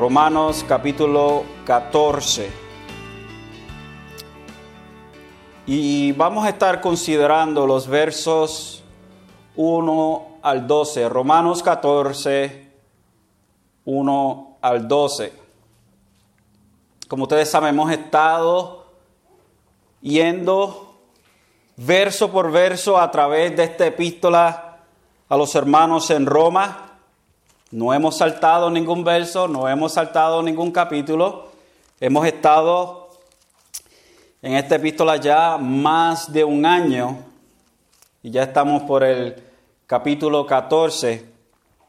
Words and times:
Romanos 0.00 0.64
capítulo 0.66 1.44
14. 1.66 2.50
Y 5.66 6.12
vamos 6.12 6.46
a 6.46 6.48
estar 6.48 6.80
considerando 6.80 7.66
los 7.66 7.86
versos 7.86 8.82
1 9.56 10.38
al 10.40 10.66
12. 10.66 11.06
Romanos 11.06 11.62
14, 11.62 12.72
1 13.84 14.56
al 14.62 14.88
12. 14.88 15.34
Como 17.06 17.24
ustedes 17.24 17.50
saben, 17.50 17.74
hemos 17.74 17.92
estado 17.92 18.86
yendo 20.00 20.94
verso 21.76 22.30
por 22.30 22.50
verso 22.50 22.98
a 22.98 23.10
través 23.10 23.54
de 23.54 23.64
esta 23.64 23.86
epístola 23.86 24.78
a 25.28 25.36
los 25.36 25.54
hermanos 25.54 26.10
en 26.10 26.24
Roma. 26.24 26.89
No 27.72 27.94
hemos 27.94 28.16
saltado 28.16 28.68
ningún 28.68 29.04
verso, 29.04 29.46
no 29.46 29.68
hemos 29.68 29.92
saltado 29.92 30.42
ningún 30.42 30.72
capítulo. 30.72 31.50
Hemos 32.00 32.26
estado 32.26 33.10
en 34.42 34.54
esta 34.54 34.74
epístola 34.74 35.18
ya 35.18 35.56
más 35.56 36.32
de 36.32 36.42
un 36.42 36.66
año 36.66 37.18
y 38.24 38.32
ya 38.32 38.42
estamos 38.42 38.82
por 38.82 39.04
el 39.04 39.40
capítulo 39.86 40.44
14. 40.46 41.24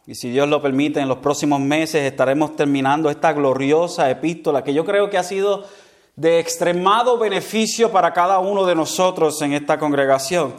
Y 0.05 0.13
si 0.13 0.29
Dios 0.29 0.47
lo 0.47 0.61
permite, 0.61 0.99
en 0.99 1.07
los 1.07 1.17
próximos 1.17 1.59
meses 1.59 2.03
estaremos 2.03 2.55
terminando 2.55 3.09
esta 3.09 3.33
gloriosa 3.33 4.07
epístola 4.11 4.63
que 4.63 4.75
yo 4.75 4.85
creo 4.85 5.09
que 5.09 5.17
ha 5.17 5.23
sido 5.23 5.65
de 6.15 6.39
extremado 6.39 7.17
beneficio 7.17 7.91
para 7.91 8.13
cada 8.13 8.37
uno 8.37 8.67
de 8.67 8.75
nosotros 8.75 9.41
en 9.41 9.53
esta 9.53 9.79
congregación. 9.79 10.53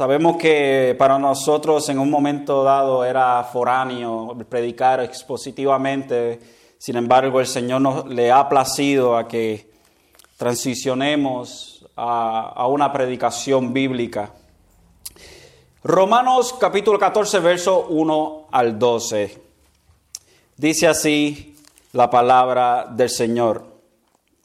Sabemos 0.00 0.38
que 0.38 0.96
para 0.98 1.18
nosotros 1.18 1.86
en 1.90 1.98
un 1.98 2.10
momento 2.10 2.64
dado 2.64 3.04
era 3.04 3.44
foráneo 3.44 4.34
predicar 4.48 5.00
expositivamente, 5.00 6.40
sin 6.78 6.96
embargo 6.96 7.38
el 7.38 7.46
Señor 7.46 7.82
nos, 7.82 8.06
le 8.06 8.32
ha 8.32 8.48
placido 8.48 9.14
a 9.14 9.28
que 9.28 9.68
transicionemos 10.38 11.86
a, 11.96 12.48
a 12.56 12.66
una 12.66 12.90
predicación 12.90 13.74
bíblica. 13.74 14.32
Romanos 15.84 16.54
capítulo 16.58 16.98
14, 16.98 17.38
verso 17.40 17.86
1 17.90 18.46
al 18.52 18.78
12. 18.78 19.42
Dice 20.56 20.86
así 20.88 21.56
la 21.92 22.08
palabra 22.08 22.86
del 22.90 23.10
Señor. 23.10 23.66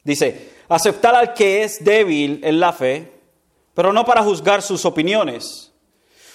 Dice, 0.04 0.50
aceptar 0.68 1.14
al 1.14 1.32
que 1.32 1.64
es 1.64 1.82
débil 1.82 2.42
en 2.44 2.60
la 2.60 2.74
fe 2.74 3.15
pero 3.76 3.92
no 3.92 4.06
para 4.06 4.22
juzgar 4.22 4.62
sus 4.62 4.86
opiniones. 4.86 5.70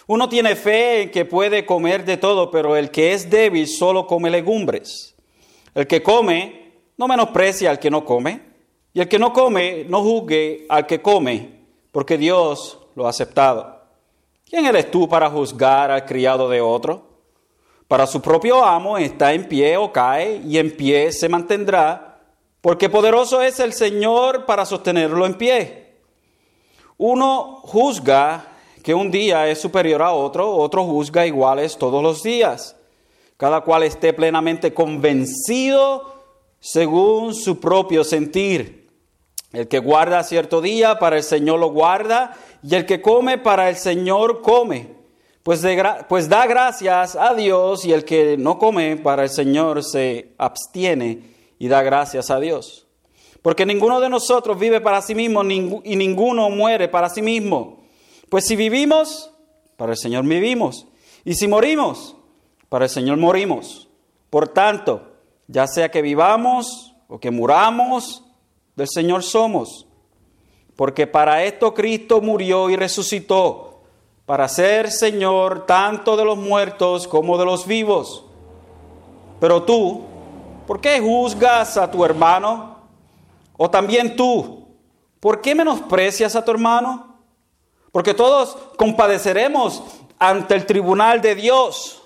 Uno 0.05 0.29
tiene 0.29 0.55
fe 0.55 1.01
en 1.01 1.09
que 1.09 1.25
puede 1.25 1.65
comer 1.65 2.05
de 2.05 2.17
todo, 2.17 2.51
pero 2.51 2.77
el 2.77 2.91
que 2.91 3.13
es 3.13 3.31
débil 3.31 3.67
solo 3.67 4.05
come 4.05 4.29
legumbres. 4.29 5.15
El 5.73 5.87
que 5.87 6.03
come 6.03 6.73
no 6.97 7.07
menosprecia 7.07 7.71
al 7.71 7.79
que 7.79 7.89
no 7.89 8.05
come, 8.05 8.43
y 8.93 9.01
el 9.01 9.07
que 9.07 9.17
no 9.17 9.33
come 9.33 9.85
no 9.89 10.03
juzgue 10.03 10.67
al 10.69 10.85
que 10.85 11.01
come, 11.01 11.63
porque 11.91 12.15
Dios 12.15 12.77
lo 12.93 13.07
ha 13.07 13.09
aceptado. 13.09 13.85
¿Quién 14.47 14.67
eres 14.67 14.91
tú 14.91 15.09
para 15.09 15.27
juzgar 15.27 15.89
al 15.89 16.05
criado 16.05 16.47
de 16.47 16.61
otro? 16.61 17.07
Para 17.87 18.05
su 18.05 18.21
propio 18.21 18.63
amo 18.63 18.99
está 18.99 19.33
en 19.33 19.47
pie 19.47 19.77
o 19.77 19.91
cae, 19.91 20.43
y 20.45 20.59
en 20.59 20.77
pie 20.77 21.11
se 21.11 21.27
mantendrá, 21.27 22.21
porque 22.61 22.87
poderoso 22.87 23.41
es 23.41 23.59
el 23.59 23.73
Señor 23.73 24.45
para 24.45 24.63
sostenerlo 24.63 25.25
en 25.25 25.33
pie. 25.33 25.80
Uno 27.03 27.61
juzga 27.63 28.45
que 28.83 28.93
un 28.93 29.09
día 29.09 29.47
es 29.47 29.59
superior 29.59 30.03
a 30.03 30.11
otro, 30.11 30.55
otro 30.55 30.85
juzga 30.85 31.25
iguales 31.25 31.75
todos 31.79 32.03
los 32.03 32.21
días. 32.21 32.75
Cada 33.37 33.61
cual 33.61 33.81
esté 33.81 34.13
plenamente 34.13 34.71
convencido 34.71 36.13
según 36.59 37.33
su 37.33 37.59
propio 37.59 38.03
sentir. 38.03 38.87
El 39.51 39.67
que 39.67 39.79
guarda 39.79 40.23
cierto 40.23 40.61
día, 40.61 40.99
para 40.99 41.17
el 41.17 41.23
Señor 41.23 41.57
lo 41.59 41.71
guarda, 41.71 42.37
y 42.61 42.75
el 42.75 42.85
que 42.85 43.01
come, 43.01 43.39
para 43.39 43.67
el 43.69 43.77
Señor 43.77 44.43
come. 44.43 44.89
Pues, 45.41 45.65
pues 46.07 46.29
da 46.29 46.45
gracias 46.45 47.15
a 47.15 47.33
Dios, 47.33 47.83
y 47.83 47.93
el 47.93 48.05
que 48.05 48.37
no 48.37 48.59
come, 48.59 48.95
para 48.97 49.23
el 49.23 49.29
Señor 49.31 49.83
se 49.83 50.35
abstiene 50.37 51.23
y 51.57 51.67
da 51.67 51.81
gracias 51.81 52.29
a 52.29 52.39
Dios. 52.39 52.85
Porque 53.41 53.65
ninguno 53.65 53.99
de 53.99 54.09
nosotros 54.09 54.59
vive 54.59 54.81
para 54.81 55.01
sí 55.01 55.15
mismo 55.15 55.43
y 55.43 55.95
ninguno 55.95 56.49
muere 56.49 56.87
para 56.87 57.09
sí 57.09 57.21
mismo. 57.21 57.83
Pues 58.29 58.45
si 58.45 58.55
vivimos, 58.55 59.31
para 59.77 59.93
el 59.93 59.97
Señor 59.97 60.25
vivimos. 60.25 60.85
Y 61.25 61.33
si 61.33 61.47
morimos, 61.47 62.15
para 62.69 62.85
el 62.85 62.91
Señor 62.91 63.17
morimos. 63.17 63.89
Por 64.29 64.47
tanto, 64.47 65.11
ya 65.47 65.67
sea 65.67 65.89
que 65.89 66.01
vivamos 66.01 66.95
o 67.07 67.19
que 67.19 67.31
muramos, 67.31 68.23
del 68.75 68.87
Señor 68.87 69.23
somos. 69.23 69.87
Porque 70.75 71.07
para 71.07 71.43
esto 71.43 71.73
Cristo 71.73 72.21
murió 72.21 72.69
y 72.69 72.75
resucitó, 72.75 73.81
para 74.25 74.47
ser 74.47 74.91
Señor 74.91 75.65
tanto 75.65 76.15
de 76.15 76.23
los 76.23 76.37
muertos 76.37 77.07
como 77.07 77.37
de 77.37 77.45
los 77.45 77.67
vivos. 77.67 78.23
Pero 79.39 79.63
tú, 79.63 80.03
¿por 80.67 80.79
qué 80.79 80.99
juzgas 80.99 81.75
a 81.77 81.91
tu 81.91 82.05
hermano? 82.05 82.70
O 83.63 83.69
también 83.69 84.15
tú, 84.15 84.69
¿por 85.19 85.39
qué 85.39 85.53
menosprecias 85.53 86.35
a 86.35 86.43
tu 86.43 86.49
hermano? 86.49 87.19
Porque 87.91 88.15
todos 88.15 88.57
compadeceremos 88.75 89.83
ante 90.17 90.55
el 90.55 90.65
tribunal 90.65 91.21
de 91.21 91.35
Dios, 91.35 92.01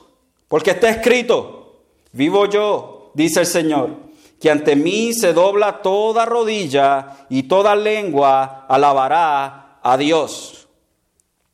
porque 0.50 0.72
está 0.72 0.90
escrito, 0.90 1.78
vivo 2.12 2.46
yo, 2.48 3.12
dice 3.14 3.40
el 3.40 3.46
Señor, 3.46 3.92
que 4.38 4.52
ante 4.52 4.76
mí 4.76 5.14
se 5.14 5.32
dobla 5.32 5.82
toda 5.82 6.26
rodilla 6.26 7.26
y 7.30 7.44
toda 7.44 7.74
lengua 7.78 8.66
alabará 8.68 9.80
a 9.82 9.96
Dios. 9.96 10.68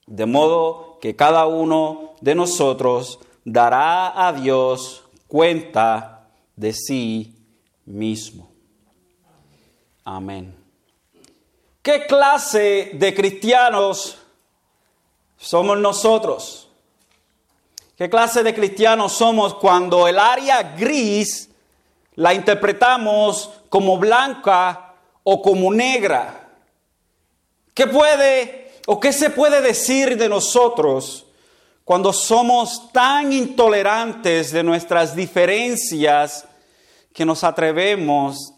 De 0.07 0.25
modo 0.25 0.97
que 0.99 1.15
cada 1.15 1.45
uno 1.45 2.13
de 2.21 2.33
nosotros 2.33 3.19
dará 3.45 4.27
a 4.27 4.33
Dios 4.33 5.03
cuenta 5.27 6.27
de 6.55 6.73
sí 6.73 7.35
mismo. 7.85 8.50
Amén. 10.03 10.55
¿Qué 11.81 12.05
clase 12.05 12.91
de 12.93 13.13
cristianos 13.13 14.17
somos 15.37 15.77
nosotros? 15.77 16.69
¿Qué 17.97 18.09
clase 18.09 18.43
de 18.43 18.53
cristianos 18.53 19.13
somos 19.13 19.53
cuando 19.55 20.07
el 20.07 20.17
área 20.17 20.63
gris 20.75 21.49
la 22.15 22.33
interpretamos 22.33 23.49
como 23.69 23.97
blanca 23.97 24.95
o 25.23 25.41
como 25.41 25.71
negra? 25.71 26.49
¿Qué 27.73 27.87
puede 27.87 28.71
o 28.87 28.99
qué 28.99 29.13
se 29.13 29.29
puede 29.29 29.61
decir 29.61 30.17
de 30.17 30.27
nosotros 30.29 31.25
cuando 31.85 32.11
somos 32.13 32.91
tan 32.91 33.33
intolerantes 33.33 34.51
de 34.51 34.63
nuestras 34.63 35.15
diferencias 35.15 36.45
que 37.13 37.25
nos 37.25 37.43
atrevemos 37.43 38.53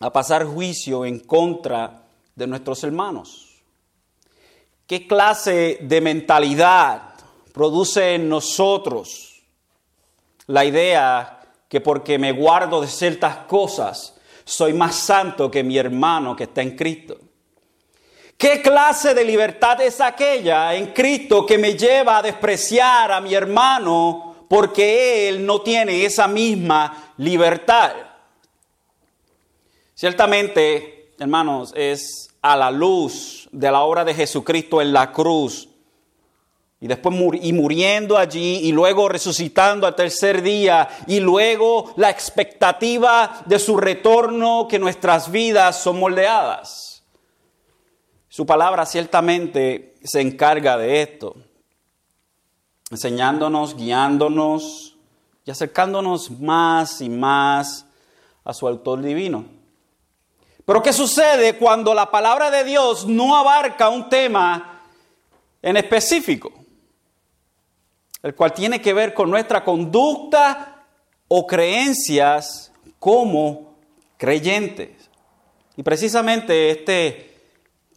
a 0.00 0.12
pasar 0.12 0.44
juicio 0.44 1.04
en 1.04 1.20
contra 1.20 2.02
de 2.34 2.46
nuestros 2.46 2.82
hermanos? 2.84 3.62
¿Qué 4.86 5.06
clase 5.06 5.78
de 5.80 6.00
mentalidad 6.00 7.14
produce 7.52 8.14
en 8.14 8.28
nosotros 8.28 9.42
la 10.46 10.64
idea 10.64 11.40
que 11.68 11.80
porque 11.80 12.18
me 12.18 12.32
guardo 12.32 12.80
de 12.80 12.86
ciertas 12.86 13.38
cosas 13.48 14.14
soy 14.44 14.72
más 14.72 14.94
santo 14.94 15.50
que 15.50 15.64
mi 15.64 15.76
hermano 15.76 16.36
que 16.36 16.44
está 16.44 16.62
en 16.62 16.76
Cristo? 16.76 17.18
¿Qué 18.36 18.60
clase 18.60 19.14
de 19.14 19.24
libertad 19.24 19.80
es 19.80 20.00
aquella 20.00 20.74
en 20.74 20.92
Cristo 20.92 21.46
que 21.46 21.56
me 21.56 21.74
lleva 21.74 22.18
a 22.18 22.22
despreciar 22.22 23.10
a 23.10 23.20
mi 23.20 23.34
hermano 23.34 24.44
porque 24.48 25.28
él 25.28 25.44
no 25.44 25.62
tiene 25.62 26.04
esa 26.04 26.28
misma 26.28 27.14
libertad? 27.16 27.94
Ciertamente, 29.98 31.14
hermanos, 31.18 31.72
es 31.74 32.28
a 32.42 32.54
la 32.54 32.70
luz 32.70 33.48
de 33.50 33.70
la 33.70 33.80
obra 33.80 34.04
de 34.04 34.12
Jesucristo 34.12 34.82
en 34.82 34.92
la 34.92 35.10
cruz 35.10 35.70
y 36.78 36.86
después 36.86 37.16
y 37.40 37.54
muriendo 37.54 38.18
allí 38.18 38.58
y 38.58 38.72
luego 38.72 39.08
resucitando 39.08 39.86
al 39.86 39.94
tercer 39.94 40.42
día 40.42 40.86
y 41.06 41.20
luego 41.20 41.94
la 41.96 42.10
expectativa 42.10 43.42
de 43.46 43.58
su 43.58 43.78
retorno 43.78 44.68
que 44.68 44.78
nuestras 44.78 45.30
vidas 45.30 45.80
son 45.82 45.98
moldeadas. 45.98 47.02
Su 48.28 48.44
palabra 48.44 48.84
ciertamente 48.84 49.94
se 50.04 50.20
encarga 50.20 50.76
de 50.76 51.00
esto, 51.00 51.36
enseñándonos, 52.90 53.74
guiándonos 53.76 54.98
y 55.46 55.50
acercándonos 55.50 56.32
más 56.32 57.00
y 57.00 57.08
más 57.08 57.86
a 58.44 58.52
su 58.52 58.68
autor 58.68 59.00
divino. 59.00 59.55
Pero 60.66 60.82
¿qué 60.82 60.92
sucede 60.92 61.56
cuando 61.56 61.94
la 61.94 62.10
palabra 62.10 62.50
de 62.50 62.64
Dios 62.64 63.06
no 63.06 63.36
abarca 63.36 63.88
un 63.88 64.08
tema 64.08 64.82
en 65.62 65.76
específico? 65.76 66.52
El 68.20 68.34
cual 68.34 68.52
tiene 68.52 68.82
que 68.82 68.92
ver 68.92 69.14
con 69.14 69.30
nuestra 69.30 69.62
conducta 69.62 70.84
o 71.28 71.46
creencias 71.46 72.72
como 72.98 73.76
creyentes. 74.16 75.08
Y 75.76 75.84
precisamente 75.84 76.70
este 76.70 77.36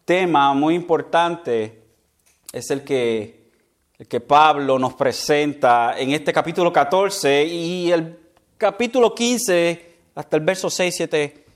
tema 0.05 0.53
muy 0.53 0.75
importante 0.75 1.81
es 2.53 2.69
el 2.69 2.83
que, 2.83 3.49
el 3.97 4.07
que 4.07 4.19
Pablo 4.19 4.77
nos 4.77 4.93
presenta 4.93 5.95
en 5.97 6.11
este 6.11 6.31
capítulo 6.31 6.71
14 6.71 7.45
y 7.45 7.91
el 7.91 8.19
capítulo 8.59 9.15
15 9.15 9.95
hasta 10.13 10.37
el 10.37 10.43
verso 10.43 10.69
6, 10.69 10.95
7 10.95 11.48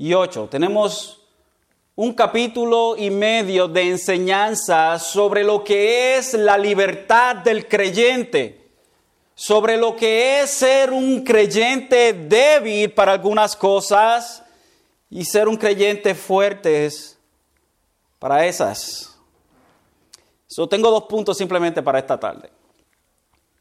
y 0.00 0.14
8. 0.14 0.48
Tenemos 0.50 1.20
un 1.94 2.14
capítulo 2.14 2.96
y 2.96 3.10
medio 3.10 3.68
de 3.68 3.90
enseñanza 3.90 4.98
sobre 4.98 5.44
lo 5.44 5.62
que 5.62 6.16
es 6.16 6.32
la 6.32 6.56
libertad 6.56 7.36
del 7.36 7.68
creyente, 7.68 8.70
sobre 9.34 9.76
lo 9.76 9.94
que 9.94 10.40
es 10.40 10.50
ser 10.52 10.90
un 10.90 11.22
creyente 11.22 12.14
débil 12.14 12.90
para 12.94 13.12
algunas 13.12 13.54
cosas 13.54 14.42
y 15.10 15.22
ser 15.26 15.46
un 15.48 15.58
creyente 15.58 16.14
fuerte 16.14 16.88
para 18.18 18.46
esas. 18.46 19.18
So, 20.46 20.66
tengo 20.66 20.90
dos 20.90 21.04
puntos 21.04 21.36
simplemente 21.36 21.82
para 21.82 21.98
esta 21.98 22.18
tarde. 22.18 22.50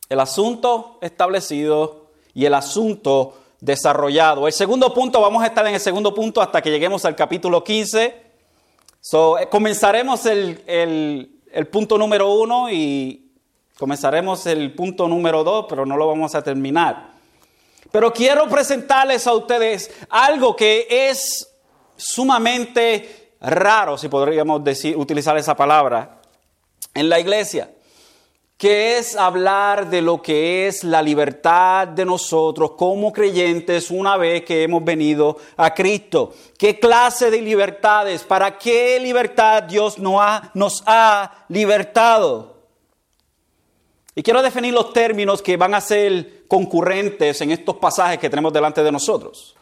El 0.08 0.22
asunto 0.22 1.00
establecido 1.02 2.12
y 2.34 2.46
el 2.46 2.54
asunto 2.54 3.34
desarrollado. 3.60 4.48
El 4.48 4.54
segundo 4.54 4.94
punto, 4.94 5.22
vamos 5.22 5.44
a 5.44 5.48
estar 5.48 5.66
en 5.68 5.74
el 5.74 5.80
segundo 5.80 6.14
punto 6.14 6.42
hasta 6.42 6.62
que 6.62 6.72
lleguemos 6.72 7.06
al 7.06 7.16
capítulo 7.16 7.64
15. 7.64 8.30
So, 9.02 9.38
eh, 9.38 9.48
comenzaremos 9.50 10.26
el, 10.26 10.64
el, 10.66 11.68
punto 11.68 11.98
número 11.98 12.32
uno 12.34 12.70
y 12.70 13.32
comenzaremos 13.78 14.46
el 14.46 14.74
punto 14.74 15.08
número 15.08 15.44
dos, 15.44 15.66
pero 15.70 15.86
no 15.86 15.98
lo 15.98 16.08
vamos 16.08 16.36
a 16.36 16.42
terminar. 16.42 17.12
Pero 17.92 18.14
quiero 18.14 18.48
presentarles 18.48 19.26
a 19.26 19.34
ustedes 19.34 19.92
algo 20.10 20.56
que 20.56 20.88
es 20.90 21.50
sumamente 21.96 23.34
raro, 23.42 23.98
si 23.98 24.10
podríamos 24.10 24.64
decir, 24.64 24.96
utilizar 24.96 25.38
esa 25.38 25.56
palabra, 25.56 26.22
en 26.94 27.10
la 27.10 27.20
iglesia 27.20 27.70
que 28.60 28.98
es 28.98 29.16
hablar 29.16 29.90
de 29.90 30.02
lo 30.02 30.22
que 30.22 30.68
es 30.68 30.84
la 30.84 31.02
libertad 31.02 31.88
de 31.88 32.04
nosotros 32.04 32.72
como 32.72 33.14
creyentes 33.14 33.90
una 33.90 34.18
vez 34.18 34.44
que 34.44 34.64
hemos 34.64 34.84
venido 34.84 35.38
a 35.56 35.74
Cristo. 35.74 36.34
¿Qué 36.58 36.78
clase 36.78 37.32
de 37.32 37.42
libertades? 37.42 38.24
¿Para 38.24 38.58
qué 38.58 39.00
libertad 39.00 39.64
Dios 39.64 39.98
nos 39.98 40.20
ha, 40.20 40.52
nos 40.54 40.84
ha 40.86 41.46
libertado? 41.48 42.58
Y 44.14 44.22
quiero 44.24 44.42
definir 44.42 44.74
los 44.74 44.92
términos 44.92 45.42
que 45.42 45.56
van 45.56 45.74
a 45.74 45.80
ser 45.80 46.46
concurrentes 46.50 47.40
en 47.40 47.52
estos 47.52 47.78
pasajes 47.78 48.20
que 48.20 48.30
tenemos 48.30 48.52
delante 48.52 48.84
de 48.84 48.92
nosotros. 48.92 49.56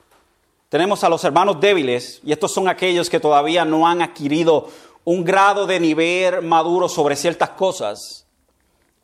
Tenemos 0.69 1.03
a 1.03 1.09
los 1.09 1.23
hermanos 1.23 1.59
débiles, 1.59 2.19
y 2.23 2.31
estos 2.31 2.51
son 2.51 2.67
aquellos 2.67 3.11
que 3.11 3.19
todavía 3.19 3.63
no 3.63 3.87
han 3.87 4.01
adquirido 4.01 4.69
un 5.03 5.23
grado 5.23 5.67
de 5.67 5.79
nivel 5.79 6.41
maduro 6.41 6.89
sobre 6.89 7.15
ciertas 7.15 7.51
cosas 7.51 8.26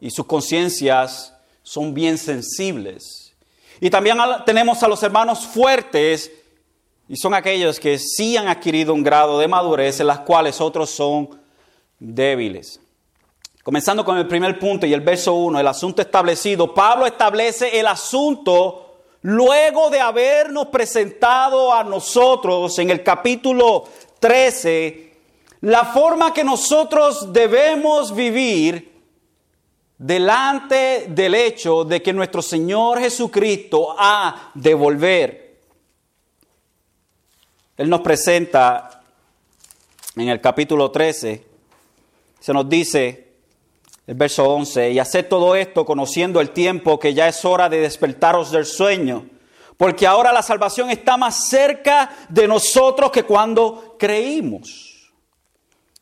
y 0.03 0.11
sus 0.11 0.25
conciencias 0.25 1.33
son 1.63 1.93
bien 1.93 2.17
sensibles. 2.17 3.33
Y 3.79 3.89
también 3.89 4.17
tenemos 4.45 4.83
a 4.83 4.89
los 4.89 5.01
hermanos 5.01 5.47
fuertes, 5.47 6.29
y 7.07 7.15
son 7.15 7.33
aquellos 7.33 7.79
que 7.79 7.97
sí 7.97 8.35
han 8.35 8.49
adquirido 8.49 8.93
un 8.93 9.01
grado 9.01 9.39
de 9.39 9.47
madurez, 9.47 10.01
en 10.01 10.07
las 10.07 10.19
cuales 10.19 10.59
otros 10.59 10.89
son 10.89 11.29
débiles. 11.99 12.81
Comenzando 13.63 14.03
con 14.03 14.17
el 14.17 14.27
primer 14.27 14.59
punto 14.59 14.85
y 14.85 14.93
el 14.93 14.99
verso 14.99 15.35
1, 15.35 15.57
el 15.57 15.67
asunto 15.67 16.01
establecido. 16.01 16.73
Pablo 16.73 17.05
establece 17.05 17.79
el 17.79 17.87
asunto 17.87 18.97
luego 19.21 19.89
de 19.89 20.01
habernos 20.01 20.67
presentado 20.67 21.73
a 21.73 21.81
nosotros 21.85 22.77
en 22.77 22.89
el 22.89 23.03
capítulo 23.03 23.85
13 24.19 25.13
la 25.61 25.85
forma 25.85 26.33
que 26.33 26.43
nosotros 26.43 27.31
debemos 27.31 28.13
vivir 28.13 28.92
delante 29.97 31.05
del 31.09 31.35
hecho 31.35 31.83
de 31.83 32.01
que 32.01 32.13
nuestro 32.13 32.41
Señor 32.41 32.99
Jesucristo 32.99 33.95
ha 33.97 34.51
de 34.53 34.73
volver. 34.73 35.59
Él 37.77 37.89
nos 37.89 38.01
presenta 38.01 39.01
en 40.15 40.29
el 40.29 40.39
capítulo 40.39 40.91
13, 40.91 41.43
se 42.39 42.53
nos 42.53 42.69
dice, 42.69 43.33
el 44.05 44.15
verso 44.15 44.43
11, 44.43 44.91
y 44.91 44.99
haced 44.99 45.27
todo 45.27 45.55
esto 45.55 45.85
conociendo 45.85 46.39
el 46.41 46.51
tiempo 46.51 46.99
que 46.99 47.13
ya 47.13 47.27
es 47.27 47.43
hora 47.45 47.69
de 47.69 47.79
despertaros 47.79 48.51
del 48.51 48.65
sueño, 48.65 49.25
porque 49.77 50.05
ahora 50.05 50.31
la 50.31 50.43
salvación 50.43 50.91
está 50.91 51.17
más 51.17 51.47
cerca 51.47 52.11
de 52.29 52.47
nosotros 52.47 53.11
que 53.11 53.23
cuando 53.23 53.95
creímos. 53.97 54.92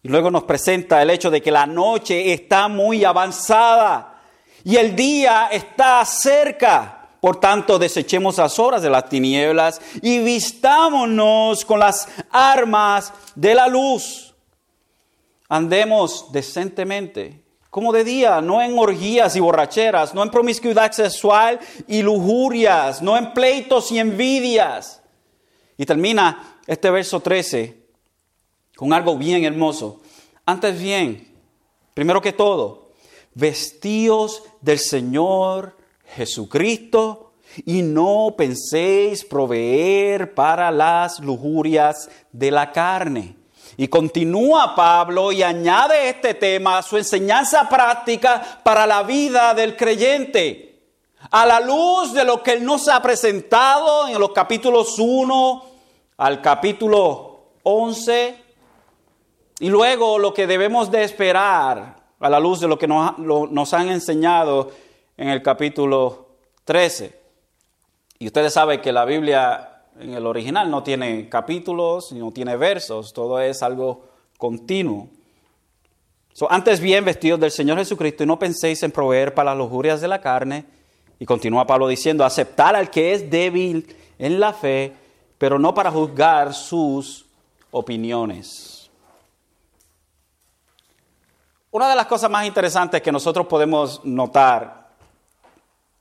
Y 0.04 0.10
luego 0.10 0.32
nos 0.32 0.44
presenta 0.44 1.02
el 1.02 1.12
hecho 1.12 1.30
de 1.30 1.42
que 1.42 1.52
la 1.52 1.68
noche 1.68 2.34
está 2.34 2.68
muy 2.68 3.06
avanzada 3.06 4.20
y 4.64 4.78
el 4.78 4.96
día 4.96 5.50
está 5.52 6.04
cerca. 6.06 7.10
Por 7.20 7.40
tanto, 7.40 7.78
desechemos 7.78 8.38
las 8.38 8.58
horas 8.58 8.82
de 8.82 8.90
las 8.90 9.08
tinieblas 9.08 9.80
y 10.02 10.20
vistámonos 10.20 11.64
con 11.66 11.80
las 11.80 12.08
armas 12.32 13.14
de 13.36 13.54
la 13.54 13.68
luz. 13.68 14.34
Andemos 15.48 16.32
decentemente, 16.32 17.44
como 17.70 17.94
de 17.94 18.04
día, 18.04 18.42
no 18.42 18.60
en 18.60 18.80
orgías 18.80 19.36
y 19.36 19.40
borracheras, 19.40 20.16
no 20.16 20.24
en 20.24 20.32
promiscuidad 20.32 20.92
sexual 20.94 21.60
y 21.88 22.02
lujurias, 22.02 23.04
no 23.04 23.18
en 23.18 23.34
pleitos 23.34 23.92
y 23.92 24.00
envidias. 24.00 25.04
Y 25.78 25.86
termina 25.86 26.58
este 26.66 26.90
verso 26.90 27.20
13 27.20 27.81
con 28.82 28.94
algo 28.94 29.16
bien 29.16 29.44
hermoso. 29.44 30.00
Antes 30.44 30.82
bien, 30.82 31.32
primero 31.94 32.20
que 32.20 32.34
todo, 32.34 32.94
vestíos 33.36 34.42
del 34.60 34.80
Señor 34.80 35.78
Jesucristo 36.16 37.34
y 37.64 37.84
no 37.84 38.34
penséis 38.36 39.24
proveer 39.24 40.34
para 40.34 40.72
las 40.72 41.20
lujurias 41.20 42.10
de 42.32 42.50
la 42.50 42.72
carne. 42.72 43.36
Y 43.78 43.88
continúa 43.88 44.74
Pablo 44.76 45.32
y 45.32 45.44
añade 45.44 46.10
este 46.10 46.34
tema 46.34 46.80
a 46.80 46.82
su 46.82 46.98
enseñanza 46.98 47.70
práctica 47.70 48.62
para 48.64 48.88
la 48.88 49.04
vida 49.04 49.54
del 49.54 49.78
creyente. 49.78 50.88
A 51.30 51.46
la 51.46 51.60
luz 51.60 52.14
de 52.14 52.26
lo 52.26 52.42
que 52.42 52.54
él 52.54 52.66
nos 52.66 52.88
ha 52.88 53.00
presentado 53.00 54.08
en 54.08 54.20
los 54.20 54.32
capítulos 54.32 54.98
1 54.98 55.66
al 56.18 56.42
capítulo 56.42 57.44
11, 57.62 58.42
y 59.62 59.70
luego 59.70 60.18
lo 60.18 60.34
que 60.34 60.48
debemos 60.48 60.90
de 60.90 61.04
esperar 61.04 61.96
a 62.20 62.30
la 62.32 62.40
luz 62.40 62.62
de 62.62 62.68
lo 62.68 62.80
que 62.80 62.88
nos, 62.88 63.74
han 63.76 63.90
enseñado 63.90 64.72
en 65.16 65.30
el 65.30 65.44
capítulo 65.44 66.30
13. 66.66 67.16
Y 68.18 68.26
ustedes 68.26 68.54
saben 68.54 68.82
que 68.82 68.92
la 68.92 69.06
Biblia 69.06 69.84
en 70.00 70.16
el 70.16 70.26
original 70.26 70.72
no 70.72 70.82
tiene 70.82 71.30
capítulos, 71.30 72.12
no 72.12 72.32
tiene 72.32 72.58
versos, 72.58 73.14
todo 73.14 73.40
es 73.40 73.62
algo 73.62 74.06
continuo. 74.40 75.10
antes 76.50 76.80
bien 76.80 77.06
vestidos 77.06 77.40
del 77.40 77.52
Señor 77.52 77.78
Jesucristo 77.78 78.24
y 78.24 78.26
no 78.26 78.40
penséis 78.40 78.82
en 78.82 78.90
proveer 78.90 79.36
para 79.36 79.52
las 79.52 79.60
lujurias 79.60 80.02
de 80.02 80.08
la 80.08 80.22
carne. 80.22 80.66
Y 81.20 81.26
continúa 81.28 81.68
Pablo 81.68 81.88
diciendo, 81.88 82.26
aceptar 82.26 82.76
al 82.76 82.90
que 82.90 83.14
es 83.14 83.30
débil 83.30 83.96
en 84.18 84.40
la 84.40 84.54
fe, 84.54 84.94
pero 85.38 85.60
no 85.60 85.76
para 85.76 85.92
juzgar 85.92 86.52
sus 86.56 87.28
opiniones. 87.70 88.81
Una 91.74 91.90
de 91.90 91.96
las 91.96 92.06
cosas 92.06 92.30
más 92.30 92.46
interesantes 92.46 93.02
que 93.02 93.14
nosotros 93.14 93.48
podemos 93.48 94.04
notar 94.04 94.90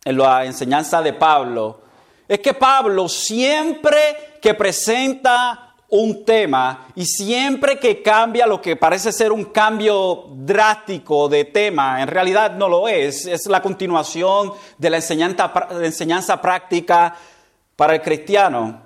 en 0.04 0.18
la 0.18 0.44
enseñanza 0.44 1.00
de 1.00 1.12
Pablo 1.12 1.82
es 2.26 2.40
que 2.40 2.54
Pablo 2.54 3.08
siempre 3.08 4.38
que 4.42 4.54
presenta 4.54 5.76
un 5.90 6.24
tema 6.24 6.88
y 6.96 7.06
siempre 7.06 7.78
que 7.78 8.02
cambia 8.02 8.48
lo 8.48 8.60
que 8.60 8.74
parece 8.74 9.12
ser 9.12 9.30
un 9.30 9.44
cambio 9.44 10.24
drástico 10.32 11.28
de 11.28 11.44
tema, 11.44 12.02
en 12.02 12.08
realidad 12.08 12.56
no 12.56 12.68
lo 12.68 12.88
es, 12.88 13.26
es 13.26 13.46
la 13.46 13.62
continuación 13.62 14.52
de 14.76 14.90
la 14.90 14.96
enseñanza, 14.96 16.40
práctica 16.42 17.14
para 17.76 17.94
el 17.94 18.02
cristiano. 18.02 18.82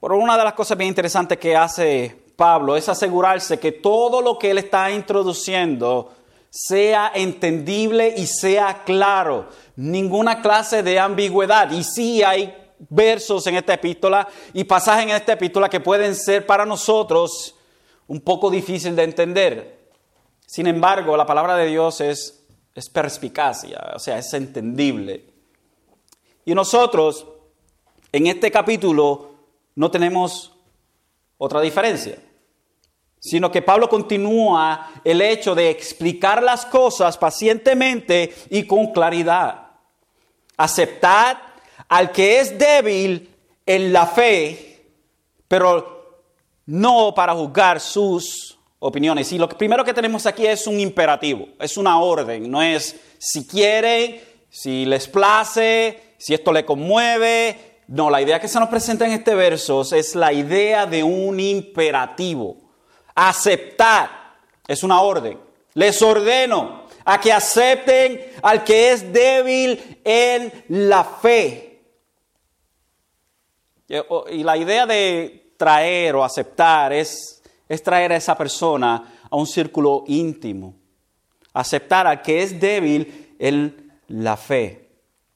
Pero 0.00 0.16
una 0.16 0.36
de 0.36 0.42
las 0.42 0.54
cosas 0.54 0.76
bien 0.76 0.88
interesantes 0.88 1.38
que 1.38 1.56
hace 1.56 2.21
Pablo 2.42 2.76
es 2.76 2.88
asegurarse 2.88 3.60
que 3.60 3.70
todo 3.70 4.20
lo 4.20 4.36
que 4.36 4.50
él 4.50 4.58
está 4.58 4.90
introduciendo 4.90 6.12
sea 6.50 7.12
entendible 7.14 8.14
y 8.16 8.26
sea 8.26 8.82
claro. 8.82 9.48
Ninguna 9.76 10.42
clase 10.42 10.82
de 10.82 10.98
ambigüedad. 10.98 11.70
Y 11.70 11.84
sí 11.84 12.20
hay 12.24 12.52
versos 12.90 13.46
en 13.46 13.54
esta 13.54 13.74
epístola 13.74 14.26
y 14.52 14.64
pasajes 14.64 15.04
en 15.04 15.10
esta 15.10 15.34
epístola 15.34 15.68
que 15.68 15.78
pueden 15.78 16.16
ser 16.16 16.44
para 16.44 16.66
nosotros 16.66 17.54
un 18.08 18.20
poco 18.20 18.50
difícil 18.50 18.96
de 18.96 19.04
entender. 19.04 19.78
Sin 20.44 20.66
embargo, 20.66 21.16
la 21.16 21.24
palabra 21.24 21.54
de 21.54 21.68
Dios 21.68 22.00
es, 22.00 22.44
es 22.74 22.88
perspicacia, 22.88 23.92
o 23.94 24.00
sea, 24.00 24.18
es 24.18 24.34
entendible. 24.34 25.26
Y 26.44 26.56
nosotros, 26.56 27.24
en 28.10 28.26
este 28.26 28.50
capítulo, 28.50 29.30
no 29.76 29.92
tenemos 29.92 30.56
otra 31.38 31.60
diferencia, 31.60 32.18
sino 33.22 33.52
que 33.52 33.62
Pablo 33.62 33.88
continúa 33.88 34.90
el 35.04 35.22
hecho 35.22 35.54
de 35.54 35.70
explicar 35.70 36.42
las 36.42 36.66
cosas 36.66 37.16
pacientemente 37.16 38.34
y 38.50 38.66
con 38.66 38.92
claridad. 38.92 39.68
Aceptar 40.56 41.40
al 41.88 42.10
que 42.10 42.40
es 42.40 42.58
débil 42.58 43.30
en 43.64 43.92
la 43.92 44.06
fe, 44.06 44.88
pero 45.46 46.24
no 46.66 47.14
para 47.14 47.32
juzgar 47.34 47.78
sus 47.78 48.58
opiniones. 48.80 49.30
Y 49.30 49.38
lo 49.38 49.48
primero 49.48 49.84
que 49.84 49.94
tenemos 49.94 50.26
aquí 50.26 50.44
es 50.44 50.66
un 50.66 50.80
imperativo, 50.80 51.46
es 51.60 51.76
una 51.76 52.00
orden, 52.00 52.50
no 52.50 52.60
es 52.60 52.96
si 53.18 53.46
quieren, 53.46 54.20
si 54.50 54.84
les 54.84 55.06
place, 55.06 56.14
si 56.18 56.34
esto 56.34 56.52
le 56.52 56.64
conmueve. 56.64 57.78
No, 57.86 58.10
la 58.10 58.20
idea 58.20 58.40
que 58.40 58.48
se 58.48 58.58
nos 58.58 58.68
presenta 58.68 59.06
en 59.06 59.12
este 59.12 59.36
verso 59.36 59.82
es 59.94 60.16
la 60.16 60.32
idea 60.32 60.86
de 60.86 61.04
un 61.04 61.38
imperativo. 61.38 62.61
Aceptar 63.14 64.36
es 64.66 64.82
una 64.82 65.00
orden. 65.00 65.38
Les 65.74 66.00
ordeno 66.02 66.82
a 67.04 67.20
que 67.20 67.32
acepten 67.32 68.20
al 68.42 68.62
que 68.64 68.92
es 68.92 69.12
débil 69.12 70.00
en 70.04 70.52
la 70.68 71.04
fe. 71.04 71.80
Y 74.30 74.42
la 74.42 74.56
idea 74.56 74.86
de 74.86 75.54
traer 75.56 76.16
o 76.16 76.24
aceptar 76.24 76.92
es, 76.92 77.42
es 77.68 77.82
traer 77.82 78.12
a 78.12 78.16
esa 78.16 78.36
persona 78.36 79.14
a 79.30 79.36
un 79.36 79.46
círculo 79.46 80.04
íntimo. 80.06 80.74
Aceptar 81.52 82.06
al 82.06 82.22
que 82.22 82.42
es 82.42 82.58
débil 82.58 83.34
en 83.38 83.92
la 84.08 84.36
fe. 84.36 84.88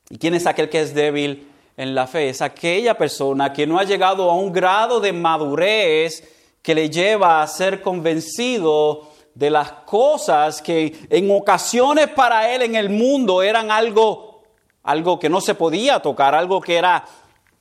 ¿Y 0.09 0.19
quién 0.19 0.35
es 0.35 0.47
aquel 0.47 0.69
que 0.69 0.81
es 0.81 0.95
débil 0.95 1.49
en 1.77 1.95
la 1.95 2.07
fe? 2.07 2.29
Es 2.29 2.41
aquella 2.41 2.97
persona 2.97 3.53
que 3.53 3.67
no 3.67 3.79
ha 3.79 3.85
llegado 3.85 4.31
a 4.31 4.35
un 4.35 4.53
grado 4.53 5.01
de 5.01 5.13
madurez 5.13 6.36
que 6.67 6.75
le 6.75 6.91
lleva 6.91 7.43
a 7.43 7.47
ser 7.47 7.81
convencido 7.81 9.07
de 9.33 9.51
las 9.51 9.71
cosas 9.71 10.61
que 10.61 11.07
en 11.11 11.31
ocasiones 11.31 12.09
para 12.09 12.53
él 12.53 12.63
en 12.63 12.75
el 12.75 12.91
mundo 12.91 13.41
eran 13.41 13.71
algo, 13.71 14.43
algo 14.83 15.17
que 15.17 15.29
no 15.29 15.41
se 15.41 15.55
podía 15.55 16.01
tocar, 16.01 16.35
algo 16.35 16.61
que 16.61 16.75
era 16.75 17.05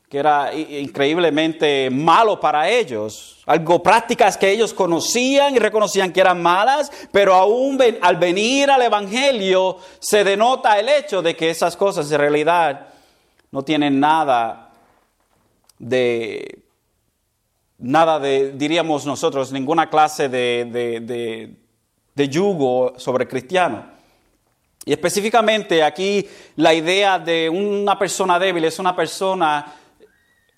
que 0.10 0.18
era 0.18 0.52
increíblemente 0.56 1.92
malo 1.92 2.40
para 2.40 2.68
ellos. 2.68 3.44
Algo 3.46 3.84
prácticas 3.84 4.38
que 4.38 4.50
ellos 4.50 4.74
conocían 4.74 5.56
y 5.56 5.60
reconocían 5.60 6.12
que 6.12 6.22
eran 6.22 6.42
malas, 6.42 6.92
pero 7.12 7.36
aún 7.36 7.78
al 8.02 8.16
venir 8.16 8.72
al 8.72 8.82
Evangelio 8.82 9.78
se 10.00 10.24
denota 10.24 10.80
el 10.80 10.90
hecho 10.90 11.22
de 11.22 11.36
que 11.36 11.52
esas 11.52 11.78
cosas 11.78 12.12
en 12.12 12.18
realidad 12.18 12.88
no 13.52 13.62
tienen 13.62 14.00
nada 14.00 14.72
de, 15.78 16.65
nada 17.86 18.20
de, 18.20 18.52
diríamos 18.54 19.06
nosotros, 19.06 19.52
ninguna 19.52 19.90
clase 19.90 20.28
de, 20.28 20.66
de, 20.72 21.56
de 22.16 22.30
yugo 22.30 22.94
sobre 22.98 23.28
cristiano. 23.28 23.86
Y 24.86 24.92
específicamente 24.92 25.84
aquí 25.84 26.28
la 26.56 26.74
idea 26.74 27.20
de 27.20 27.50
una 27.50 27.98
persona 27.98 28.40
débil 28.40 28.66
es 28.66 28.80
una 28.80 28.96
persona 28.96 29.74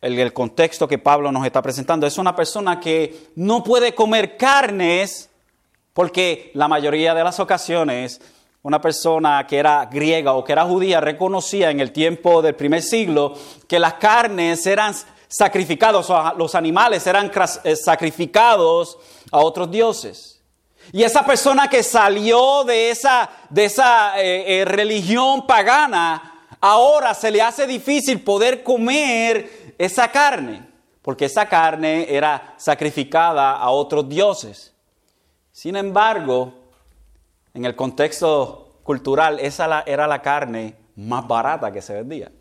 el, 0.02 0.34
contexto 0.34 0.88
que 0.88 1.00
Pablo 1.00 1.32
nos 1.32 1.46
está 1.46 1.62
presentando, 1.62 2.08
es 2.08 2.18
una 2.18 2.36
persona 2.36 2.80
que 2.80 3.30
no 3.36 3.64
puede 3.64 3.94
comer 3.94 4.38
carnes 4.38 5.30
porque 5.94 6.52
la 6.54 6.68
mayoría 6.68 7.14
de 7.14 7.24
las 7.24 7.40
ocasiones 7.40 8.22
una 8.64 8.82
persona 8.82 9.46
que 9.48 9.58
era 9.58 9.86
griega 9.86 10.34
o 10.34 10.44
que 10.44 10.52
era 10.52 10.66
judía 10.66 11.00
reconocía 11.00 11.72
en 11.72 11.80
el 11.80 11.92
tiempo 11.92 12.42
del 12.42 12.56
primer 12.56 12.82
siglo 12.82 13.34
que 13.68 13.80
las 13.80 13.94
carnes 13.96 14.66
eran 14.66 14.94
sacrificados, 15.28 16.12
los 16.38 16.56
animales 16.56 17.06
eran 17.08 17.32
eh, 17.64 17.76
sacrificados 17.76 18.98
a 19.32 19.40
otros 19.40 19.70
dioses. 19.70 20.42
Y 20.92 21.04
esa 21.04 21.26
persona 21.26 21.70
que 21.70 21.84
salió 21.84 22.64
de 22.64 22.92
esa, 22.92 23.30
de 23.50 23.66
esa 23.66 24.22
eh, 24.22 24.62
eh, 24.62 24.66
religión 24.66 25.46
pagana, 25.46 26.48
ahora 26.62 27.14
se 27.14 27.30
le 27.30 27.42
hace 27.42 27.68
difícil 27.68 28.22
poder 28.22 28.64
comer 28.64 29.76
esa 29.78 30.10
carne, 30.10 30.66
porque 31.02 31.26
esa 31.26 31.48
carne 31.48 32.08
era 32.10 32.54
sacrificada 32.58 33.58
a 33.58 33.70
otros 33.70 34.08
dioses. 34.08 34.74
Sin 35.52 35.76
embargo, 35.76 36.54
en 37.54 37.66
el 37.66 37.76
contexto 37.76 38.80
cultural, 38.84 39.40
esa 39.40 39.84
era 39.86 40.08
la 40.08 40.22
carne 40.22 40.76
más 40.96 41.28
barata 41.28 41.72
que 41.72 41.82
se 41.82 41.94
vendía, 41.94 42.32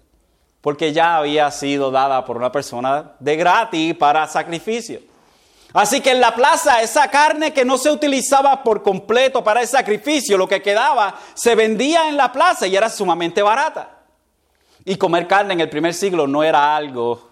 porque 0.67 0.93
ya 0.93 1.19
había 1.19 1.49
sido 1.53 1.93
dada 1.93 2.25
por 2.25 2.37
una 2.37 2.51
persona 2.51 3.13
de 3.21 3.37
gratis 3.37 3.95
para 3.95 4.27
sacrificio. 4.27 4.99
Así 5.73 6.01
que 6.01 6.11
en 6.11 6.21
la 6.21 6.35
plaza 6.35 6.83
esa 6.83 7.09
carne 7.09 7.53
que 7.53 7.65
no 7.65 7.79
se 7.79 7.89
utilizaba 7.89 8.65
por 8.65 8.83
completo 8.83 9.45
para 9.45 9.61
el 9.61 9.69
sacrificio, 9.69 10.37
lo 10.37 10.49
que 10.49 10.61
quedaba, 10.61 11.21
se 11.35 11.55
vendía 11.55 12.09
en 12.09 12.17
la 12.17 12.33
plaza 12.33 12.67
y 12.67 12.75
era 12.75 12.91
sumamente 12.91 13.43
barata. 13.43 14.07
Y 14.85 14.97
comer 14.97 15.29
carne 15.29 15.55
en 15.55 15.61
el 15.61 15.71
primer 15.71 15.95
siglo 15.95 16.27
no 16.27 16.43
era 16.43 16.75
algo 16.75 17.31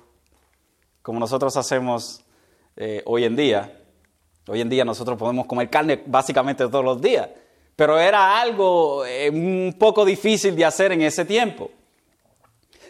como 1.02 1.18
nosotros 1.18 1.56
hacemos 1.56 2.22
eh, 2.76 3.02
hoy 3.04 3.24
en 3.24 3.34
día. 3.34 3.80
Hoy 4.46 4.60
en 4.60 4.68
día 4.68 4.84
nosotros 4.84 5.18
podemos 5.18 5.46
comer 5.46 5.68
carne 5.68 6.04
básicamente 6.06 6.68
todos 6.68 6.84
los 6.84 7.00
días, 7.00 7.28
pero 7.74 7.98
era 7.98 8.40
algo 8.40 9.04
eh, 9.04 9.28
un 9.28 9.74
poco 9.76 10.04
difícil 10.04 10.54
de 10.54 10.64
hacer 10.64 10.92
en 10.92 11.02
ese 11.02 11.24
tiempo. 11.24 11.72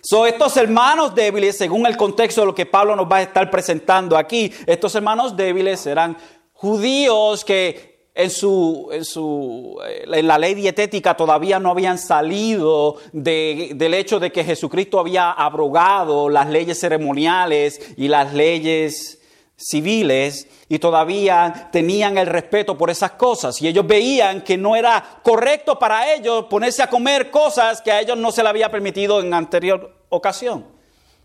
So, 0.06 0.26
estos 0.26 0.54
hermanos 0.58 1.14
débiles, 1.14 1.56
según 1.56 1.86
el 1.86 1.96
contexto 1.96 2.42
de 2.42 2.48
lo 2.48 2.54
que 2.54 2.66
Pablo 2.66 2.94
nos 2.94 3.10
va 3.10 3.16
a 3.16 3.22
estar 3.22 3.50
presentando 3.50 4.18
aquí, 4.18 4.52
estos 4.66 4.94
hermanos 4.94 5.34
débiles 5.34 5.86
eran 5.86 6.14
judíos 6.52 7.42
que 7.42 8.10
en, 8.14 8.28
su, 8.28 8.90
en, 8.92 9.02
su, 9.02 9.80
eh, 9.82 10.04
en 10.06 10.26
la 10.26 10.36
ley 10.36 10.52
dietética 10.52 11.16
todavía 11.16 11.58
no 11.58 11.70
habían 11.70 11.96
salido 11.96 12.96
del 13.12 13.94
hecho 13.94 14.20
de 14.20 14.30
que 14.30 14.44
Jesucristo 14.44 15.00
había 15.00 15.30
abrogado 15.30 16.28
las 16.28 16.50
leyes 16.50 16.78
ceremoniales 16.78 17.80
y 17.96 18.08
las 18.08 18.34
leyes 18.34 19.22
civiles 19.56 20.48
y 20.68 20.78
todavía 20.78 21.68
tenían 21.70 22.18
el 22.18 22.26
respeto 22.26 22.76
por 22.76 22.90
esas 22.90 23.12
cosas 23.12 23.60
y 23.62 23.68
ellos 23.68 23.86
veían 23.86 24.42
que 24.42 24.56
no 24.56 24.74
era 24.74 25.20
correcto 25.22 25.78
para 25.78 26.12
ellos 26.12 26.46
ponerse 26.50 26.82
a 26.82 26.90
comer 26.90 27.30
cosas 27.30 27.80
que 27.80 27.92
a 27.92 28.00
ellos 28.00 28.18
no 28.18 28.32
se 28.32 28.42
le 28.42 28.48
había 28.48 28.70
permitido 28.70 29.20
en 29.20 29.32
anterior 29.32 29.94
ocasión. 30.08 30.66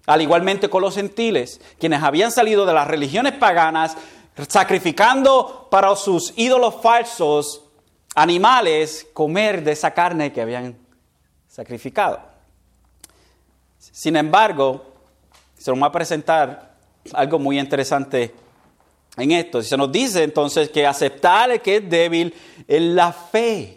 Al 0.05 0.21
igualmente 0.21 0.69
con 0.69 0.81
los 0.81 0.95
gentiles, 0.95 1.61
quienes 1.79 2.01
habían 2.01 2.31
salido 2.31 2.65
de 2.65 2.73
las 2.73 2.87
religiones 2.87 3.33
paganas, 3.33 3.95
sacrificando 4.47 5.67
para 5.69 5.95
sus 5.95 6.33
ídolos 6.35 6.75
falsos 6.81 7.63
animales, 8.15 9.07
comer 9.13 9.63
de 9.63 9.73
esa 9.73 9.91
carne 9.91 10.31
que 10.31 10.41
habían 10.41 10.77
sacrificado. 11.47 12.21
Sin 13.77 14.15
embargo, 14.15 14.85
se 15.57 15.71
nos 15.71 15.81
va 15.81 15.87
a 15.87 15.91
presentar 15.91 16.68
algo 17.13 17.39
muy 17.39 17.59
interesante 17.59 18.33
en 19.17 19.31
esto. 19.31 19.61
Se 19.61 19.77
nos 19.77 19.91
dice 19.91 20.23
entonces 20.23 20.69
que 20.69 20.85
aceptar 20.85 21.51
el 21.51 21.61
que 21.61 21.77
es 21.77 21.89
débil 21.89 22.33
en 22.67 22.95
la 22.95 23.11
fe. 23.11 23.75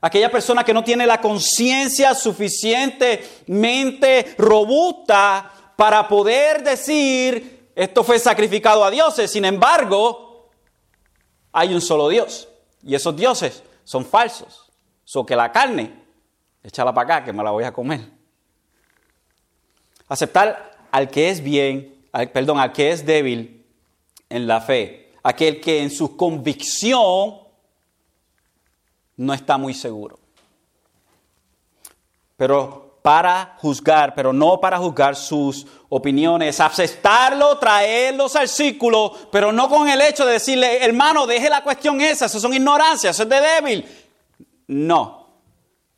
Aquella 0.00 0.30
persona 0.30 0.64
que 0.64 0.74
no 0.74 0.82
tiene 0.82 1.06
la 1.06 1.20
conciencia 1.20 2.14
suficientemente 2.14 4.34
robusta 4.36 5.52
para 5.76 6.08
poder 6.08 6.64
decir 6.64 7.62
esto 7.74 8.04
fue 8.04 8.18
sacrificado 8.18 8.84
a 8.84 8.90
dioses, 8.90 9.30
sin 9.30 9.44
embargo, 9.44 10.50
hay 11.52 11.74
un 11.74 11.80
solo 11.80 12.08
Dios. 12.08 12.48
Y 12.82 12.94
esos 12.94 13.16
dioses 13.16 13.62
son 13.84 14.04
falsos. 14.04 14.70
So 15.04 15.24
que 15.24 15.36
la 15.36 15.52
carne, 15.52 15.92
échala 16.62 16.92
para 16.92 17.16
acá, 17.16 17.24
que 17.24 17.32
me 17.32 17.42
la 17.42 17.50
voy 17.50 17.64
a 17.64 17.72
comer. 17.72 18.00
Aceptar 20.08 20.72
al 20.90 21.08
que 21.08 21.30
es 21.30 21.42
bien, 21.42 22.01
perdón, 22.32 22.58
al 22.58 22.72
que 22.72 22.90
es 22.90 23.04
débil 23.04 23.64
en 24.28 24.46
la 24.46 24.60
fe. 24.60 25.12
Aquel 25.22 25.60
que 25.60 25.82
en 25.82 25.90
su 25.90 26.16
convicción 26.16 27.38
no 29.16 29.34
está 29.34 29.56
muy 29.56 29.74
seguro. 29.74 30.18
Pero 32.36 32.98
para 33.02 33.56
juzgar, 33.58 34.14
pero 34.14 34.32
no 34.32 34.60
para 34.60 34.78
juzgar 34.78 35.16
sus 35.16 35.66
opiniones, 35.88 36.60
aceptarlo, 36.60 37.58
traerlos 37.58 38.36
al 38.36 38.48
círculo, 38.48 39.12
pero 39.30 39.52
no 39.52 39.68
con 39.68 39.88
el 39.88 40.00
hecho 40.00 40.24
de 40.24 40.34
decirle, 40.34 40.84
hermano, 40.84 41.26
deje 41.26 41.50
la 41.50 41.62
cuestión 41.62 42.00
esa, 42.00 42.26
eso 42.26 42.38
son 42.38 42.54
ignorancias, 42.54 43.16
eso 43.16 43.24
es 43.24 43.28
de 43.28 43.40
débil. 43.40 44.06
No, 44.68 45.28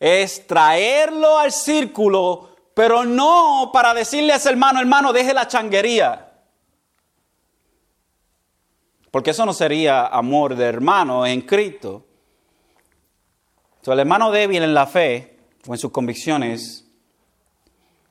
es 0.01 0.47
traerlo 0.47 1.39
al 1.39 1.53
círculo, 1.53 2.54
pero 2.75 3.05
no 3.05 3.71
para 3.73 3.95
decirle 3.95 4.33
a 4.33 4.37
ese 4.37 4.51
hermano, 4.51 4.81
hermano, 4.81 5.13
deje 5.13 5.33
la 5.33 5.47
changuería. 5.47 6.33
Porque 9.13 9.31
eso 9.31 9.47
no 9.47 9.53
sería 9.53 10.07
amor 10.07 10.57
de 10.57 10.65
hermano 10.65 11.25
en 11.25 11.43
Cristo. 11.43 12.05
Entonces, 13.77 13.93
el 13.93 14.01
hermano 14.01 14.33
débil 14.33 14.65
en 14.65 14.75
la 14.75 14.87
fe 14.87 15.39
o 15.69 15.73
en 15.73 15.79
sus 15.79 15.93
convicciones 15.93 16.85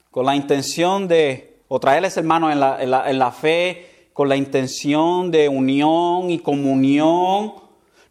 con 0.10 0.26
la 0.26 0.36
intención 0.36 1.08
de, 1.08 1.64
o 1.68 1.80
traer 1.80 2.06
a 2.06 2.08
ese 2.08 2.22
hermano 2.22 2.50
en 2.52 2.60
la, 2.60 2.82
en 2.82 2.92
la, 2.92 3.10
en 3.10 3.20
la 3.20 3.32
fe, 3.32 4.10
con 4.14 4.30
la 4.30 4.36
intención 4.36 5.32
de 5.32 5.50
unión 5.50 6.30
y 6.30 6.40
comunión, 6.40 7.56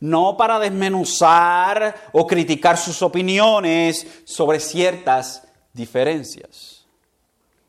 no 0.00 0.36
para 0.36 0.58
desmenuzar 0.58 2.10
o 2.12 2.26
criticar 2.26 2.76
sus 2.76 3.00
opiniones 3.02 4.22
sobre 4.24 4.58
ciertas 4.58 5.46
diferencias. 5.72 6.84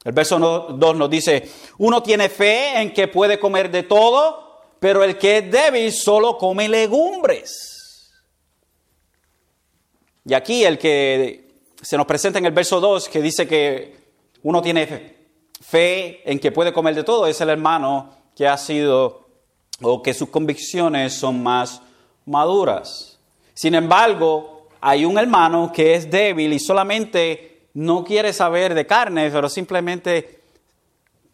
El 0.04 0.12
verso 0.12 0.38
2 0.38 0.96
nos 0.98 1.10
dice, 1.10 1.50
uno 1.78 2.04
tiene 2.04 2.30
fe 2.30 2.80
en 2.80 2.94
que 2.94 3.08
puede 3.08 3.40
comer 3.40 3.72
de 3.72 3.84
todo, 3.84 4.62
pero 4.80 5.04
el 5.04 5.18
que 5.18 5.38
es 5.38 5.52
débil 5.52 5.92
solo 5.94 6.38
come 6.38 6.68
legumbres. 6.68 8.12
Y 10.26 10.34
aquí 10.34 10.66
el 10.66 10.78
que 10.78 11.48
se 11.82 11.98
nos 11.98 12.06
presenta 12.06 12.40
en 12.40 12.46
el 12.46 12.52
verso 12.52 12.82
2, 12.82 13.08
que 13.08 13.22
dice 13.22 13.48
que 13.48 13.96
uno 14.44 14.62
tiene 14.62 15.16
fe 15.62 16.30
en 16.30 16.40
que 16.40 16.52
puede 16.52 16.74
comer 16.74 16.96
de 16.96 17.04
todo, 17.04 17.28
es 17.28 17.40
el 17.40 17.50
hermano 17.50 18.10
que 18.36 18.48
ha 18.48 18.58
sido 18.58 19.28
o 19.82 20.02
que 20.02 20.14
sus 20.14 20.30
convicciones 20.30 21.14
son 21.14 21.42
más 21.42 21.82
maduras. 22.26 23.20
Sin 23.54 23.76
embargo, 23.76 24.68
hay 24.82 25.06
un 25.06 25.18
hermano 25.18 25.72
que 25.74 25.96
es 25.96 26.10
débil 26.10 26.54
y 26.54 26.60
solamente 26.60 27.53
no 27.74 28.04
quiere 28.04 28.34
saber 28.34 28.74
de 28.74 28.86
carne, 28.86 29.30
pero 29.32 29.50
simplemente, 29.50 30.42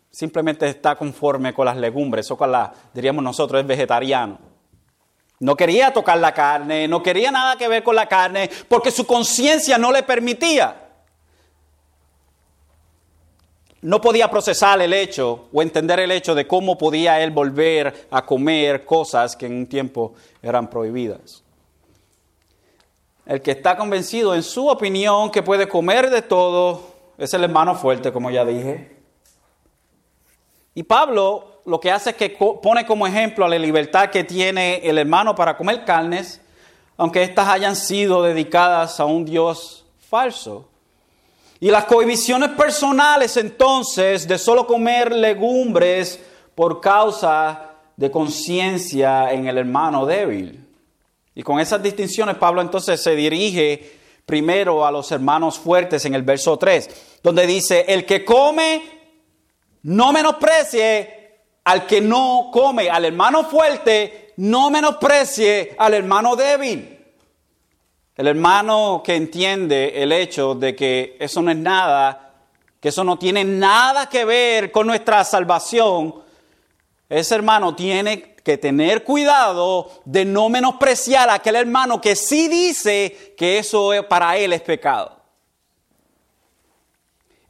simplemente 0.09 0.67
está 0.67 0.95
conforme 0.95 1.53
con 1.53 1.65
las 1.65 1.77
legumbres, 1.77 2.29
o 2.31 2.37
con 2.37 2.51
la, 2.51 2.73
diríamos 2.93 3.23
nosotros, 3.23 3.61
es 3.61 3.67
vegetariano. 3.67 4.39
No 5.39 5.55
quería 5.55 5.93
tocar 5.93 6.17
la 6.17 6.33
carne, 6.33 6.87
no 6.87 7.01
quería 7.01 7.31
nada 7.31 7.55
que 7.55 7.67
ver 7.67 7.83
con 7.83 7.95
la 7.95 8.07
carne, 8.07 8.49
porque 8.67 8.91
su 8.91 9.05
conciencia 9.05 9.77
no 9.77 9.91
le 9.91 10.03
permitía. 10.03 10.85
No 13.81 14.01
podía 14.01 14.29
procesar 14.29 14.81
el 14.81 14.93
hecho 14.93 15.47
o 15.53 15.61
entender 15.61 16.01
el 16.01 16.11
hecho 16.11 16.35
de 16.35 16.45
cómo 16.45 16.77
podía 16.77 17.21
él 17.21 17.31
volver 17.31 18.07
a 18.11 18.25
comer 18.25 18.83
cosas 18.83 19.37
que 19.37 19.45
en 19.45 19.53
un 19.53 19.67
tiempo 19.67 20.13
eran 20.41 20.69
prohibidas. 20.69 21.43
El 23.29 23.43
que 23.43 23.51
está 23.51 23.77
convencido 23.77 24.33
en 24.33 24.41
su 24.41 24.67
opinión 24.67 25.29
que 25.29 25.43
puede 25.43 25.69
comer 25.69 26.09
de 26.09 26.23
todo 26.23 26.81
es 27.15 27.31
el 27.35 27.43
hermano 27.43 27.75
fuerte, 27.75 28.11
como 28.11 28.31
ya 28.31 28.43
dije. 28.43 28.97
Y 30.73 30.81
Pablo 30.81 31.61
lo 31.63 31.79
que 31.79 31.91
hace 31.91 32.09
es 32.09 32.15
que 32.15 32.31
pone 32.31 32.87
como 32.87 33.05
ejemplo 33.05 33.45
a 33.45 33.47
la 33.47 33.59
libertad 33.59 34.09
que 34.09 34.23
tiene 34.23 34.77
el 34.77 34.97
hermano 34.97 35.35
para 35.35 35.55
comer 35.55 35.85
carnes, 35.85 36.41
aunque 36.97 37.21
éstas 37.21 37.47
hayan 37.49 37.75
sido 37.75 38.23
dedicadas 38.23 38.99
a 38.99 39.05
un 39.05 39.25
Dios 39.25 39.85
falso. 40.09 40.67
Y 41.59 41.69
las 41.69 41.85
cohibiciones 41.85 42.49
personales 42.49 43.37
entonces 43.37 44.27
de 44.27 44.39
solo 44.39 44.65
comer 44.65 45.15
legumbres 45.15 46.19
por 46.55 46.81
causa 46.81 47.75
de 47.95 48.09
conciencia 48.09 49.31
en 49.31 49.47
el 49.47 49.59
hermano 49.59 50.07
débil. 50.07 50.65
Y 51.39 51.41
con 51.41 51.57
esas 51.57 51.81
distinciones 51.81 52.35
Pablo 52.35 52.59
entonces 52.59 53.01
se 53.01 53.15
dirige 53.15 53.97
primero 54.25 54.85
a 54.85 54.91
los 54.91 55.09
hermanos 55.13 55.57
fuertes 55.57 56.03
en 56.03 56.13
el 56.13 56.23
verso 56.23 56.57
3, 56.57 57.19
donde 57.23 57.47
dice, 57.47 57.85
el 57.87 58.05
que 58.05 58.25
come, 58.25 58.81
no 59.83 60.11
menosprecie 60.11 61.37
al 61.63 61.87
que 61.87 62.01
no 62.01 62.49
come, 62.51 62.89
al 62.89 63.05
hermano 63.05 63.45
fuerte, 63.45 64.33
no 64.35 64.69
menosprecie 64.69 65.77
al 65.77 65.93
hermano 65.93 66.35
débil. 66.35 67.05
El 68.17 68.27
hermano 68.27 69.01
que 69.01 69.15
entiende 69.15 69.93
el 70.03 70.11
hecho 70.11 70.55
de 70.55 70.75
que 70.75 71.15
eso 71.21 71.41
no 71.41 71.51
es 71.51 71.57
nada, 71.57 72.33
que 72.81 72.89
eso 72.89 73.05
no 73.05 73.17
tiene 73.17 73.45
nada 73.45 74.09
que 74.09 74.25
ver 74.25 74.73
con 74.73 74.87
nuestra 74.87 75.23
salvación, 75.23 76.15
ese 77.07 77.33
hermano 77.33 77.75
tiene 77.75 78.28
que 78.41 78.57
tener 78.57 79.03
cuidado 79.03 79.89
de 80.05 80.25
no 80.25 80.49
menospreciar 80.49 81.29
a 81.29 81.35
aquel 81.35 81.55
hermano 81.55 82.01
que 82.01 82.15
sí 82.15 82.47
dice 82.47 83.33
que 83.37 83.59
eso 83.59 83.91
para 84.07 84.37
él 84.37 84.53
es 84.53 84.61
pecado. 84.61 85.19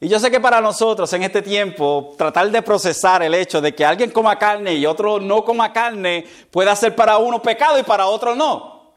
Y 0.02 0.08
yo 0.08 0.18
sé 0.18 0.30
que 0.30 0.40
para 0.40 0.62
nosotros 0.62 1.12
en 1.12 1.22
este 1.22 1.42
tiempo 1.42 2.14
tratar 2.16 2.50
de 2.50 2.62
procesar 2.62 3.22
el 3.22 3.34
hecho 3.34 3.60
de 3.60 3.74
que 3.74 3.84
alguien 3.84 4.10
coma 4.10 4.38
carne 4.38 4.72
y 4.74 4.86
otro 4.86 5.20
no 5.20 5.44
coma 5.44 5.74
carne 5.74 6.24
puede 6.50 6.74
ser 6.74 6.96
para 6.96 7.18
uno 7.18 7.42
pecado 7.42 7.78
y 7.78 7.82
para 7.82 8.06
otro 8.06 8.34
no. 8.34 8.94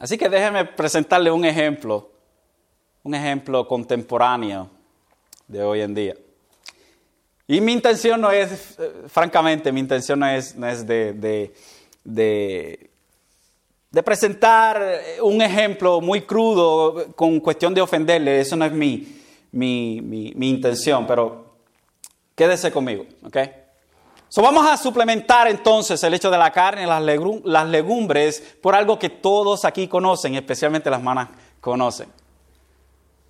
Así 0.00 0.18
que 0.18 0.28
déjeme 0.28 0.64
presentarle 0.64 1.30
un 1.30 1.44
ejemplo, 1.44 2.10
un 3.04 3.14
ejemplo 3.14 3.66
contemporáneo 3.68 4.68
de 5.46 5.62
hoy 5.62 5.80
en 5.80 5.94
día. 5.94 6.14
Y 7.46 7.60
mi 7.60 7.72
intención 7.72 8.20
no 8.20 8.30
es, 8.30 8.78
eh, 8.78 8.92
francamente, 9.08 9.70
mi 9.70 9.80
intención 9.80 10.18
no 10.18 10.28
es, 10.28 10.56
de, 10.86 11.52
de, 12.04 12.90
presentar 14.02 14.82
un 15.22 15.42
ejemplo 15.42 16.00
muy 16.00 16.22
crudo 16.22 17.12
con 17.14 17.40
cuestión 17.40 17.74
de 17.74 17.80
ofenderle, 17.80 18.40
eso 18.40 18.56
no 18.56 18.64
es 18.64 18.72
mi, 18.72 19.20
mi, 19.52 20.00
mi 20.00 20.48
intención, 20.48 21.06
pero 21.06 21.56
quédese 22.34 22.72
conmigo, 22.72 23.04
¿ok? 23.22 23.36
So, 24.34 24.42
vamos 24.42 24.66
a 24.66 24.76
suplementar 24.76 25.46
entonces 25.46 26.02
el 26.02 26.12
hecho 26.12 26.28
de 26.28 26.36
la 26.36 26.50
carne, 26.50 26.88
las, 26.88 27.00
las 27.44 27.68
legumbres, 27.68 28.56
por 28.60 28.74
algo 28.74 28.98
que 28.98 29.08
todos 29.08 29.64
aquí 29.64 29.86
conocen, 29.86 30.34
especialmente 30.34 30.90
las 30.90 31.00
manas 31.00 31.28
conocen. 31.60 32.08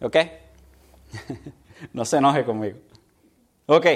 ¿Ok? 0.00 0.16
no 1.92 2.06
se 2.06 2.16
enoje 2.16 2.42
conmigo. 2.46 2.78
Ok. 3.66 3.86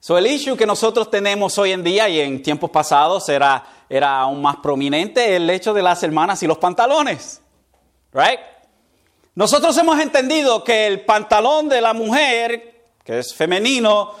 So, 0.00 0.18
el 0.18 0.26
issue 0.26 0.56
que 0.56 0.66
nosotros 0.66 1.10
tenemos 1.10 1.56
hoy 1.58 1.72
en 1.72 1.82
día 1.82 2.08
y 2.08 2.20
en 2.20 2.42
tiempos 2.42 2.70
pasados 2.70 3.26
era, 3.28 3.64
era 3.88 4.20
aún 4.20 4.42
más 4.42 4.56
prominente 4.56 5.36
el 5.36 5.48
hecho 5.48 5.72
de 5.72 5.82
las 5.82 6.02
hermanas 6.02 6.42
y 6.42 6.46
los 6.46 6.58
pantalones. 6.58 7.40
Right? 8.12 8.40
Nosotros 9.34 9.76
hemos 9.78 9.98
entendido 9.98 10.62
que 10.62 10.86
el 10.86 11.04
pantalón 11.04 11.68
de 11.68 11.80
la 11.80 11.94
mujer, 11.94 12.84
que 13.02 13.18
es 13.18 13.34
femenino, 13.34 14.12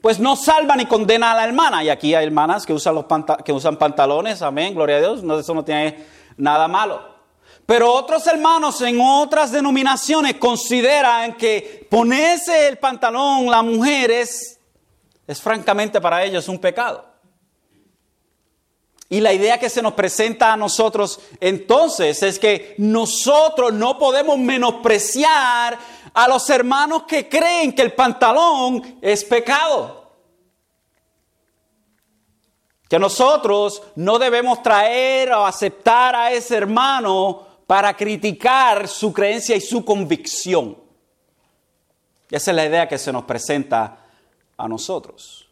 pues 0.00 0.18
no 0.18 0.34
salva 0.36 0.76
ni 0.76 0.86
condena 0.86 1.32
a 1.32 1.34
la 1.34 1.44
hermana. 1.44 1.84
Y 1.84 1.90
aquí 1.90 2.14
hay 2.14 2.24
hermanas 2.24 2.64
que 2.64 2.72
usan, 2.72 2.94
los 2.94 3.06
que 3.44 3.52
usan 3.52 3.76
pantalones, 3.76 4.42
amén, 4.42 4.74
gloria 4.74 4.96
a 4.96 5.00
Dios, 5.00 5.22
no, 5.22 5.38
eso 5.38 5.54
no 5.54 5.64
tiene 5.64 6.06
nada 6.36 6.68
malo. 6.68 7.11
Pero 7.66 7.92
otros 7.92 8.26
hermanos 8.26 8.80
en 8.82 9.00
otras 9.00 9.52
denominaciones 9.52 10.34
consideran 10.36 11.34
que 11.34 11.86
ponerse 11.88 12.68
el 12.68 12.78
pantalón 12.78 13.46
la 13.50 13.62
mujer 13.62 14.10
es, 14.10 14.58
es 15.26 15.40
francamente 15.40 16.00
para 16.00 16.24
ellos 16.24 16.48
un 16.48 16.58
pecado. 16.58 17.12
Y 19.08 19.20
la 19.20 19.32
idea 19.32 19.60
que 19.60 19.68
se 19.68 19.82
nos 19.82 19.92
presenta 19.92 20.54
a 20.54 20.56
nosotros 20.56 21.20
entonces 21.38 22.22
es 22.22 22.38
que 22.38 22.74
nosotros 22.78 23.72
no 23.72 23.98
podemos 23.98 24.38
menospreciar 24.38 25.78
a 26.14 26.28
los 26.28 26.48
hermanos 26.48 27.02
que 27.02 27.28
creen 27.28 27.74
que 27.74 27.82
el 27.82 27.92
pantalón 27.92 28.98
es 29.02 29.22
pecado. 29.22 30.10
Que 32.88 32.98
nosotros 32.98 33.82
no 33.96 34.18
debemos 34.18 34.62
traer 34.62 35.32
o 35.32 35.44
aceptar 35.44 36.16
a 36.16 36.32
ese 36.32 36.56
hermano 36.56 37.51
para 37.72 37.96
criticar 37.96 38.86
su 38.86 39.14
creencia 39.14 39.56
y 39.56 39.60
su 39.62 39.82
convicción. 39.82 40.76
Esa 42.30 42.50
es 42.50 42.54
la 42.54 42.66
idea 42.66 42.86
que 42.86 42.98
se 42.98 43.10
nos 43.10 43.24
presenta 43.24 43.96
a 44.58 44.68
nosotros. 44.68 45.48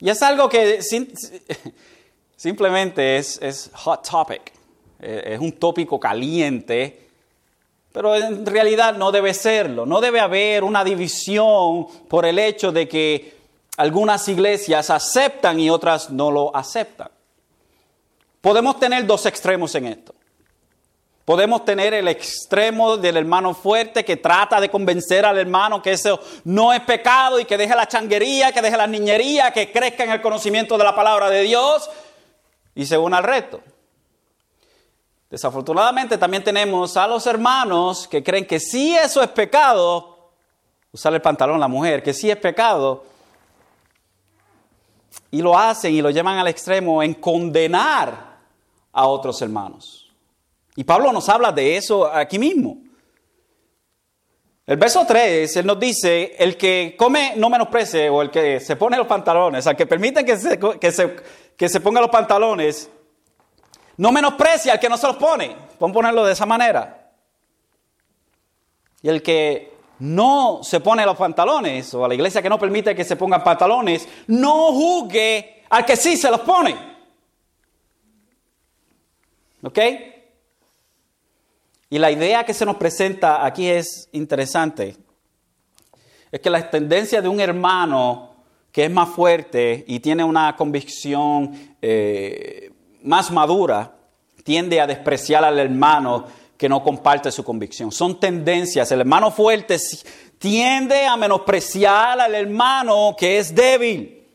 Y 0.00 0.10
es 0.10 0.20
algo 0.20 0.50
que 0.50 0.82
simplemente 2.36 3.16
es, 3.16 3.40
es 3.40 3.70
hot 3.72 4.06
topic, 4.06 4.52
eh, 5.00 5.22
es 5.28 5.40
un 5.40 5.52
tópico 5.52 5.98
caliente 5.98 7.08
pero 7.90 8.14
en 8.14 8.44
realidad 8.44 8.94
no 8.94 9.10
debe 9.10 9.32
serlo. 9.32 9.86
No 9.86 10.02
debe 10.02 10.20
haber 10.20 10.62
una 10.62 10.84
división 10.84 11.86
por 12.06 12.26
el 12.26 12.38
hecho 12.38 12.70
de 12.70 12.86
que 12.86 13.34
algunas 13.78 14.28
iglesias 14.28 14.90
aceptan 14.90 15.58
y 15.58 15.70
otras 15.70 16.10
no 16.10 16.30
lo 16.30 16.54
aceptan. 16.54 17.08
Podemos 18.42 18.78
tener 18.78 19.06
dos 19.06 19.24
extremos 19.24 19.74
en 19.74 19.86
esto. 19.86 20.14
Podemos 21.28 21.62
tener 21.62 21.92
el 21.92 22.08
extremo 22.08 22.96
del 22.96 23.18
hermano 23.18 23.52
fuerte 23.52 24.02
que 24.02 24.16
trata 24.16 24.62
de 24.62 24.70
convencer 24.70 25.26
al 25.26 25.36
hermano 25.36 25.82
que 25.82 25.92
eso 25.92 26.18
no 26.44 26.72
es 26.72 26.80
pecado 26.80 27.38
y 27.38 27.44
que 27.44 27.58
deje 27.58 27.76
la 27.76 27.86
changuería, 27.86 28.50
que 28.50 28.62
deje 28.62 28.78
la 28.78 28.86
niñería, 28.86 29.52
que 29.52 29.70
crezca 29.70 30.04
en 30.04 30.10
el 30.12 30.22
conocimiento 30.22 30.78
de 30.78 30.84
la 30.84 30.96
palabra 30.96 31.28
de 31.28 31.42
Dios 31.42 31.90
y 32.74 32.86
se 32.86 32.96
una 32.96 33.18
al 33.18 33.24
reto. 33.24 33.60
Desafortunadamente 35.28 36.16
también 36.16 36.42
tenemos 36.42 36.96
a 36.96 37.06
los 37.06 37.26
hermanos 37.26 38.08
que 38.08 38.22
creen 38.22 38.46
que 38.46 38.58
si 38.58 38.96
eso 38.96 39.22
es 39.22 39.28
pecado, 39.28 40.30
usar 40.92 41.12
el 41.12 41.20
pantalón 41.20 41.56
a 41.56 41.58
la 41.58 41.68
mujer, 41.68 42.02
que 42.02 42.14
sí 42.14 42.30
es 42.30 42.38
pecado, 42.38 43.04
y 45.30 45.42
lo 45.42 45.58
hacen 45.58 45.92
y 45.92 46.00
lo 46.00 46.08
llevan 46.08 46.38
al 46.38 46.48
extremo 46.48 47.02
en 47.02 47.12
condenar 47.12 48.38
a 48.94 49.06
otros 49.06 49.42
hermanos. 49.42 50.07
Y 50.78 50.84
Pablo 50.84 51.12
nos 51.12 51.28
habla 51.28 51.50
de 51.50 51.76
eso 51.76 52.06
aquí 52.06 52.38
mismo. 52.38 52.78
El 54.64 54.76
verso 54.76 55.04
3, 55.04 55.56
él 55.56 55.66
nos 55.66 55.80
dice, 55.80 56.36
el 56.38 56.56
que 56.56 56.94
come 56.96 57.32
no 57.34 57.50
menosprecie, 57.50 58.08
o 58.08 58.22
el 58.22 58.30
que 58.30 58.60
se 58.60 58.76
pone 58.76 58.96
los 58.96 59.08
pantalones, 59.08 59.66
al 59.66 59.74
que 59.74 59.86
permite 59.86 60.24
que 60.24 60.36
se, 60.36 60.56
que 60.56 60.92
se, 60.92 61.16
que 61.56 61.68
se 61.68 61.80
ponga 61.80 62.00
los 62.00 62.10
pantalones, 62.10 62.88
no 63.96 64.12
menosprecia 64.12 64.74
al 64.74 64.78
que 64.78 64.88
no 64.88 64.96
se 64.96 65.08
los 65.08 65.16
pone. 65.16 65.48
Vamos 65.80 65.96
a 65.96 65.98
ponerlo 65.98 66.24
de 66.24 66.32
esa 66.32 66.46
manera. 66.46 67.10
Y 69.02 69.08
el 69.08 69.20
que 69.20 69.72
no 69.98 70.60
se 70.62 70.78
pone 70.78 71.04
los 71.04 71.16
pantalones, 71.16 71.92
o 71.92 72.04
a 72.04 72.08
la 72.08 72.14
iglesia 72.14 72.40
que 72.40 72.48
no 72.48 72.56
permite 72.56 72.94
que 72.94 73.04
se 73.04 73.16
pongan 73.16 73.42
pantalones, 73.42 74.08
no 74.28 74.72
juzgue 74.72 75.64
al 75.70 75.84
que 75.84 75.96
sí 75.96 76.16
se 76.16 76.30
los 76.30 76.42
pone. 76.42 76.76
¿Ok? 79.64 79.78
Y 81.90 81.98
la 81.98 82.10
idea 82.10 82.44
que 82.44 82.54
se 82.54 82.66
nos 82.66 82.76
presenta 82.76 83.44
aquí 83.44 83.68
es 83.68 84.08
interesante. 84.12 84.96
Es 86.30 86.40
que 86.40 86.50
la 86.50 86.68
tendencia 86.68 87.22
de 87.22 87.28
un 87.28 87.40
hermano 87.40 88.28
que 88.70 88.84
es 88.84 88.90
más 88.90 89.08
fuerte 89.08 89.84
y 89.88 90.00
tiene 90.00 90.22
una 90.22 90.54
convicción 90.54 91.76
eh, 91.80 92.70
más 93.02 93.30
madura, 93.30 93.94
tiende 94.44 94.80
a 94.80 94.86
despreciar 94.86 95.44
al 95.44 95.58
hermano 95.58 96.26
que 96.56 96.68
no 96.68 96.82
comparte 96.82 97.32
su 97.32 97.42
convicción. 97.44 97.90
Son 97.90 98.20
tendencias. 98.20 98.90
El 98.92 99.00
hermano 99.00 99.30
fuerte 99.30 99.78
tiende 100.38 101.06
a 101.06 101.16
menospreciar 101.16 102.20
al 102.20 102.34
hermano 102.34 103.16
que 103.18 103.38
es 103.38 103.54
débil. 103.54 104.26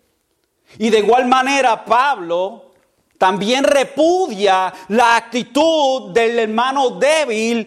Y 0.80 0.90
de 0.90 1.00
igual 1.00 1.28
manera 1.28 1.86
Pablo 1.86 2.63
también 3.24 3.64
repudia 3.64 4.74
la 4.90 5.16
actitud 5.16 6.12
del 6.12 6.40
hermano 6.40 6.90
débil 6.90 7.66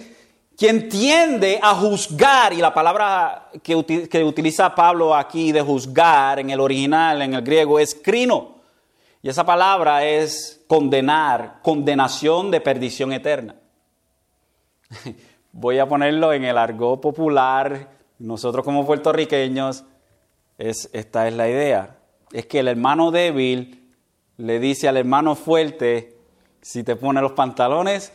quien 0.54 0.86
tiende 0.86 1.58
a 1.62 1.74
juzgar, 1.74 2.52
y 2.52 2.58
la 2.58 2.74
palabra 2.74 3.48
que, 3.62 3.74
utiliza 3.74 4.74
Pablo 4.74 5.14
aquí 5.14 5.52
de 5.52 5.62
juzgar 5.62 6.40
en 6.40 6.50
el 6.50 6.60
original, 6.60 7.22
en 7.22 7.32
el 7.32 7.40
griego, 7.40 7.78
es 7.78 7.94
crino. 7.94 8.56
Y 9.22 9.30
esa 9.30 9.46
palabra 9.46 10.04
es 10.04 10.62
condenar, 10.66 11.60
condenación 11.62 12.50
de 12.50 12.60
perdición 12.60 13.14
eterna. 13.14 13.54
Voy 15.52 15.78
a 15.78 15.88
ponerlo 15.88 16.34
en 16.34 16.44
el 16.44 16.58
argot 16.58 17.00
popular, 17.00 17.88
nosotros 18.18 18.62
como 18.62 18.84
puertorriqueños, 18.84 19.84
es, 20.58 20.90
esta 20.92 21.26
es 21.26 21.32
la 21.32 21.48
idea. 21.48 21.96
Es 22.30 22.44
que 22.44 22.58
el 22.58 22.68
hermano 22.68 23.10
débil 23.10 23.85
le 24.38 24.58
dice 24.58 24.88
al 24.88 24.96
hermano 24.96 25.34
fuerte, 25.34 26.16
si 26.60 26.82
te 26.82 26.96
pone 26.96 27.20
los 27.20 27.32
pantalones, 27.32 28.12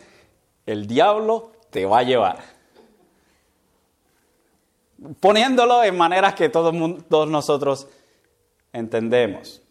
el 0.66 0.88
diablo 0.88 1.52
te 1.70 1.86
va 1.86 2.00
a 2.00 2.04
llevar. 2.04 2.40
Poniéndolo 5.20 5.84
en 5.84 5.98
maneras 5.98 6.36
que 6.36 6.50
todos, 6.50 6.74
nosotros 7.28 7.88
entendemos. 8.72 9.62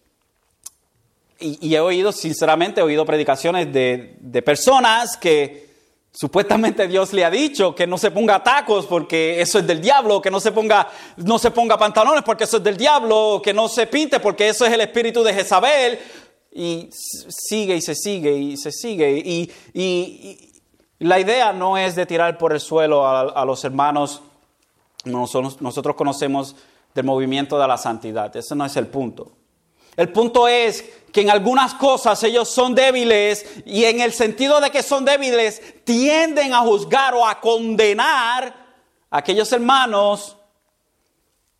Y, 1.38 1.74
he 1.74 1.80
oído, 1.80 2.12
sinceramente, 2.12 2.80
he 2.80 2.84
oído 2.84 3.06
predicaciones 3.06 3.72
de, 3.72 4.16
de 4.20 4.42
personas 4.42 5.16
que 5.16 5.70
Supuestamente 6.12 6.88
Dios 6.88 7.12
le 7.12 7.24
ha 7.24 7.30
dicho 7.30 7.72
que 7.72 7.86
no 7.86 7.96
se 7.96 8.10
ponga 8.10 8.42
tacos 8.42 8.84
porque 8.86 9.40
eso 9.40 9.60
es 9.60 9.66
del 9.66 9.80
diablo, 9.80 10.20
que 10.20 10.30
no 10.30 10.40
se 10.40 10.50
ponga, 10.50 10.88
no 11.16 11.38
se 11.38 11.52
ponga 11.52 11.78
pantalones 11.78 12.24
porque 12.24 12.44
eso 12.44 12.56
es 12.56 12.64
del 12.64 12.76
diablo, 12.76 13.40
que 13.42 13.54
no 13.54 13.68
se 13.68 13.86
pinte 13.86 14.18
porque 14.18 14.48
eso 14.48 14.66
es 14.66 14.72
el 14.72 14.80
espíritu 14.80 15.22
de 15.22 15.32
Jezabel 15.32 16.00
y 16.52 16.88
sigue 16.92 17.76
y 17.76 17.82
se 17.82 17.94
sigue 17.94 18.36
y 18.36 18.56
se 18.56 18.72
sigue. 18.72 19.18
Y, 19.74 20.46
la 20.98 21.18
idea 21.18 21.54
no 21.54 21.78
es 21.78 21.96
de 21.96 22.04
tirar 22.04 22.36
por 22.36 22.52
el 22.52 22.60
suelo 22.60 23.06
a, 23.06 23.44
los 23.46 23.64
hermanos, 23.64 24.20
nosotros, 25.04 25.62
nosotros 25.62 25.96
conocemos 25.96 26.54
del 26.94 27.06
movimiento 27.06 27.58
de 27.58 27.66
la 27.66 27.78
santidad, 27.78 28.36
ese 28.36 28.54
no 28.54 28.66
es 28.66 28.76
el 28.76 28.86
punto. 28.86 29.32
El 29.96 30.12
punto 30.12 30.46
es 30.46 30.84
que 31.12 31.22
en 31.22 31.30
algunas 31.30 31.74
cosas 31.74 32.22
ellos 32.22 32.48
son 32.48 32.74
débiles 32.74 33.46
y 33.64 33.84
en 33.84 34.00
el 34.00 34.12
sentido 34.12 34.60
de 34.60 34.70
que 34.70 34.82
son 34.82 35.04
débiles 35.04 35.84
tienden 35.84 36.52
a 36.52 36.60
juzgar 36.60 37.14
o 37.14 37.26
a 37.26 37.40
condenar 37.40 38.54
a 39.10 39.18
aquellos 39.18 39.50
hermanos 39.52 40.36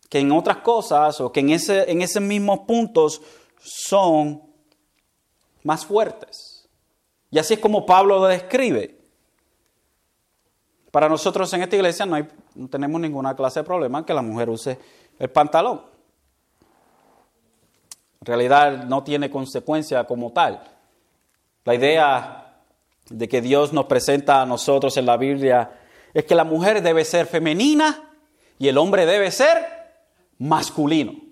que 0.07 0.19
en 0.19 0.31
otras 0.31 0.57
cosas 0.57 1.19
o 1.19 1.31
que 1.31 1.41
en, 1.41 1.49
ese, 1.51 1.89
en 1.91 2.01
esos 2.01 2.21
mismos 2.21 2.59
puntos 2.67 3.21
son 3.63 4.50
más 5.63 5.85
fuertes. 5.85 6.67
Y 7.29 7.39
así 7.39 7.55
es 7.55 7.59
como 7.59 7.85
Pablo 7.85 8.19
lo 8.19 8.27
describe. 8.27 8.97
Para 10.91 11.07
nosotros 11.07 11.51
en 11.53 11.61
esta 11.61 11.75
iglesia 11.75 12.05
no, 12.05 12.15
hay, 12.15 12.27
no 12.55 12.67
tenemos 12.67 12.99
ninguna 12.99 13.35
clase 13.35 13.61
de 13.61 13.63
problema 13.63 14.05
que 14.05 14.13
la 14.13 14.21
mujer 14.21 14.49
use 14.49 14.77
el 15.17 15.29
pantalón. 15.29 15.81
En 18.19 18.25
realidad 18.25 18.83
no 18.83 19.03
tiene 19.03 19.31
consecuencia 19.31 20.03
como 20.03 20.31
tal. 20.31 20.61
La 21.63 21.73
idea 21.73 22.61
de 23.09 23.29
que 23.29 23.41
Dios 23.41 23.73
nos 23.73 23.85
presenta 23.85 24.41
a 24.41 24.45
nosotros 24.45 24.95
en 24.97 25.05
la 25.05 25.17
Biblia 25.17 25.71
es 26.13 26.25
que 26.25 26.35
la 26.35 26.43
mujer 26.43 26.81
debe 26.81 27.05
ser 27.05 27.25
femenina 27.25 28.09
y 28.59 28.67
el 28.67 28.77
hombre 28.77 29.05
debe 29.05 29.31
ser 29.31 29.57
masculino. 30.37 31.30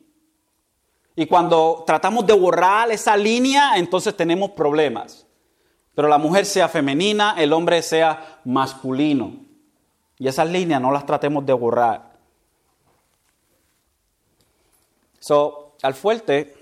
Y 1.19 1.25
cuando 1.25 1.83
tratamos 1.85 2.25
de 2.25 2.31
borrar 2.31 2.89
esa 2.91 3.17
línea, 3.17 3.73
entonces 3.75 4.15
tenemos 4.15 4.51
problemas. 4.51 5.27
Pero 5.93 6.07
la 6.07 6.17
mujer 6.17 6.45
sea 6.45 6.69
femenina, 6.69 7.35
el 7.37 7.51
hombre 7.51 7.81
sea 7.81 8.39
masculino. 8.45 9.33
Y 10.17 10.29
esas 10.29 10.49
líneas 10.49 10.79
no 10.79 10.93
las 10.93 11.05
tratemos 11.05 11.45
de 11.45 11.51
borrar. 11.51 12.13
So, 15.19 15.75
al 15.81 15.93
fuerte, 15.93 16.55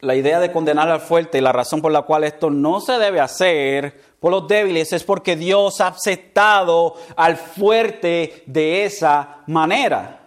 la 0.00 0.16
idea 0.16 0.40
de 0.40 0.50
condenar 0.50 0.88
al 0.88 1.00
fuerte 1.00 1.38
y 1.38 1.40
la 1.40 1.52
razón 1.52 1.80
por 1.80 1.92
la 1.92 2.02
cual 2.02 2.24
esto 2.24 2.50
no 2.50 2.80
se 2.80 2.94
debe 2.94 3.20
hacer 3.20 4.16
por 4.18 4.32
los 4.32 4.48
débiles 4.48 4.92
es 4.94 5.04
porque 5.04 5.36
Dios 5.36 5.80
ha 5.80 5.86
aceptado 5.86 6.96
al 7.14 7.36
fuerte 7.36 8.42
de 8.46 8.84
esa 8.84 9.44
manera. 9.46 10.22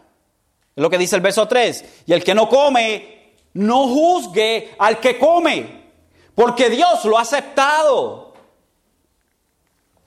Es 0.73 0.81
lo 0.81 0.89
que 0.89 0.97
dice 0.97 1.17
el 1.17 1.21
verso 1.21 1.45
3. 1.45 2.03
Y 2.05 2.13
el 2.13 2.23
que 2.23 2.33
no 2.33 2.47
come 2.47 3.18
no 3.53 3.87
juzgue 3.87 4.75
al 4.77 4.99
que 4.99 5.17
come, 5.17 5.83
porque 6.35 6.69
Dios 6.69 7.05
lo 7.05 7.17
ha 7.17 7.21
aceptado. 7.21 8.33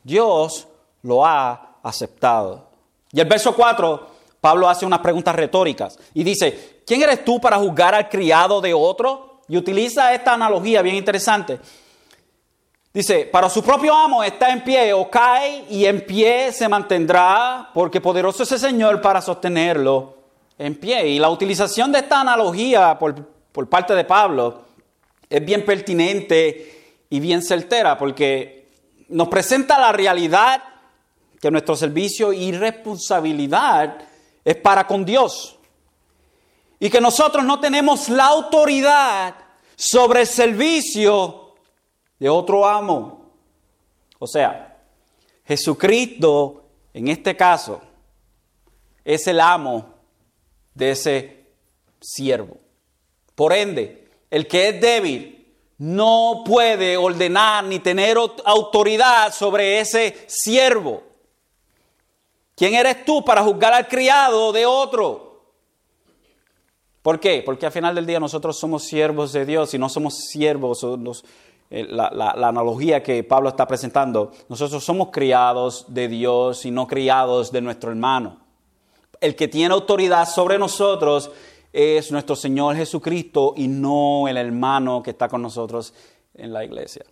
Dios 0.03 0.67
lo 1.03 1.25
ha 1.25 1.77
aceptado. 1.83 2.69
Y 3.13 3.21
el 3.21 3.27
verso 3.27 3.55
4, 3.55 4.09
Pablo 4.41 4.69
hace 4.69 4.87
unas 4.87 5.01
preguntas 5.01 5.35
retóricas 5.35 5.99
y 6.15 6.25
dice, 6.25 6.83
¿quién 6.87 7.03
eres 7.03 7.25
tú 7.25 7.41
para 7.41 7.59
juzgar 7.59 7.95
al 7.95 8.09
criado 8.09 8.61
de 8.61 8.75
otro? 8.75 9.41
Y 9.49 9.57
utiliza 9.57 10.15
esta 10.15 10.35
analogía 10.35 10.83
bien 10.83 10.97
interesante. 10.97 11.61
Dice, 12.93 13.25
para 13.25 13.49
su 13.49 13.63
propio 13.63 13.95
amo 13.95 14.23
está 14.23 14.51
en 14.53 14.63
pie 14.63 14.93
o 14.93 15.09
cae 15.11 15.65
y 15.71 15.87
en 15.87 16.05
pie 16.05 16.53
se 16.53 16.69
mantendrá, 16.69 17.71
porque 17.73 18.01
poderoso 18.01 18.43
es 18.43 18.53
el 18.53 18.59
Señor 18.59 19.01
para 19.01 19.23
sostenerlo 19.23 20.17
en 20.59 20.79
pie. 20.79 21.09
Y 21.09 21.19
la 21.19 21.31
utilización 21.31 21.91
de 21.91 22.01
esta 22.01 22.21
analogía 22.21 22.99
por, 22.99 23.32
por 23.53 23.69
parte 23.69 23.95
de 23.95 24.05
Pablo 24.05 24.65
es 25.29 25.45
bien 25.45 25.65
pertinente 25.65 26.97
y 27.09 27.21
bien 27.21 27.43
certera 27.43 27.99
porque 27.99 28.71
nos 29.09 29.29
presenta 29.29 29.79
la 29.79 29.93
realidad 29.93 30.63
que 31.41 31.51
nuestro 31.51 31.77
servicio 31.77 32.33
y 32.33 32.53
responsabilidad 32.53 33.99
es 34.45 34.57
para 34.57 34.87
con 34.87 35.05
Dios 35.05 35.59
y 36.81 36.91
que 36.91 37.01
nosotros 37.01 37.45
no 37.45 37.61
tenemos 37.61 38.09
la 38.09 38.27
autoridad 38.27 39.35
sobre 39.77 40.23
el 40.23 40.27
servicio 40.27 41.55
de 42.19 42.29
otro 42.29 42.67
amo. 42.67 43.33
O 44.19 44.27
sea, 44.27 44.81
Jesucristo 45.45 46.65
en 46.95 47.09
este 47.09 47.37
caso 47.37 47.81
es 49.05 49.27
el 49.27 49.41
amo 49.41 49.95
de 50.75 50.91
ese 50.91 51.47
siervo. 52.01 52.62
Por 53.35 53.53
ende, 53.53 54.09
el 54.31 54.47
que 54.47 54.69
es 54.69 54.81
débil 54.81 55.43
no 55.79 56.45
puede 56.47 56.97
ordenar 56.97 57.65
ni 57.65 57.81
tener 57.81 58.17
autoridad 58.45 59.33
sobre 59.33 59.81
ese 59.81 60.25
siervo. 60.29 61.03
¿Quién 62.55 62.75
eres 62.75 63.05
tú 63.05 63.25
para 63.25 63.43
juzgar 63.43 63.73
al 63.73 63.89
criado 63.89 64.53
de 64.53 64.65
otro? 64.65 65.33
¿Por 67.03 67.19
qué? 67.19 67.43
Porque 67.45 67.67
al 67.67 67.73
final 67.73 67.97
del 67.97 68.07
día 68.07 68.21
nosotros 68.21 68.57
somos 68.57 68.85
siervos 68.85 69.33
de 69.33 69.45
Dios 69.45 69.75
y 69.75 69.79
no 69.79 69.89
somos 69.89 70.15
siervos, 70.31 70.87
eh, 71.69 71.85
la, 71.89 72.11
la, 72.15 72.49
analogía 72.49 73.03
que 73.03 73.25
Pablo 73.25 73.49
está 73.49 73.67
presentando, 73.67 74.31
nosotros 74.49 74.85
somos 74.85 75.09
criados 75.11 75.87
de 75.89 76.07
Dios 76.07 76.65
y 76.65 76.71
no 76.71 76.87
criados 76.87 77.51
de 77.51 77.61
nuestro 77.61 77.91
hermano. 77.91 78.39
El 79.21 79.35
que 79.35 79.49
tiene 79.49 79.75
autoridad 79.75 80.29
sobre 80.29 80.59
nosotros 80.59 81.33
es 81.73 82.13
nuestro 82.13 82.37
Señor 82.37 82.77
Jesucristo 82.77 83.55
y 83.57 83.67
no 83.67 84.29
el 84.29 84.37
hermano 84.37 85.03
que 85.03 85.11
está 85.11 85.29
con 85.29 85.41
nosotros 85.43 85.95
en 86.35 86.53
la 86.53 86.65
iglesia. 86.65 87.05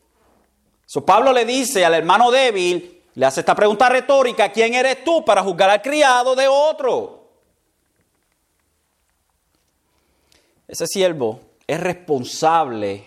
So, 0.85 1.05
Pablo 1.05 1.33
le 1.33 1.45
dice 1.45 1.85
al 1.85 1.95
hermano 1.95 2.31
débil, 2.31 3.03
Le 3.15 3.27
hace 3.27 3.41
esta 3.41 3.55
pregunta 3.55 3.89
retórica, 3.89 4.53
¿quién 4.53 4.75
eres 4.75 5.03
tú 5.03 5.25
para 5.25 5.43
juzgar 5.43 5.71
al 5.71 5.83
criado 5.83 6.37
de 6.37 6.47
otro? 6.47 7.29
Ese 10.69 10.87
siervo 10.87 11.41
es 11.67 11.81
responsable 11.81 13.05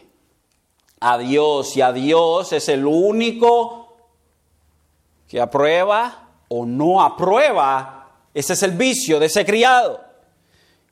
a 1.00 1.18
Dios 1.18 1.78
y 1.78 1.82
a 1.82 1.94
Dios 1.94 2.52
es 2.52 2.68
el 2.70 2.86
único 2.86 3.96
que 5.28 5.40
aprueba 5.40 6.30
o 6.50 6.66
no 6.66 7.02
aprueba 7.02 8.12
ese 8.34 8.56
servicio 8.56 9.20
de 9.20 9.28
ese 9.28 9.46
criado. 9.46 10.13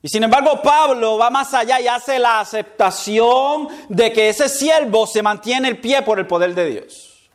Y 0.03 0.09
sin 0.09 0.23
embargo 0.23 0.61
Pablo 0.61 1.17
va 1.17 1.29
más 1.29 1.53
allá 1.53 1.79
y 1.79 1.87
hace 1.87 2.17
la 2.17 2.39
aceptación 2.39 3.67
de 3.87 4.11
que 4.11 4.29
ese 4.29 4.49
siervo 4.49 5.05
se 5.05 5.21
mantiene 5.21 5.67
el 5.67 5.79
pie 5.79 6.01
por 6.01 6.17
el 6.17 6.25
poder 6.25 6.55
de 6.55 6.65
Dios. 6.65 7.29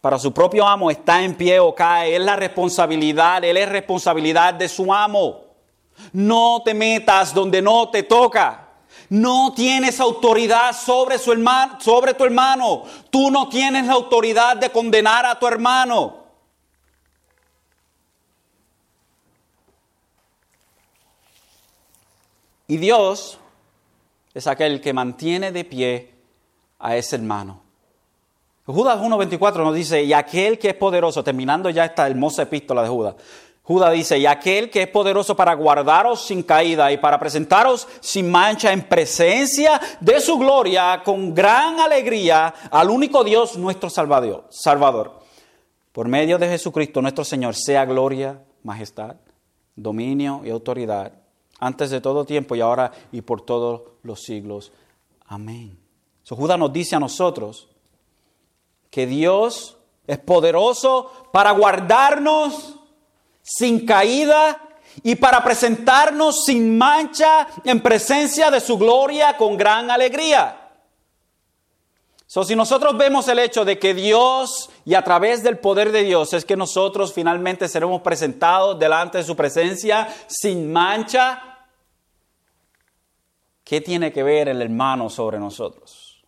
Para 0.00 0.18
su 0.18 0.32
propio 0.32 0.66
amo 0.66 0.90
está 0.90 1.22
en 1.22 1.36
pie 1.36 1.60
o 1.60 1.74
cae, 1.74 2.16
es 2.16 2.22
la 2.22 2.36
responsabilidad, 2.36 3.44
él 3.44 3.56
es 3.56 3.68
responsabilidad 3.68 4.54
de 4.54 4.68
su 4.68 4.92
amo. 4.92 5.42
No 6.12 6.62
te 6.64 6.74
metas 6.74 7.32
donde 7.32 7.62
no 7.62 7.88
te 7.90 8.02
toca. 8.02 8.68
No 9.10 9.52
tienes 9.54 10.00
autoridad 10.00 10.72
sobre, 10.72 11.18
su 11.18 11.32
hermano, 11.32 11.78
sobre 11.80 12.14
tu 12.14 12.24
hermano. 12.24 12.84
Tú 13.10 13.30
no 13.30 13.48
tienes 13.48 13.86
la 13.86 13.92
autoridad 13.92 14.56
de 14.56 14.70
condenar 14.70 15.26
a 15.26 15.38
tu 15.38 15.46
hermano. 15.46 16.21
Y 22.72 22.78
Dios 22.78 23.36
es 24.32 24.46
aquel 24.46 24.80
que 24.80 24.94
mantiene 24.94 25.52
de 25.52 25.62
pie 25.62 26.14
a 26.78 26.96
ese 26.96 27.16
hermano. 27.16 27.60
Judas 28.64 28.98
1.24 28.98 29.62
nos 29.62 29.74
dice, 29.74 30.02
y 30.02 30.14
aquel 30.14 30.58
que 30.58 30.70
es 30.70 30.74
poderoso, 30.74 31.22
terminando 31.22 31.68
ya 31.68 31.84
esta 31.84 32.06
hermosa 32.06 32.44
epístola 32.44 32.82
de 32.82 32.88
Judas, 32.88 33.16
Judas 33.62 33.92
dice, 33.92 34.16
y 34.16 34.24
aquel 34.24 34.70
que 34.70 34.84
es 34.84 34.88
poderoso 34.88 35.36
para 35.36 35.52
guardaros 35.52 36.24
sin 36.24 36.42
caída 36.42 36.90
y 36.90 36.96
para 36.96 37.20
presentaros 37.20 37.86
sin 38.00 38.30
mancha 38.30 38.72
en 38.72 38.88
presencia 38.88 39.78
de 40.00 40.18
su 40.18 40.38
gloria 40.38 41.02
con 41.04 41.34
gran 41.34 41.78
alegría 41.78 42.54
al 42.70 42.88
único 42.88 43.22
Dios 43.22 43.58
nuestro 43.58 43.90
Salvador. 43.90 44.46
Salvador. 44.48 45.20
Por 45.92 46.08
medio 46.08 46.38
de 46.38 46.48
Jesucristo 46.48 47.02
nuestro 47.02 47.22
Señor, 47.22 47.54
sea 47.54 47.84
gloria, 47.84 48.42
majestad, 48.62 49.16
dominio 49.76 50.40
y 50.42 50.48
autoridad 50.48 51.21
antes 51.62 51.90
de 51.90 52.00
todo 52.00 52.24
tiempo 52.24 52.56
y 52.56 52.60
ahora 52.60 52.90
y 53.12 53.20
por 53.20 53.40
todos 53.40 53.82
los 54.02 54.20
siglos. 54.20 54.72
Amén. 55.26 55.78
So, 56.24 56.34
Judas 56.34 56.58
nos 56.58 56.72
dice 56.72 56.96
a 56.96 57.00
nosotros 57.00 57.68
que 58.90 59.06
Dios 59.06 59.76
es 60.04 60.18
poderoso 60.18 61.28
para 61.32 61.52
guardarnos 61.52 62.80
sin 63.42 63.86
caída 63.86 64.60
y 65.04 65.14
para 65.14 65.42
presentarnos 65.44 66.44
sin 66.44 66.76
mancha 66.76 67.46
en 67.62 67.80
presencia 67.80 68.50
de 68.50 68.60
su 68.60 68.76
gloria 68.76 69.36
con 69.36 69.56
gran 69.56 69.88
alegría. 69.88 70.58
So, 72.26 72.42
si 72.42 72.56
nosotros 72.56 72.98
vemos 72.98 73.28
el 73.28 73.38
hecho 73.38 73.64
de 73.64 73.78
que 73.78 73.94
Dios 73.94 74.68
y 74.84 74.94
a 74.94 75.04
través 75.04 75.44
del 75.44 75.58
poder 75.58 75.92
de 75.92 76.02
Dios 76.02 76.32
es 76.32 76.44
que 76.44 76.56
nosotros 76.56 77.12
finalmente 77.12 77.68
seremos 77.68 78.02
presentados 78.02 78.80
delante 78.80 79.18
de 79.18 79.24
su 79.24 79.36
presencia 79.36 80.08
sin 80.26 80.72
mancha, 80.72 81.51
¿Qué 83.72 83.80
tiene 83.80 84.12
que 84.12 84.22
ver 84.22 84.50
el 84.50 84.60
hermano 84.60 85.08
sobre 85.08 85.38
nosotros? 85.38 86.22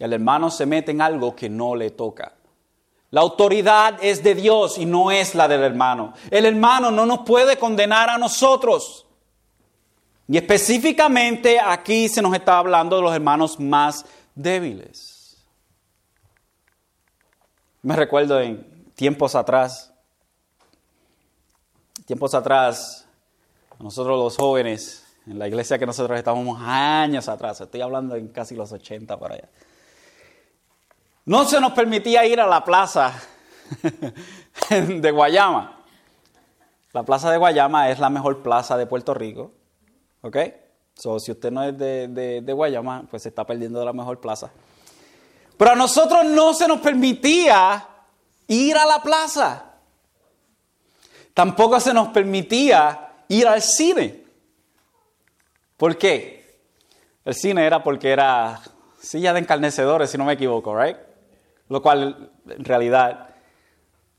El 0.00 0.12
hermano 0.12 0.50
se 0.50 0.66
mete 0.66 0.90
en 0.90 1.00
algo 1.00 1.36
que 1.36 1.48
no 1.48 1.76
le 1.76 1.90
toca. 1.90 2.34
La 3.12 3.20
autoridad 3.20 4.02
es 4.02 4.24
de 4.24 4.34
Dios 4.34 4.76
y 4.76 4.84
no 4.84 5.12
es 5.12 5.36
la 5.36 5.46
del 5.46 5.62
hermano. 5.62 6.14
El 6.32 6.44
hermano 6.44 6.90
no 6.90 7.06
nos 7.06 7.20
puede 7.20 7.58
condenar 7.58 8.10
a 8.10 8.18
nosotros. 8.18 9.06
Y 10.26 10.36
específicamente 10.36 11.60
aquí 11.60 12.08
se 12.08 12.20
nos 12.20 12.34
está 12.34 12.58
hablando 12.58 12.96
de 12.96 13.02
los 13.02 13.14
hermanos 13.14 13.60
más 13.60 14.04
débiles. 14.34 15.40
Me 17.82 17.94
recuerdo 17.94 18.40
en 18.40 18.90
tiempos 18.96 19.36
atrás, 19.36 19.94
tiempos 22.04 22.34
atrás, 22.34 23.06
nosotros 23.78 24.18
los 24.18 24.36
jóvenes 24.36 25.01
en 25.26 25.38
la 25.38 25.46
iglesia 25.46 25.78
que 25.78 25.86
nosotros 25.86 26.18
estábamos 26.18 26.60
años 26.60 27.28
atrás, 27.28 27.60
estoy 27.60 27.80
hablando 27.80 28.16
en 28.16 28.28
casi 28.28 28.54
los 28.54 28.72
80 28.72 29.18
para 29.18 29.34
allá. 29.34 29.48
No 31.24 31.44
se 31.44 31.60
nos 31.60 31.72
permitía 31.72 32.26
ir 32.26 32.40
a 32.40 32.46
la 32.46 32.64
plaza 32.64 33.12
de 34.70 35.10
Guayama. 35.10 35.78
La 36.92 37.04
plaza 37.04 37.30
de 37.30 37.38
Guayama 37.38 37.90
es 37.90 38.00
la 38.00 38.10
mejor 38.10 38.42
plaza 38.42 38.76
de 38.76 38.86
Puerto 38.86 39.14
Rico. 39.14 39.52
¿Ok? 40.22 40.36
So, 40.94 41.20
si 41.20 41.30
usted 41.30 41.50
no 41.50 41.62
es 41.62 41.78
de, 41.78 42.08
de 42.42 42.52
Guayama, 42.52 43.04
pues 43.08 43.22
se 43.22 43.28
está 43.28 43.46
perdiendo 43.46 43.78
de 43.78 43.84
la 43.84 43.92
mejor 43.92 44.20
plaza. 44.20 44.50
Pero 45.56 45.70
a 45.70 45.76
nosotros 45.76 46.24
no 46.24 46.52
se 46.54 46.66
nos 46.66 46.80
permitía 46.80 47.86
ir 48.48 48.76
a 48.76 48.84
la 48.84 49.00
plaza. 49.00 49.66
Tampoco 51.32 51.78
se 51.80 51.94
nos 51.94 52.08
permitía 52.08 53.24
ir 53.28 53.46
al 53.46 53.62
cine. 53.62 54.21
¿Por 55.76 55.96
qué? 55.98 56.58
El 57.24 57.34
cine 57.34 57.66
era 57.66 57.82
porque 57.82 58.10
era 58.10 58.60
silla 59.00 59.32
de 59.32 59.40
encarnecedores, 59.40 60.10
si 60.10 60.18
no 60.18 60.24
me 60.24 60.34
equivoco, 60.34 60.76
¿right? 60.78 60.96
Lo 61.68 61.82
cual 61.82 62.30
en 62.48 62.64
realidad 62.64 63.30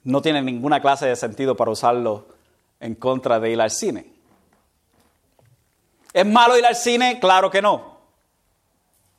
no 0.04 0.22
tiene 0.22 0.42
ninguna 0.42 0.82
clase 0.82 1.08
de 1.08 1.16
sentido 1.16 1.56
para 1.56 1.72
usarlo 1.72 2.28
en 2.80 2.96
contra 2.96 3.40
de 3.40 3.52
ir 3.52 3.62
al 3.62 3.72
cine. 3.72 4.12
¿Es 6.12 6.26
malo 6.26 6.58
ir 6.58 6.66
al 6.66 6.76
cine? 6.76 7.20
Claro 7.20 7.50
que 7.50 7.62
no. 7.62 7.94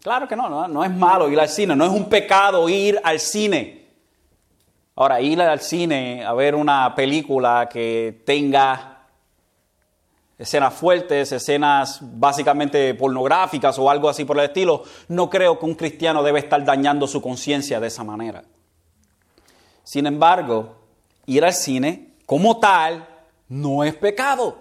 Claro 0.03 0.29
que 0.29 0.37
no, 0.37 0.49
no, 0.49 0.69
no 0.69 0.85
es 0.85 0.91
malo 0.91 1.31
ir 1.31 1.41
al 1.41 1.49
cine, 1.49 1.75
no 1.75 1.87
es 1.87 1.91
un 1.91 2.09
pecado 2.09 2.69
ir 2.69 3.01
al 3.03 3.19
cine. 3.19 3.89
Ahora, 4.97 5.21
ir 5.21 5.41
al 5.41 5.61
cine 5.61 6.25
a 6.25 6.33
ver 6.35 6.55
una 6.55 6.95
película 6.95 7.69
que 7.73 8.23
tenga 8.25 8.94
escenas 10.39 10.75
fuertes, 10.75 11.33
escenas 11.33 11.99
básicamente 12.01 12.95
pornográficas 12.95 13.79
o 13.79 13.89
algo 13.89 14.09
así 14.09 14.25
por 14.25 14.39
el 14.39 14.47
estilo, 14.47 14.83
no 15.09 15.31
creo 15.31 15.59
que 15.59 15.67
un 15.67 15.75
cristiano 15.75 16.23
debe 16.23 16.41
estar 16.41 16.65
dañando 16.65 17.07
su 17.07 17.23
conciencia 17.23 17.81
de 17.81 17.87
esa 17.87 18.05
manera. 18.05 18.45
Sin 19.85 20.07
embargo, 20.07 20.77
ir 21.27 21.45
al 21.45 21.53
cine 21.53 22.15
como 22.27 22.59
tal 22.59 23.07
no 23.49 23.85
es 23.85 23.95
pecado. 23.95 24.59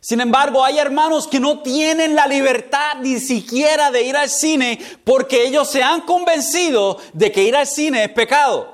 Sin 0.00 0.20
embargo, 0.20 0.62
hay 0.62 0.78
hermanos 0.78 1.26
que 1.26 1.40
no 1.40 1.60
tienen 1.60 2.14
la 2.14 2.26
libertad 2.26 2.96
ni 3.00 3.18
siquiera 3.18 3.90
de 3.90 4.02
ir 4.02 4.16
al 4.16 4.28
cine 4.28 4.78
porque 5.02 5.46
ellos 5.46 5.70
se 5.70 5.82
han 5.82 6.02
convencido 6.02 6.98
de 7.14 7.32
que 7.32 7.42
ir 7.42 7.56
al 7.56 7.66
cine 7.66 8.04
es 8.04 8.10
pecado. 8.10 8.73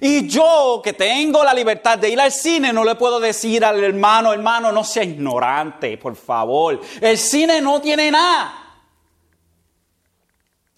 Y 0.00 0.28
yo 0.28 0.80
que 0.84 0.92
tengo 0.92 1.42
la 1.42 1.54
libertad 1.54 1.98
de 1.98 2.10
ir 2.10 2.20
al 2.20 2.30
cine, 2.30 2.72
no 2.72 2.84
le 2.84 2.94
puedo 2.94 3.18
decir 3.18 3.64
al 3.64 3.82
hermano, 3.82 4.32
hermano, 4.32 4.70
no 4.70 4.84
sea 4.84 5.02
ignorante, 5.02 5.96
por 5.98 6.14
favor. 6.14 6.80
El 7.00 7.18
cine 7.18 7.60
no 7.60 7.80
tiene 7.80 8.10
nada. 8.10 8.60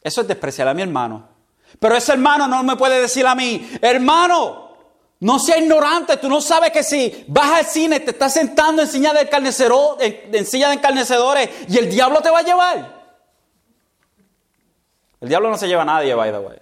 Eso 0.02 0.20
es 0.22 0.28
despreciar 0.28 0.68
a 0.68 0.74
mi 0.74 0.82
hermano. 0.82 1.28
Pero 1.78 1.96
ese 1.96 2.12
hermano 2.12 2.48
no 2.48 2.62
me 2.62 2.76
puede 2.76 3.00
decir 3.00 3.26
a 3.26 3.34
mí, 3.34 3.70
hermano, 3.80 4.72
no 5.20 5.38
sea 5.38 5.58
ignorante, 5.58 6.16
tú 6.16 6.28
no 6.28 6.40
sabes 6.40 6.72
que 6.72 6.82
si 6.82 7.24
vas 7.28 7.50
al 7.52 7.66
cine 7.66 8.00
te 8.00 8.10
estás 8.10 8.32
sentando 8.32 8.82
en 8.82 8.88
silla 8.88 9.12
de, 9.12 9.28
en 10.32 10.46
silla 10.46 10.68
de 10.68 10.74
encarnecedores 10.74 11.48
y 11.68 11.78
el 11.78 11.88
diablo 11.88 12.20
te 12.20 12.30
va 12.30 12.40
a 12.40 12.42
llevar. 12.42 13.02
El 15.20 15.28
diablo 15.28 15.48
no 15.50 15.56
se 15.56 15.68
lleva 15.68 15.82
a 15.82 15.84
nadie, 15.84 16.14
by 16.14 16.32
the 16.32 16.38
way. 16.38 16.58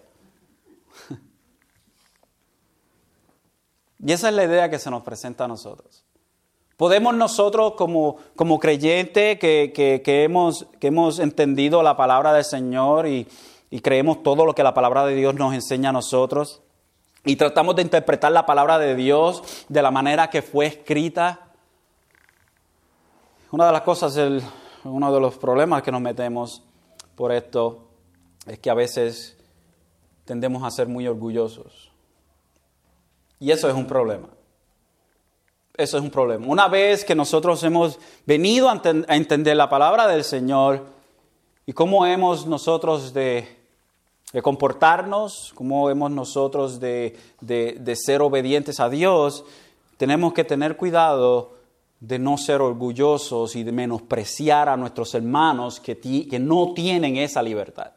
Y 4.04 4.12
esa 4.12 4.28
es 4.28 4.34
la 4.34 4.44
idea 4.44 4.70
que 4.70 4.78
se 4.78 4.90
nos 4.90 5.02
presenta 5.02 5.44
a 5.44 5.48
nosotros. 5.48 6.04
Podemos 6.76 7.14
nosotros 7.14 7.74
como, 7.76 8.16
como 8.36 8.58
creyentes 8.58 9.38
que, 9.38 10.02
hemos, 10.04 10.66
que 10.78 10.86
hemos 10.86 11.18
entendido 11.18 11.82
la 11.82 11.96
palabra 11.96 12.32
del 12.32 12.44
Señor 12.44 13.06
y, 13.06 13.28
y 13.70 13.80
creemos 13.80 14.22
todo 14.22 14.46
lo 14.46 14.54
que 14.54 14.62
la 14.62 14.72
palabra 14.72 15.04
de 15.04 15.14
Dios 15.14 15.34
nos 15.34 15.52
enseña 15.52 15.90
a 15.90 15.92
nosotros 15.92 16.62
y 17.24 17.36
tratamos 17.36 17.76
de 17.76 17.82
interpretar 17.82 18.32
la 18.32 18.46
palabra 18.46 18.78
de 18.78 18.94
Dios 18.94 19.42
de 19.68 19.82
la 19.82 19.90
manera 19.90 20.30
que 20.30 20.40
fue 20.40 20.66
escrita. 20.66 21.50
Una 23.50 23.66
de 23.66 23.72
las 23.72 23.82
cosas, 23.82 24.16
el, 24.16 24.42
uno 24.84 25.12
de 25.12 25.20
los 25.20 25.36
problemas 25.36 25.82
que 25.82 25.92
nos 25.92 26.00
metemos 26.00 26.62
por 27.14 27.32
esto 27.32 27.88
es 28.46 28.58
que 28.58 28.70
a 28.70 28.74
veces 28.74 29.36
tendemos 30.24 30.62
a 30.62 30.70
ser 30.70 30.88
muy 30.88 31.06
orgullosos. 31.06 31.89
Y 33.40 33.50
eso 33.50 33.68
es 33.68 33.74
un 33.74 33.86
problema. 33.86 34.28
Eso 35.76 35.96
es 35.96 36.02
un 36.04 36.10
problema. 36.10 36.46
Una 36.46 36.68
vez 36.68 37.04
que 37.04 37.14
nosotros 37.14 37.62
hemos 37.64 37.98
venido 38.26 38.68
a, 38.68 38.80
entender 39.08 39.56
la 39.56 39.70
palabra 39.70 40.06
del 40.06 40.24
Señor 40.24 40.84
y 41.64 41.72
cómo 41.72 42.04
hemos 42.04 42.46
nosotros 42.46 43.14
de 43.14 43.60
comportarnos, 44.42 45.52
como 45.54 45.88
hemos 45.88 46.10
nosotros 46.10 46.78
de, 46.80 47.16
ser 47.96 48.20
obedientes 48.20 48.78
a 48.78 48.90
Dios, 48.90 49.44
tenemos 49.96 50.34
que 50.34 50.44
tener 50.44 50.76
cuidado 50.76 51.54
de 51.98 52.18
no 52.18 52.36
ser 52.36 52.60
orgullosos 52.60 53.56
y 53.56 53.64
de 53.64 53.72
menospreciar 53.72 54.68
a 54.68 54.76
nuestros 54.76 55.14
hermanos 55.14 55.80
que 55.80 56.38
no 56.38 56.74
tienen 56.74 57.16
esa 57.16 57.42
libertad. 57.42 57.92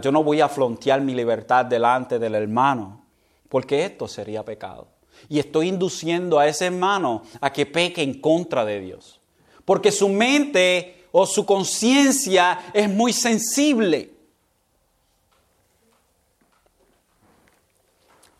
Yo 0.00 0.10
no 0.10 0.22
voy 0.22 0.40
a 0.40 0.48
frontear 0.48 1.00
mi 1.00 1.14
libertad 1.14 1.66
delante 1.66 2.18
del 2.18 2.34
hermano, 2.34 3.02
porque 3.48 3.84
esto 3.84 4.08
sería 4.08 4.44
pecado. 4.44 4.88
Y 5.28 5.38
estoy 5.38 5.68
induciendo 5.68 6.38
a 6.38 6.46
ese 6.46 6.66
hermano 6.66 7.22
a 7.40 7.52
que 7.52 7.66
peque 7.66 8.02
en 8.02 8.20
contra 8.20 8.64
de 8.64 8.80
Dios. 8.80 9.20
Porque 9.64 9.90
su 9.90 10.08
mente 10.08 11.06
o 11.12 11.26
su 11.26 11.44
conciencia 11.44 12.58
es 12.72 12.88
muy 12.88 13.12
sensible. 13.12 14.10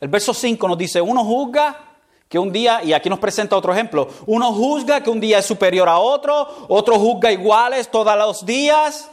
El 0.01 0.09
verso 0.09 0.35
5 0.35 0.69
nos 0.69 0.79
dice, 0.79 1.01
uno 1.01 1.25
juzga 1.25 1.87
que 2.29 2.39
un 2.39 2.53
día, 2.53 2.83
y 2.85 2.93
aquí 2.93 3.09
nos 3.09 3.19
presenta 3.19 3.57
otro 3.57 3.73
ejemplo, 3.73 4.09
uno 4.27 4.53
juzga 4.53 5.03
que 5.03 5.11
un 5.11 5.21
día 5.21 5.39
es 5.39 5.47
superior 5.47 5.89
a 5.89 5.99
otro, 5.99 6.67
otro 6.69 6.99
juzga 6.99 7.33
iguales 7.33 7.91
todos 7.91 8.17
los 8.17 8.45
días, 8.45 9.11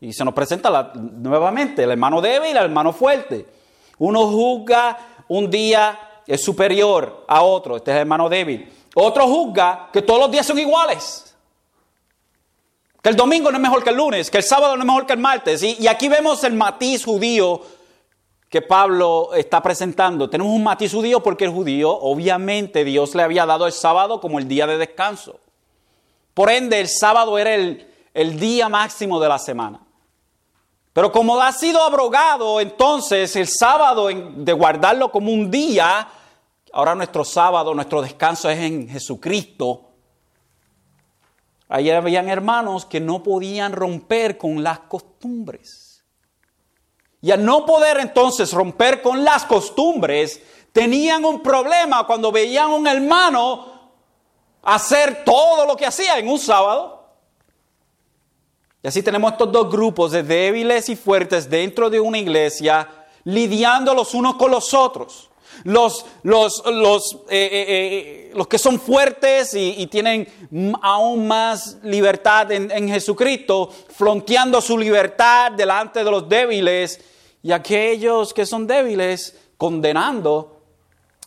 y 0.00 0.12
se 0.12 0.24
nos 0.24 0.34
presenta 0.34 0.92
nuevamente 0.94 1.84
el 1.84 1.90
hermano 1.90 2.20
débil 2.20 2.48
y 2.48 2.50
el 2.52 2.64
hermano 2.64 2.92
fuerte. 2.92 3.46
Uno 3.98 4.26
juzga 4.26 4.98
un 5.28 5.50
día 5.50 5.98
es 6.26 6.42
superior 6.42 7.24
a 7.28 7.42
otro, 7.42 7.76
este 7.76 7.90
es 7.90 7.96
el 7.96 8.00
hermano 8.02 8.28
débil. 8.28 8.72
Otro 8.94 9.26
juzga 9.26 9.88
que 9.92 10.02
todos 10.02 10.20
los 10.20 10.30
días 10.30 10.46
son 10.46 10.58
iguales. 10.58 11.34
Que 13.02 13.10
el 13.10 13.16
domingo 13.16 13.50
no 13.50 13.58
es 13.58 13.62
mejor 13.62 13.84
que 13.84 13.90
el 13.90 13.96
lunes, 13.96 14.30
que 14.30 14.38
el 14.38 14.44
sábado 14.44 14.76
no 14.76 14.82
es 14.82 14.86
mejor 14.86 15.06
que 15.06 15.12
el 15.12 15.18
martes. 15.18 15.62
Y, 15.62 15.86
aquí 15.88 16.08
vemos 16.08 16.42
el 16.44 16.54
matiz 16.54 17.04
judío 17.04 17.60
que 18.48 18.62
Pablo 18.62 19.34
está 19.34 19.62
presentando. 19.62 20.30
Tenemos 20.30 20.54
un 20.54 20.62
matiz 20.62 20.92
judío 20.92 21.22
porque 21.22 21.44
el 21.44 21.50
judío, 21.50 21.90
obviamente, 21.90 22.84
Dios 22.84 23.14
le 23.14 23.22
había 23.22 23.44
dado 23.44 23.66
el 23.66 23.72
sábado 23.72 24.20
como 24.20 24.38
el 24.38 24.48
día 24.48 24.66
de 24.66 24.78
descanso. 24.78 25.38
Por 26.32 26.50
ende, 26.50 26.80
el 26.80 26.88
sábado 26.88 27.36
era 27.36 27.54
el, 27.54 27.86
el 28.14 28.40
día 28.40 28.70
máximo 28.70 29.20
de 29.20 29.28
la 29.28 29.38
semana. 29.38 29.83
Pero 30.94 31.10
como 31.10 31.40
ha 31.40 31.50
sido 31.50 31.82
abrogado, 31.82 32.60
entonces 32.60 33.34
el 33.34 33.48
sábado, 33.48 34.06
de 34.06 34.52
guardarlo 34.52 35.10
como 35.10 35.32
un 35.32 35.50
día, 35.50 36.06
ahora 36.72 36.94
nuestro 36.94 37.24
sábado, 37.24 37.74
nuestro 37.74 38.00
descanso 38.00 38.48
es 38.48 38.60
en 38.60 38.88
Jesucristo. 38.88 39.90
Ahí 41.68 41.90
habían 41.90 42.28
hermanos 42.28 42.86
que 42.86 43.00
no 43.00 43.24
podían 43.24 43.72
romper 43.72 44.38
con 44.38 44.62
las 44.62 44.78
costumbres. 44.78 46.04
Y 47.20 47.32
al 47.32 47.44
no 47.44 47.66
poder 47.66 47.98
entonces 47.98 48.52
romper 48.52 49.02
con 49.02 49.24
las 49.24 49.44
costumbres, 49.46 50.40
tenían 50.72 51.24
un 51.24 51.42
problema 51.42 52.06
cuando 52.06 52.30
veían 52.30 52.70
a 52.70 52.74
un 52.74 52.86
hermano 52.86 53.90
hacer 54.62 55.24
todo 55.24 55.66
lo 55.66 55.76
que 55.76 55.86
hacía 55.86 56.18
en 56.18 56.28
un 56.28 56.38
sábado. 56.38 56.93
Y 58.84 58.86
así 58.86 59.02
tenemos 59.02 59.32
estos 59.32 59.50
dos 59.50 59.68
grupos 59.68 60.12
de 60.12 60.22
débiles 60.22 60.88
y 60.90 60.94
fuertes 60.94 61.48
dentro 61.48 61.90
de 61.90 61.98
una 61.98 62.18
iglesia, 62.18 62.86
lidiando 63.24 63.94
los 63.94 64.14
unos 64.14 64.36
con 64.36 64.52
los 64.52 64.74
otros 64.74 65.30
los, 65.62 66.04
los, 66.22 66.62
los, 66.66 67.14
eh, 67.28 67.48
eh, 67.52 67.64
eh, 67.68 68.32
los 68.34 68.48
que 68.48 68.58
son 68.58 68.80
fuertes 68.80 69.54
y, 69.54 69.86
tienen 69.86 70.26
aún 70.82 71.28
más 71.28 71.78
libertad 71.84 72.50
en, 72.50 72.70
en, 72.70 72.88
Jesucristo, 72.88 73.72
fronteando 73.90 74.60
su 74.60 74.76
libertad 74.76 75.52
delante 75.52 76.02
de 76.02 76.10
los 76.10 76.28
débiles, 76.28 77.00
y 77.42 77.52
aquellos 77.52 78.34
que 78.34 78.46
son 78.46 78.66
débiles 78.66 79.38
condenando 79.56 80.60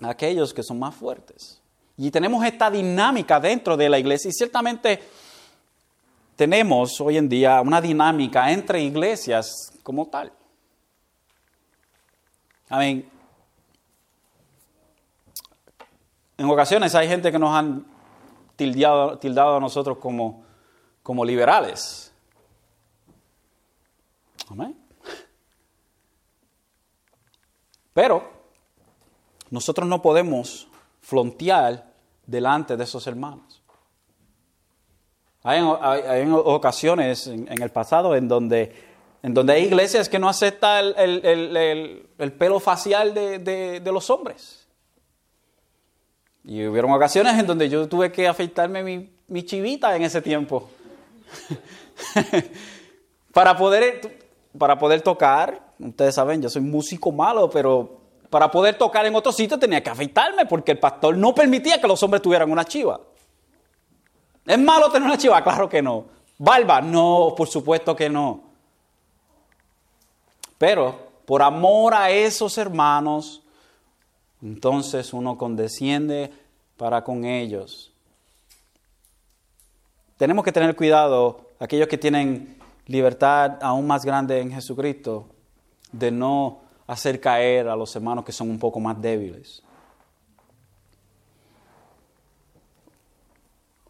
a 0.02 0.10
aquellos 0.10 0.54
que 0.54 0.63
son 0.63 0.80
más 0.80 0.96
fuertes. 0.96 1.62
Y 1.96 2.12
tenemos 2.12 2.46
esta 2.46 2.70
dinámica 2.70 3.39
dentro 3.39 3.78
de 3.78 3.88
la 3.89 3.98
iglesia, 3.98 4.30
y 4.30 4.34
ciertamente 4.34 5.00
tenemos 6.38 7.02
hoy 7.02 7.17
en 7.17 7.28
día 7.28 7.60
una 7.62 7.82
dinámica 7.82 8.52
entre 8.52 8.82
iglesias 8.82 9.73
como 9.84 10.06
tal. 10.08 10.32
Amén. 12.69 13.10
En 16.38 16.50
ocasiones 16.50 16.93
hay 16.93 17.08
gente 17.08 17.32
que 17.32 17.39
nos 17.39 17.54
han 17.56 17.86
tildado, 18.56 19.58
a 19.58 19.60
nosotros 19.60 19.97
como, 19.97 20.45
como 21.02 21.26
liberales. 21.26 22.13
Amén. 24.50 24.78
Pero 27.93 28.32
nosotros 29.50 29.88
no 29.88 30.04
podemos 30.04 30.67
frontear 31.02 31.91
delante 32.28 32.78
de 32.78 32.84
esos 32.84 33.08
hermanos. 33.08 33.46
Hay, 35.49 35.62
ocasiones 36.31 37.27
en, 37.27 37.62
el 37.62 37.69
pasado 37.69 38.15
en 38.15 38.27
donde, 38.27 38.75
en 39.23 39.33
donde 39.33 39.53
hay 39.53 39.63
iglesias 39.63 40.10
que 40.10 40.19
no 40.19 40.27
aceptan 40.27 40.93
el, 40.97 42.33
pelo 42.38 42.60
facial 42.60 43.13
de 43.13 43.89
los 43.91 44.10
hombres. 44.10 44.67
Y 46.47 46.65
hubieron 46.65 46.91
ocasiones 46.91 47.38
en 47.38 47.45
donde 47.45 47.67
yo 47.67 47.89
tuve 47.89 48.10
que 48.10 48.25
afeitarme 48.25 49.10
mi, 49.27 49.43
chivita 49.43 49.93
en 49.97 50.03
ese 50.03 50.21
tiempo. 50.21 50.69
para, 53.33 53.57
poder, 53.57 54.17
para 54.57 54.77
poder 54.77 55.01
tocar, 55.01 55.62
ustedes 55.77 56.15
saben, 56.15 56.41
yo 56.41 56.49
soy 56.49 56.62
músico 56.62 57.12
malo, 57.12 57.49
pero 57.49 57.99
para 58.29 58.49
poder 58.49 58.77
tocar 58.77 59.05
en 59.05 59.15
otro 59.15 59.33
sitio 59.33 59.60
tenía 59.60 59.83
que 59.83 59.89
afeitarme 59.89 60.45
porque 60.45 60.71
el 60.71 60.79
pastor 60.79 61.17
no 61.17 61.36
permitía 61.36 61.81
que 61.81 61.88
los 61.88 62.01
hombres 62.01 62.21
tuvieran 62.21 62.49
una 62.49 62.63
chiva. 62.63 63.01
¿Es 64.47 64.57
malo 64.57 64.89
tener 64.89 65.05
una 65.05 65.17
chiva? 65.17 65.43
Claro 65.43 65.67
que 65.67 65.81
no. 65.81 66.05
¿Barba? 66.38 66.79
No, 66.81 67.33
por 67.36 67.49
supuesto 67.49 67.95
que 67.95 68.10
no. 68.10 68.43
Pero 70.57 71.07
por 71.25 71.41
amor 71.41 71.93
a 71.93 72.10
esos 72.10 72.57
hermanos, 72.57 73.43
entonces 74.41 75.13
uno 75.13 75.38
condesciende 75.38 76.31
para 76.77 77.03
con 77.03 77.25
ellos. 77.25 77.91
Tenemos 80.15 80.45
que 80.45 80.53
tener 80.53 80.75
cuidado, 80.75 81.41
aquellos 81.60 81.89
que 81.89 81.97
tienen 81.97 82.57
libertad 82.86 83.57
aún 83.62 83.86
más 83.86 84.05
grande 84.05 84.39
en 84.39 84.51
Jesucristo, 84.51 85.27
de 85.91 86.10
no 86.10 86.62
hacer 86.88 87.19
caer 87.19 87.67
a 87.67 87.75
los 87.75 87.93
hermanos 87.95 88.23
que 88.23 88.31
son 88.31 88.49
un 88.49 88.60
poco 88.60 88.79
más 88.79 88.99
débiles. 89.01 89.62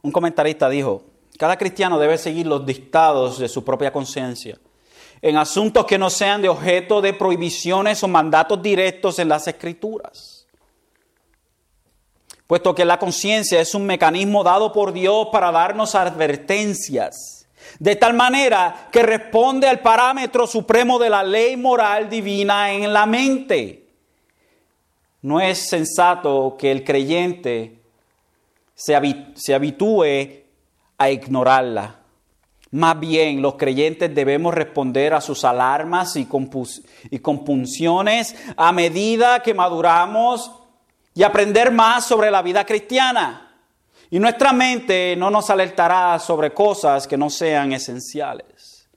Un 0.01 0.11
comentarista 0.11 0.69
dijo, 0.69 1.03
cada 1.37 1.57
cristiano 1.57 1.99
debe 1.99 2.17
seguir 2.17 2.47
los 2.47 2.65
dictados 2.65 3.37
de 3.37 3.47
su 3.47 3.63
propia 3.63 3.91
conciencia. 3.91 4.57
En 5.21 5.37
asuntos 5.37 5.85
que 5.85 5.97
no 5.97 6.09
sean 6.09 6.41
de 6.41 6.49
objeto 6.49 7.01
de 7.01 7.13
prohibiciones 7.13 8.03
o 8.03 8.07
mandatos 8.07 8.61
directos 8.61 9.19
en 9.19 9.29
las 9.29 9.47
escrituras. 9.47 10.47
Puesto 12.45 12.73
que 12.73 12.85
la 12.85 12.97
conciencia 12.97 13.59
es 13.59 13.75
un 13.75 13.85
mecanismo 13.85 14.43
dado 14.43 14.71
por 14.71 14.93
Dios 14.93 15.27
para 15.31 15.51
darnos 15.51 15.95
advertencias, 15.95 17.47
de 17.77 17.95
tal 17.97 18.13
manera 18.13 18.87
que 18.91 19.03
responde 19.03 19.67
al 19.67 19.81
parámetro 19.81 20.47
supremo 20.47 20.97
de 20.97 21.09
la 21.09 21.23
ley 21.23 21.57
moral 21.57 22.09
divina 22.09 22.71
en 22.71 22.93
la 22.93 23.05
mente. 23.05 23.89
No 25.21 25.41
es 25.41 25.67
sensato 25.67 26.55
que 26.57 26.71
el 26.71 26.85
creyente 26.85 27.76
se, 28.77 29.53
habitúe 29.55 30.03
a 30.99 31.09
ignorarla. 31.09 31.95
Más 32.69 32.99
bien, 32.99 33.41
los 33.41 33.55
creyentes 33.55 34.13
debemos 34.13 34.53
responder 34.53 35.15
a 35.15 35.21
sus 35.21 35.43
alarmas 35.43 36.15
y, 36.15 36.27
y 37.09 37.19
compunciones 37.19 38.35
a 38.55 38.71
medida 38.71 39.41
que 39.41 39.53
maduramos 39.53 40.51
y 41.15 41.23
aprender 41.23 41.71
más 41.71 42.05
sobre 42.05 42.29
la 42.29 42.43
vida 42.43 42.65
cristiana. 42.65 43.63
Y 44.11 44.19
nuestra 44.19 44.53
mente 44.53 45.15
no 45.17 45.31
nos 45.31 45.49
alertará 45.49 46.19
sobre 46.19 46.53
cosas 46.53 47.07
que 47.07 47.17
no 47.17 47.31
sean 47.31 47.73
esenciales. 47.73 48.87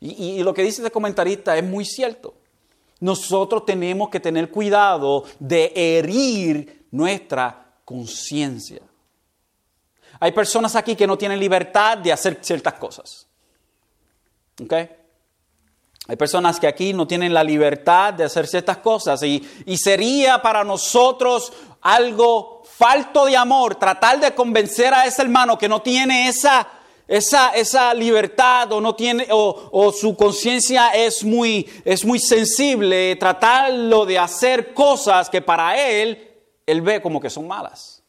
Y, 0.00 0.42
lo 0.42 0.52
que 0.52 0.62
dice 0.62 0.82
este 0.82 0.92
comentarista 0.92 1.56
es 1.56 1.64
muy 1.64 1.86
cierto. 1.86 2.34
Nosotros 3.00 3.64
tenemos 3.64 4.10
que 4.10 4.20
tener 4.20 4.50
cuidado 4.50 5.24
de 5.38 5.72
herir 5.74 6.86
nuestra 6.90 7.67
conciencia. 7.88 8.82
Hay 10.20 10.32
personas 10.32 10.76
aquí 10.76 10.94
que 10.94 11.06
no 11.06 11.16
tienen 11.16 11.40
libertad 11.40 11.96
de 11.96 12.12
hacer 12.12 12.38
ciertas 12.42 12.74
cosas. 12.74 13.26
¿Ok? 14.62 14.74
Hay 16.06 16.16
personas 16.16 16.60
que 16.60 16.66
aquí 16.66 16.92
no 16.92 17.06
tienen 17.06 17.32
la 17.32 17.42
libertad 17.42 18.12
de 18.12 18.24
hacer 18.24 18.46
ciertas 18.46 18.76
cosas 18.78 19.22
y, 19.22 19.42
sería 19.78 20.42
para 20.42 20.64
nosotros 20.64 21.50
algo 21.80 22.62
falto 22.76 23.24
de 23.24 23.38
amor 23.38 23.76
tratar 23.76 24.20
de 24.20 24.34
convencer 24.34 24.92
a 24.92 25.06
ese 25.06 25.22
hermano 25.22 25.56
que 25.56 25.68
no 25.68 25.80
tiene 25.80 26.28
esa, 26.28 26.68
esa, 27.06 27.52
esa 27.54 27.94
libertad 27.94 28.70
o 28.72 28.82
no 28.82 28.94
tiene 28.94 29.28
o, 29.30 29.70
o 29.72 29.92
su 29.92 30.14
conciencia 30.14 30.90
es 30.90 31.24
muy, 31.24 31.66
es 31.86 32.04
muy 32.04 32.18
sensible, 32.18 33.16
tratarlo 33.16 34.04
de 34.04 34.18
hacer 34.18 34.74
cosas 34.74 35.30
que 35.30 35.40
para 35.40 35.80
él 35.80 36.27
él 36.70 36.82
ve 36.82 37.00
como 37.00 37.20
que 37.20 37.30
son 37.30 37.46
malas. 37.46 38.02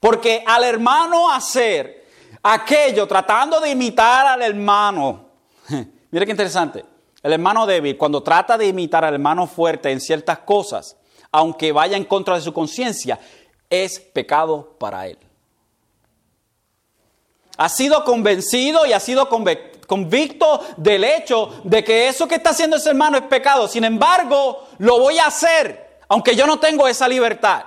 Porque 0.00 0.42
al 0.46 0.64
hermano 0.64 1.30
hacer 1.30 2.06
aquello 2.42 3.06
tratando 3.06 3.60
de 3.60 3.70
imitar 3.70 4.26
al 4.26 4.42
hermano, 4.42 5.30
mire 6.10 6.26
qué 6.26 6.30
interesante, 6.32 6.84
el 7.22 7.32
hermano 7.32 7.66
débil 7.66 7.96
cuando 7.96 8.22
trata 8.22 8.58
de 8.58 8.66
imitar 8.66 9.04
al 9.04 9.14
hermano 9.14 9.46
fuerte 9.46 9.90
en 9.90 10.00
ciertas 10.00 10.40
cosas, 10.40 10.96
aunque 11.32 11.72
vaya 11.72 11.96
en 11.96 12.04
contra 12.04 12.34
de 12.34 12.42
su 12.42 12.52
conciencia, 12.52 13.18
es 13.70 13.98
pecado 13.98 14.76
para 14.78 15.06
él 15.06 15.18
ha 17.56 17.68
sido 17.68 18.04
convencido 18.04 18.86
y 18.86 18.92
ha 18.92 19.00
sido 19.00 19.28
convicto 19.28 20.60
del 20.76 21.04
hecho 21.04 21.60
de 21.64 21.84
que 21.84 22.08
eso 22.08 22.26
que 22.26 22.36
está 22.36 22.50
haciendo 22.50 22.76
ese 22.76 22.88
hermano 22.88 23.16
es 23.16 23.24
pecado. 23.24 23.68
Sin 23.68 23.84
embargo, 23.84 24.66
lo 24.78 24.98
voy 24.98 25.18
a 25.18 25.26
hacer, 25.26 25.83
aunque 26.08 26.36
yo 26.36 26.46
no 26.46 26.58
tengo 26.58 26.88
esa 26.88 27.08
libertad. 27.08 27.64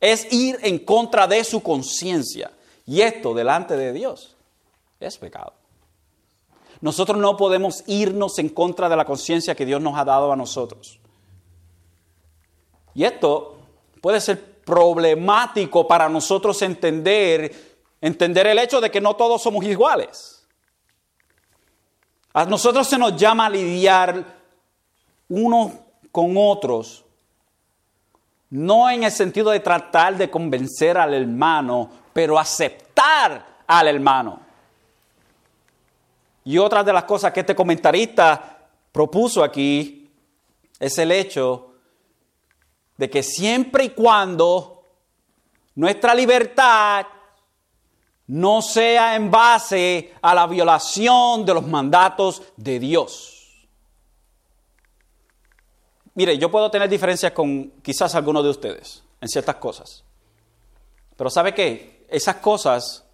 Es 0.00 0.32
ir 0.32 0.58
en 0.62 0.78
contra 0.78 1.26
de 1.26 1.44
su 1.44 1.62
conciencia. 1.62 2.50
Y 2.86 3.02
esto 3.02 3.34
delante 3.34 3.76
de 3.76 3.92
Dios 3.92 4.36
es 4.98 5.18
pecado. 5.18 5.52
Nosotros 6.80 7.18
no 7.18 7.36
podemos 7.36 7.84
irnos 7.86 8.38
en 8.38 8.48
contra 8.48 8.88
de 8.88 8.96
la 8.96 9.04
conciencia 9.04 9.54
que 9.54 9.66
Dios 9.66 9.82
nos 9.82 9.98
ha 9.98 10.04
dado 10.04 10.32
a 10.32 10.36
nosotros. 10.36 10.98
Y 12.94 13.04
esto 13.04 13.58
puede 14.00 14.20
ser 14.20 14.62
problemático 14.62 15.86
para 15.86 16.08
nosotros 16.08 16.62
entender 16.62 17.70
Entender 18.00 18.46
el 18.46 18.58
hecho 18.58 18.80
de 18.80 18.90
que 18.90 19.00
no 19.00 19.14
todos 19.14 19.42
somos 19.42 19.64
iguales. 19.64 20.46
A 22.32 22.44
nosotros 22.46 22.86
se 22.86 22.96
nos 22.96 23.16
llama 23.16 23.46
a 23.46 23.50
lidiar 23.50 24.24
unos 25.28 25.72
con 26.10 26.34
otros, 26.36 27.04
no 28.50 28.90
en 28.90 29.04
el 29.04 29.12
sentido 29.12 29.50
de 29.50 29.60
tratar 29.60 30.16
de 30.16 30.28
convencer 30.28 30.98
al 30.98 31.14
hermano, 31.14 31.90
pero 32.12 32.38
aceptar 32.38 33.46
al 33.66 33.88
hermano. 33.88 34.40
Y 36.44 36.58
otra 36.58 36.82
de 36.82 36.92
las 36.92 37.04
cosas 37.04 37.32
que 37.32 37.40
este 37.40 37.54
comentarista 37.54 38.58
propuso 38.90 39.44
aquí 39.44 40.10
es 40.78 40.98
el 40.98 41.12
hecho 41.12 41.74
de 42.96 43.08
que 43.08 43.22
siempre 43.22 43.84
y 43.84 43.90
cuando 43.90 44.82
nuestra 45.76 46.14
libertad 46.14 47.06
no 48.26 48.62
sea 48.62 49.16
en 49.16 49.30
base 49.30 50.14
a 50.20 50.34
la 50.34 50.46
violación 50.46 51.44
de 51.44 51.54
los 51.54 51.66
mandatos 51.66 52.42
de 52.56 52.78
Dios. 52.78 53.39
Mire, 56.14 56.38
yo 56.38 56.50
puedo 56.50 56.70
tener 56.70 56.88
diferencias 56.88 57.32
con 57.32 57.70
quizás 57.82 58.14
algunos 58.14 58.42
de 58.42 58.50
ustedes 58.50 59.02
en 59.20 59.28
ciertas 59.28 59.56
cosas. 59.56 60.04
Pero 61.16 61.30
¿sabe 61.30 61.54
qué? 61.54 62.06
Esas 62.08 62.36
cosas 62.36 63.04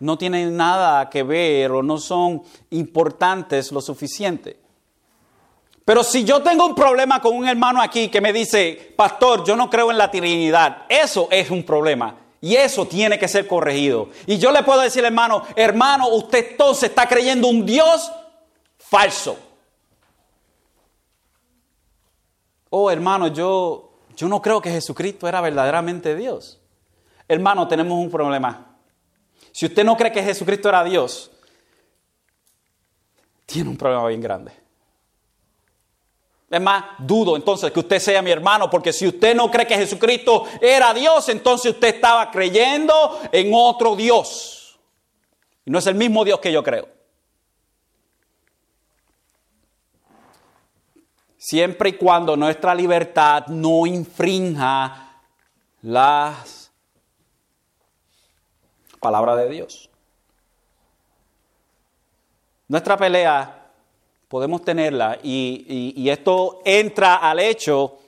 no 0.00 0.16
tienen 0.16 0.56
nada 0.56 1.08
que 1.10 1.22
ver 1.22 1.70
o 1.70 1.82
no 1.82 1.98
son 1.98 2.42
importantes 2.70 3.70
lo 3.70 3.80
suficiente. 3.80 4.58
Pero 5.84 6.04
si 6.04 6.24
yo 6.24 6.42
tengo 6.42 6.64
un 6.64 6.74
problema 6.74 7.20
con 7.20 7.36
un 7.36 7.46
hermano 7.46 7.82
aquí 7.82 8.08
que 8.08 8.20
me 8.20 8.32
dice, 8.32 8.94
pastor, 8.96 9.44
yo 9.44 9.56
no 9.56 9.68
creo 9.68 9.90
en 9.90 9.98
la 9.98 10.10
Trinidad, 10.10 10.84
eso 10.88 11.28
es 11.30 11.50
un 11.50 11.64
problema. 11.64 12.16
Y 12.40 12.56
eso 12.56 12.86
tiene 12.86 13.18
que 13.18 13.28
ser 13.28 13.46
corregido. 13.46 14.08
Y 14.26 14.38
yo 14.38 14.50
le 14.50 14.62
puedo 14.62 14.80
decir, 14.80 15.04
hermano, 15.04 15.42
hermano, 15.54 16.08
usted 16.08 16.52
entonces 16.52 16.90
está 16.90 17.06
creyendo 17.06 17.46
un 17.48 17.64
Dios 17.64 18.10
falso. 18.78 19.36
Oh, 22.74 22.90
hermano, 22.90 23.26
yo, 23.26 23.92
yo 24.16 24.28
no 24.28 24.40
creo 24.40 24.62
que 24.62 24.70
Jesucristo 24.70 25.28
era 25.28 25.42
verdaderamente 25.42 26.16
Dios. 26.16 26.58
Hermano, 27.28 27.68
tenemos 27.68 27.98
un 27.98 28.10
problema. 28.10 28.78
Si 29.52 29.66
usted 29.66 29.84
no 29.84 29.94
cree 29.94 30.10
que 30.10 30.22
Jesucristo 30.22 30.70
era 30.70 30.82
Dios, 30.82 31.30
tiene 33.44 33.68
un 33.68 33.76
problema 33.76 34.06
bien 34.08 34.22
grande. 34.22 34.52
Es 36.48 36.60
más, 36.62 36.82
dudo 36.98 37.36
entonces 37.36 37.70
que 37.70 37.80
usted 37.80 37.98
sea 37.98 38.22
mi 38.22 38.30
hermano, 38.30 38.70
porque 38.70 38.94
si 38.94 39.06
usted 39.06 39.36
no 39.36 39.50
cree 39.50 39.66
que 39.66 39.76
Jesucristo 39.76 40.46
era 40.58 40.94
Dios, 40.94 41.28
entonces 41.28 41.72
usted 41.72 41.96
estaba 41.96 42.30
creyendo 42.30 43.20
en 43.32 43.50
otro 43.52 43.94
Dios. 43.94 44.78
Y 45.66 45.70
no 45.70 45.78
es 45.78 45.86
el 45.86 45.94
mismo 45.94 46.24
Dios 46.24 46.40
que 46.40 46.50
yo 46.50 46.62
creo. 46.62 46.88
Siempre 51.42 51.88
y 51.88 51.92
cuando 51.94 52.36
nuestra 52.36 52.72
libertad 52.72 53.48
no 53.48 53.84
infrinja 53.84 55.24
las 55.82 56.70
palabras 59.00 59.38
de 59.38 59.48
Dios. 59.48 59.90
Nuestra 62.68 62.96
pelea 62.96 63.72
podemos 64.28 64.62
tenerla 64.62 65.18
y, 65.20 66.08
esto 66.08 66.60
entra 66.64 67.16
al 67.16 67.40
hecho 67.40 67.98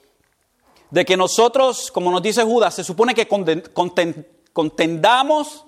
de 0.90 1.04
que 1.04 1.16
nosotros, 1.16 1.90
como 1.90 2.12
nos 2.12 2.22
dice 2.22 2.44
Judas, 2.44 2.72
se 2.76 2.84
supone 2.84 3.16
que 3.16 3.26
contendamos 4.52 5.64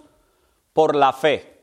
por 0.72 0.94
la 0.94 1.12
fe. 1.12 1.56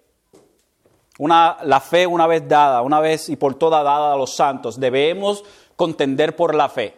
Una, 1.20 1.60
la 1.64 1.80
fe 1.80 2.06
una 2.06 2.28
vez 2.28 2.46
dada, 2.46 2.82
una 2.82 3.00
vez 3.00 3.30
y 3.30 3.38
por 3.38 3.56
toda 3.56 3.84
dada 3.84 4.14
a 4.14 4.18
los 4.18 4.36
santos, 4.36 4.78
debemos 4.78 5.46
contender 5.76 6.36
por 6.36 6.56
la 6.56 6.70
fe. 6.70 6.96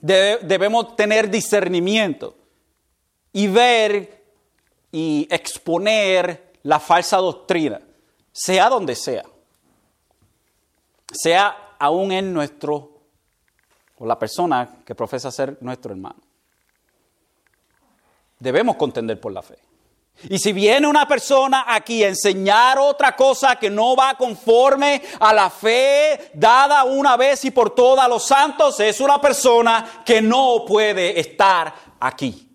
debemos 0.00 0.96
tener 0.96 1.30
discernimiento 1.30 2.34
y 3.32 3.46
ver 3.46 4.22
y 4.90 5.26
exponer 5.30 6.52
la 6.64 6.80
falsa 6.80 7.18
doctrina, 7.18 7.80
sea 8.32 8.68
donde 8.68 8.94
sea 8.94 9.24
sea 11.12 11.74
aún 11.78 12.12
en 12.12 12.32
nuestro, 12.32 12.90
o 13.98 14.06
la 14.06 14.18
persona 14.18 14.78
que 14.84 14.94
profesa 14.94 15.30
ser 15.30 15.58
nuestro 15.60 15.92
hermano. 15.92 16.20
Debemos 18.38 18.76
contender 18.76 19.20
por 19.20 19.32
la 19.32 19.42
fe. 19.42 19.56
Y 20.28 20.38
si 20.38 20.52
viene 20.52 20.86
una 20.86 21.06
persona 21.06 21.64
aquí 21.66 22.04
a 22.04 22.08
enseñar 22.08 22.78
otra 22.78 23.16
cosa 23.16 23.56
que 23.56 23.68
no 23.68 23.96
va 23.96 24.14
conforme 24.14 25.02
a 25.18 25.32
la 25.32 25.50
fe 25.50 26.30
dada 26.34 26.84
una 26.84 27.16
vez 27.16 27.44
y 27.44 27.50
por 27.50 27.74
todas 27.74 28.04
a 28.04 28.08
los 28.08 28.24
santos, 28.24 28.78
es 28.80 29.00
una 29.00 29.20
persona 29.20 30.02
que 30.04 30.22
no 30.22 30.64
puede 30.66 31.18
estar 31.18 31.74
aquí. 31.98 32.48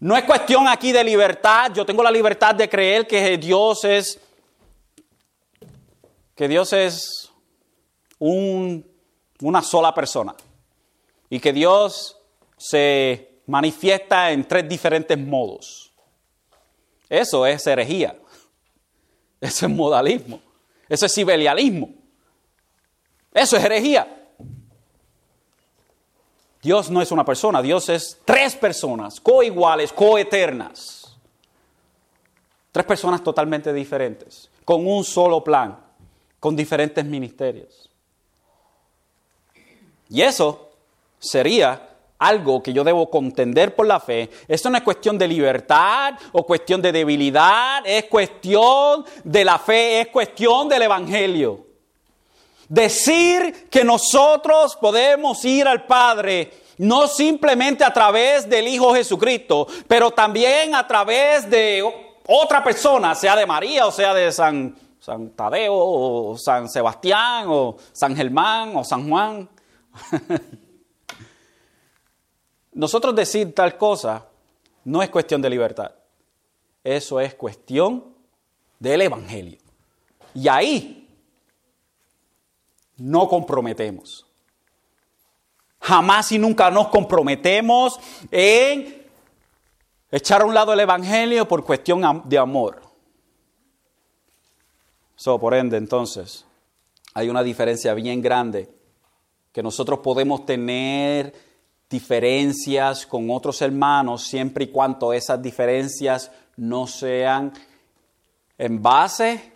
No 0.00 0.16
es 0.16 0.24
cuestión 0.24 0.68
aquí 0.68 0.92
de 0.92 1.04
libertad. 1.04 1.70
Yo 1.72 1.86
tengo 1.86 2.02
la 2.02 2.10
libertad 2.10 2.54
de 2.54 2.68
creer 2.68 3.06
que 3.06 3.38
Dios 3.38 3.84
es 3.84 4.18
que 6.34 6.48
Dios 6.48 6.72
es 6.72 7.30
una 8.18 9.62
sola 9.62 9.94
persona 9.94 10.34
y 11.30 11.40
que 11.40 11.52
Dios 11.52 12.18
se 12.56 13.31
manifiesta 13.52 14.30
en 14.30 14.48
tres 14.48 14.66
diferentes 14.66 15.18
modos. 15.18 15.92
Eso 17.06 17.46
es 17.46 17.66
herejía. 17.66 18.16
Eso 19.38 19.66
es 19.66 19.72
modalismo. 19.72 20.40
Eso 20.88 21.04
es 21.04 21.12
sibelialismo. 21.12 21.90
Eso 23.34 23.58
es 23.58 23.64
herejía. 23.64 24.30
Dios 26.62 26.90
no 26.90 27.02
es 27.02 27.12
una 27.12 27.26
persona, 27.26 27.60
Dios 27.60 27.90
es 27.90 28.18
tres 28.24 28.56
personas, 28.56 29.20
coiguales, 29.20 29.92
coeternas. 29.92 31.18
Tres 32.70 32.86
personas 32.86 33.22
totalmente 33.22 33.70
diferentes, 33.70 34.48
con 34.64 34.86
un 34.86 35.04
solo 35.04 35.44
plan 35.44 35.76
con 36.40 36.56
diferentes 36.56 37.04
ministerios. 37.04 37.90
Y 40.08 40.22
eso 40.22 40.70
sería 41.18 41.91
algo 42.26 42.62
que 42.62 42.72
yo 42.72 42.84
debo 42.84 43.10
contender 43.10 43.74
por 43.74 43.86
la 43.86 44.00
fe. 44.00 44.30
Esto 44.48 44.70
no 44.70 44.76
es 44.76 44.82
cuestión 44.82 45.18
de 45.18 45.28
libertad 45.28 46.14
o 46.32 46.44
cuestión 46.44 46.80
de 46.80 46.92
debilidad, 46.92 47.82
es 47.84 48.04
cuestión 48.04 49.04
de 49.24 49.44
la 49.44 49.58
fe, 49.58 50.00
es 50.00 50.08
cuestión 50.08 50.68
del 50.68 50.82
Evangelio. 50.82 51.66
Decir 52.68 53.68
que 53.70 53.84
nosotros 53.84 54.76
podemos 54.76 55.44
ir 55.44 55.66
al 55.68 55.84
Padre 55.86 56.52
no 56.78 57.06
simplemente 57.06 57.84
a 57.84 57.92
través 57.92 58.48
del 58.48 58.66
Hijo 58.66 58.94
Jesucristo, 58.94 59.66
pero 59.86 60.10
también 60.10 60.74
a 60.74 60.86
través 60.86 61.48
de 61.48 61.84
otra 62.26 62.64
persona, 62.64 63.14
sea 63.14 63.36
de 63.36 63.46
María 63.46 63.86
o 63.86 63.92
sea 63.92 64.14
de 64.14 64.32
San 64.32 64.74
San 65.02 65.30
Tadeo 65.30 65.74
o 65.74 66.38
San 66.38 66.68
Sebastián 66.68 67.46
o 67.48 67.76
San 67.92 68.14
Germán 68.14 68.76
o 68.76 68.84
San 68.84 69.08
Juan. 69.08 69.48
Nosotros 72.72 73.14
decir 73.14 73.54
tal 73.54 73.76
cosa 73.76 74.26
no 74.84 75.02
es 75.02 75.10
cuestión 75.10 75.42
de 75.42 75.50
libertad. 75.50 75.92
Eso 76.82 77.20
es 77.20 77.34
cuestión 77.34 78.04
del 78.78 79.02
Evangelio. 79.02 79.58
Y 80.34 80.48
ahí 80.48 81.08
no 82.96 83.28
comprometemos. 83.28 84.26
Jamás 85.80 86.32
y 86.32 86.38
nunca 86.38 86.70
nos 86.70 86.88
comprometemos 86.88 87.98
en 88.30 89.04
echar 90.10 90.42
a 90.42 90.44
un 90.44 90.54
lado 90.54 90.72
el 90.72 90.80
Evangelio 90.80 91.46
por 91.46 91.64
cuestión 91.64 92.22
de 92.24 92.38
amor. 92.38 92.82
So, 95.16 95.38
por 95.38 95.54
ende, 95.54 95.76
entonces, 95.76 96.44
hay 97.14 97.28
una 97.28 97.42
diferencia 97.42 97.94
bien 97.94 98.22
grande 98.22 98.68
que 99.52 99.62
nosotros 99.62 100.00
podemos 100.00 100.46
tener 100.46 101.51
diferencias 101.92 103.06
con 103.06 103.30
otros 103.30 103.62
hermanos 103.62 104.24
siempre 104.24 104.64
y 104.64 104.72
cuando 104.72 105.12
esas 105.12 105.40
diferencias 105.40 106.32
no 106.56 106.88
sean 106.88 107.52
en 108.58 108.82
base 108.82 109.52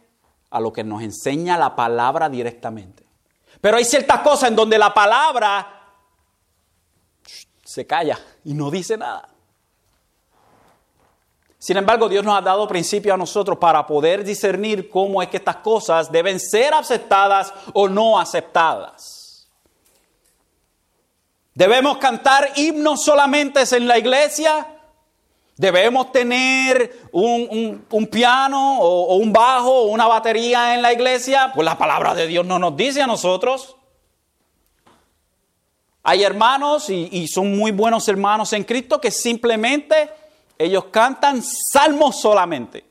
a 0.51 0.61
lo 0.61 0.73
que 0.73 0.85
nos 0.85 1.03
enseña 1.03 1.59
la 1.59 1.75
palabra 1.75 2.29
directamente. 2.29 3.05
Pero 3.61 3.79
hay 3.79 3.85
ciertas 3.85 4.21
cosas 4.21 4.51
en 4.51 4.57
donde 4.57 4.79
la 4.79 4.95
palabra 4.95 5.77
se 7.65 7.85
calla 7.87 8.19
y 8.45 8.55
no 8.55 8.71
dice 8.71 8.97
nada. 8.97 9.29
Sin 11.59 11.77
embargo, 11.77 12.09
Dios 12.09 12.25
nos 12.25 12.39
ha 12.39 12.43
dado 12.43 12.69
principio 12.69 13.13
a 13.13 13.17
nosotros 13.17 13.59
para 13.59 13.85
poder 13.87 14.23
discernir 14.23 14.89
cómo 14.89 15.21
es 15.21 15.29
que 15.29 15.39
estas 15.39 15.57
cosas 15.57 16.13
deben 16.13 16.39
ser 16.39 16.73
aceptadas 16.75 17.53
o 17.73 17.89
no 17.89 18.21
aceptadas. 18.21 19.16
Debemos 21.57 21.97
cantar 21.97 22.51
himnos 22.57 23.03
solamente 23.03 23.63
en 23.75 23.89
la 23.89 23.97
iglesia. 23.97 24.67
Debemos 25.57 26.13
tener 26.13 27.09
un, 27.13 27.87
piano 28.13 28.79
o, 28.79 29.17
un 29.17 29.33
bajo 29.33 29.71
o 29.71 29.87
una 29.87 30.07
batería 30.07 30.75
en 30.75 30.83
la 30.83 30.93
iglesia. 30.93 31.53
Pues 31.55 31.65
la 31.65 31.79
palabra 31.79 32.15
de 32.15 32.27
Dios 32.27 32.45
no 32.45 32.59
nos 32.59 32.77
dice 32.77 33.01
a 33.01 33.07
nosotros. 33.07 33.75
Hay 36.03 36.25
hermanos 36.25 36.91
y, 36.91 37.27
son 37.27 37.57
muy 37.57 37.73
buenos 37.73 38.07
hermanos 38.07 38.53
en 38.53 38.65
Cristo 38.65 39.01
que 39.01 39.11
simplemente 39.11 40.11
ellos 40.59 40.85
cantan 40.91 41.43
salmos 41.43 42.21
solamente. 42.21 42.85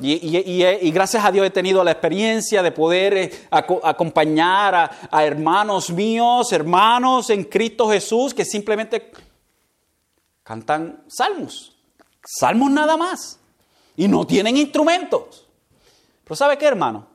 Y, 0.00 0.90
gracias 0.90 1.24
a 1.24 1.30
Dios 1.30 1.46
he 1.46 1.50
tenido 1.50 1.84
la 1.84 1.92
experiencia 1.92 2.62
de 2.62 2.72
poder 2.72 3.16
eh, 3.16 3.32
acompañar 3.50 4.74
a, 4.74 4.90
a, 5.10 5.24
hermanos 5.24 5.90
míos, 5.90 6.52
hermanos 6.52 7.30
en 7.30 7.44
Cristo 7.44 7.90
Jesús, 7.90 8.32
que 8.32 8.44
simplemente 8.44 9.12
cantan 10.42 11.04
salmos. 11.06 11.76
Salmos 12.24 12.70
nada 12.70 12.96
más. 12.96 13.38
Y 13.96 14.08
no 14.08 14.26
tienen 14.26 14.56
instrumentos. 14.56 15.46
Pero 16.24 16.36
¿sabe 16.36 16.56
qué, 16.56 16.66
hermano? 16.66 17.06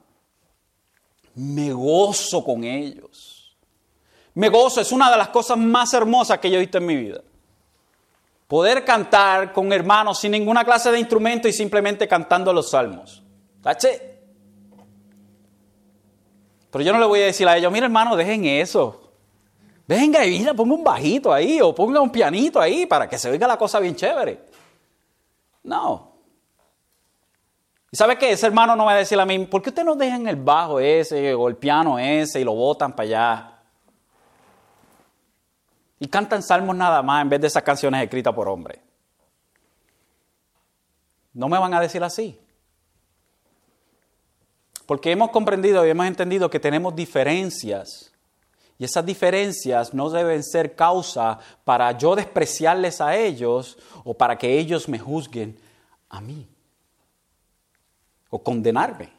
Me 1.36 1.72
gozo 1.74 2.44
con 2.44 2.64
ellos. 2.64 3.56
Me 4.36 4.50
gozo, 4.50 4.82
es 4.82 4.92
una 4.92 5.10
de 5.10 5.18
las 5.18 5.30
cosas 5.30 5.58
más 5.58 5.94
hermosas 5.94 6.40
que 6.40 6.50
yo 6.50 6.58
he 6.58 6.60
visto 6.60 6.78
en 6.78 6.86
mi 6.86 6.96
vida. 6.96 7.22
Poder 8.48 8.86
cantar 8.86 9.52
con 9.52 9.74
hermanos 9.74 10.20
sin 10.20 10.32
ninguna 10.32 10.64
clase 10.64 10.92
de 10.92 11.00
instrumento 11.00 11.48
y 11.48 11.54
simplemente 11.54 12.08
cantando 12.08 12.54
los 12.54 12.70
salmos. 12.70 13.24
¿Tache? 13.62 14.20
Pero 16.70 16.84
yo 16.84 16.94
no 16.94 17.00
le 17.00 17.06
voy 17.06 17.22
a 17.22 17.26
decir 17.26 17.48
a 17.48 17.58
ellos, 17.58 17.72
mira 17.72 17.86
hermano, 17.86 18.16
dejen 18.16 18.46
eso. 18.46 19.14
Venga 19.88 20.26
y 20.26 20.40
mira, 20.40 20.54
ponga 20.54 20.76
un 20.76 20.84
bajito 20.84 21.32
ahí 21.32 21.62
o 21.62 21.74
ponga 21.74 22.02
un 22.02 22.12
pianito 22.12 22.60
ahí 22.60 22.86
para 22.86 23.08
que 23.08 23.18
se 23.18 23.30
oiga 23.30 23.48
la 23.48 23.58
cosa 23.58 23.80
bien 23.80 23.96
chévere. 23.96 24.46
No. 25.64 26.16
¿Y 27.92 27.98
sabe 27.98 28.18
qué? 28.18 28.32
Ese 28.32 28.48
hermano 28.48 28.76
no 28.76 28.86
va 28.86 28.92
a 28.94 28.98
decir 28.98 29.20
a 29.20 29.26
mí, 29.26 29.40
¿por 29.46 29.62
qué 29.62 29.70
usted 29.70 29.84
no 29.84 29.96
dejan 29.96 30.28
el 30.28 30.36
bajo 30.36 30.80
ese 30.80 31.34
o 31.34 31.48
el 31.48 31.56
piano 31.56 31.98
ese 31.98 32.42
y 32.42 32.44
lo 32.44 32.54
botan 32.54 32.94
para 32.94 33.08
allá? 33.08 33.55
Y 36.06 36.08
cantan 36.08 36.44
salmos 36.44 36.76
nada 36.76 37.02
más 37.02 37.24
en 37.24 37.30
vez 37.30 37.42
de 37.42 37.48
esas 37.48 37.64
canciones 37.64 38.04
escritas 38.04 38.32
por 38.32 38.48
hombres. 38.48 38.80
No 41.34 41.50
me 41.50 41.58
van 41.58 41.74
a 41.74 41.82
decir 41.82 42.04
así. 42.04 42.40
Porque 44.86 45.12
hemos 45.12 45.32
comprendido 45.32 45.84
y 45.84 45.90
hemos 45.90 46.06
entendido 46.06 46.48
que 46.48 46.60
tenemos 46.60 46.96
diferencias. 46.96 48.12
Y 48.78 48.86
esas 48.86 49.04
diferencias 49.04 49.96
no 49.96 50.12
deben 50.12 50.44
ser 50.44 50.76
causa 50.76 51.40
para 51.64 51.92
yo 51.98 52.16
despreciarles 52.16 53.02
a 53.02 53.16
ellos 53.16 53.76
o 54.04 54.14
para 54.14 54.38
que 54.38 54.60
ellos 54.60 54.88
me 54.88 55.00
juzguen 55.00 55.58
a 56.10 56.22
mí. 56.22 56.48
O 58.30 58.44
condenarme. 58.44 59.15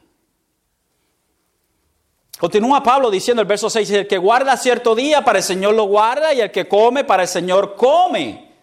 Continúa 2.37 2.83
Pablo 2.83 3.09
diciendo 3.09 3.41
el 3.41 3.47
verso 3.47 3.69
6, 3.69 3.89
el 3.91 4.07
que 4.07 4.19
guarda 4.19 4.55
cierto 4.57 4.93
día 4.93 5.25
para 5.25 5.39
el 5.39 5.43
Señor 5.43 5.73
lo 5.73 5.85
guarda 5.85 6.33
y 6.33 6.41
el 6.41 6.51
que 6.51 6.67
come 6.67 7.03
para 7.03 7.23
el 7.23 7.27
Señor 7.27 7.75
come. 7.75 8.53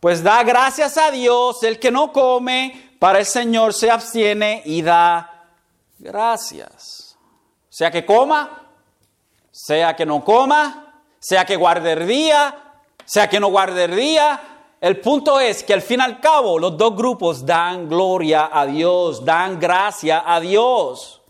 Pues 0.00 0.22
da 0.22 0.42
gracias 0.42 0.98
a 0.98 1.12
Dios, 1.12 1.62
el 1.62 1.78
que 1.78 1.92
no 1.92 2.12
come 2.12 2.96
para 2.98 3.20
el 3.20 3.26
Señor 3.26 3.72
se 3.72 3.88
abstiene 3.88 4.62
y 4.64 4.82
da 4.82 5.46
gracias. 6.00 7.16
Sea 7.68 7.88
que 7.88 8.04
coma, 8.04 8.68
sea 9.52 9.94
que 9.94 10.04
no 10.04 10.24
coma, 10.24 11.04
sea 11.20 11.44
que 11.44 11.54
guarde 11.54 11.92
el 11.92 12.08
día, 12.08 12.74
sea 13.04 13.30
que 13.30 13.38
no 13.38 13.46
guarde 13.46 13.84
el 13.84 13.94
día. 13.94 14.40
El 14.80 14.98
punto 14.98 15.38
es 15.38 15.62
que 15.62 15.72
al 15.72 15.82
fin 15.82 16.00
y 16.00 16.02
al 16.02 16.18
cabo 16.18 16.58
los 16.58 16.76
dos 16.76 16.96
grupos 16.96 17.46
dan 17.46 17.88
gloria 17.88 18.50
a 18.52 18.66
Dios, 18.66 19.24
dan 19.24 19.60
gracia 19.60 20.24
a 20.26 20.40
Dios. 20.40 21.21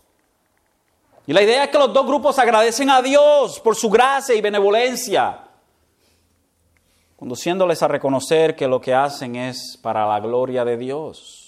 Y 1.25 1.33
la 1.33 1.41
idea 1.41 1.63
es 1.65 1.69
que 1.69 1.77
los 1.77 1.93
dos 1.93 2.05
grupos 2.05 2.37
agradecen 2.37 2.89
a 2.89 3.01
Dios 3.01 3.59
por 3.61 3.75
su 3.75 3.89
gracia 3.89 4.35
y 4.35 4.41
benevolencia, 4.41 5.39
conduciéndoles 7.15 7.81
a 7.81 7.87
reconocer 7.87 8.55
que 8.55 8.67
lo 8.67 8.81
que 8.81 8.93
hacen 8.93 9.37
es 9.37 9.77
para 9.81 10.05
la 10.05 10.19
gloria 10.19 10.65
de 10.65 10.75
Dios. 10.75 11.43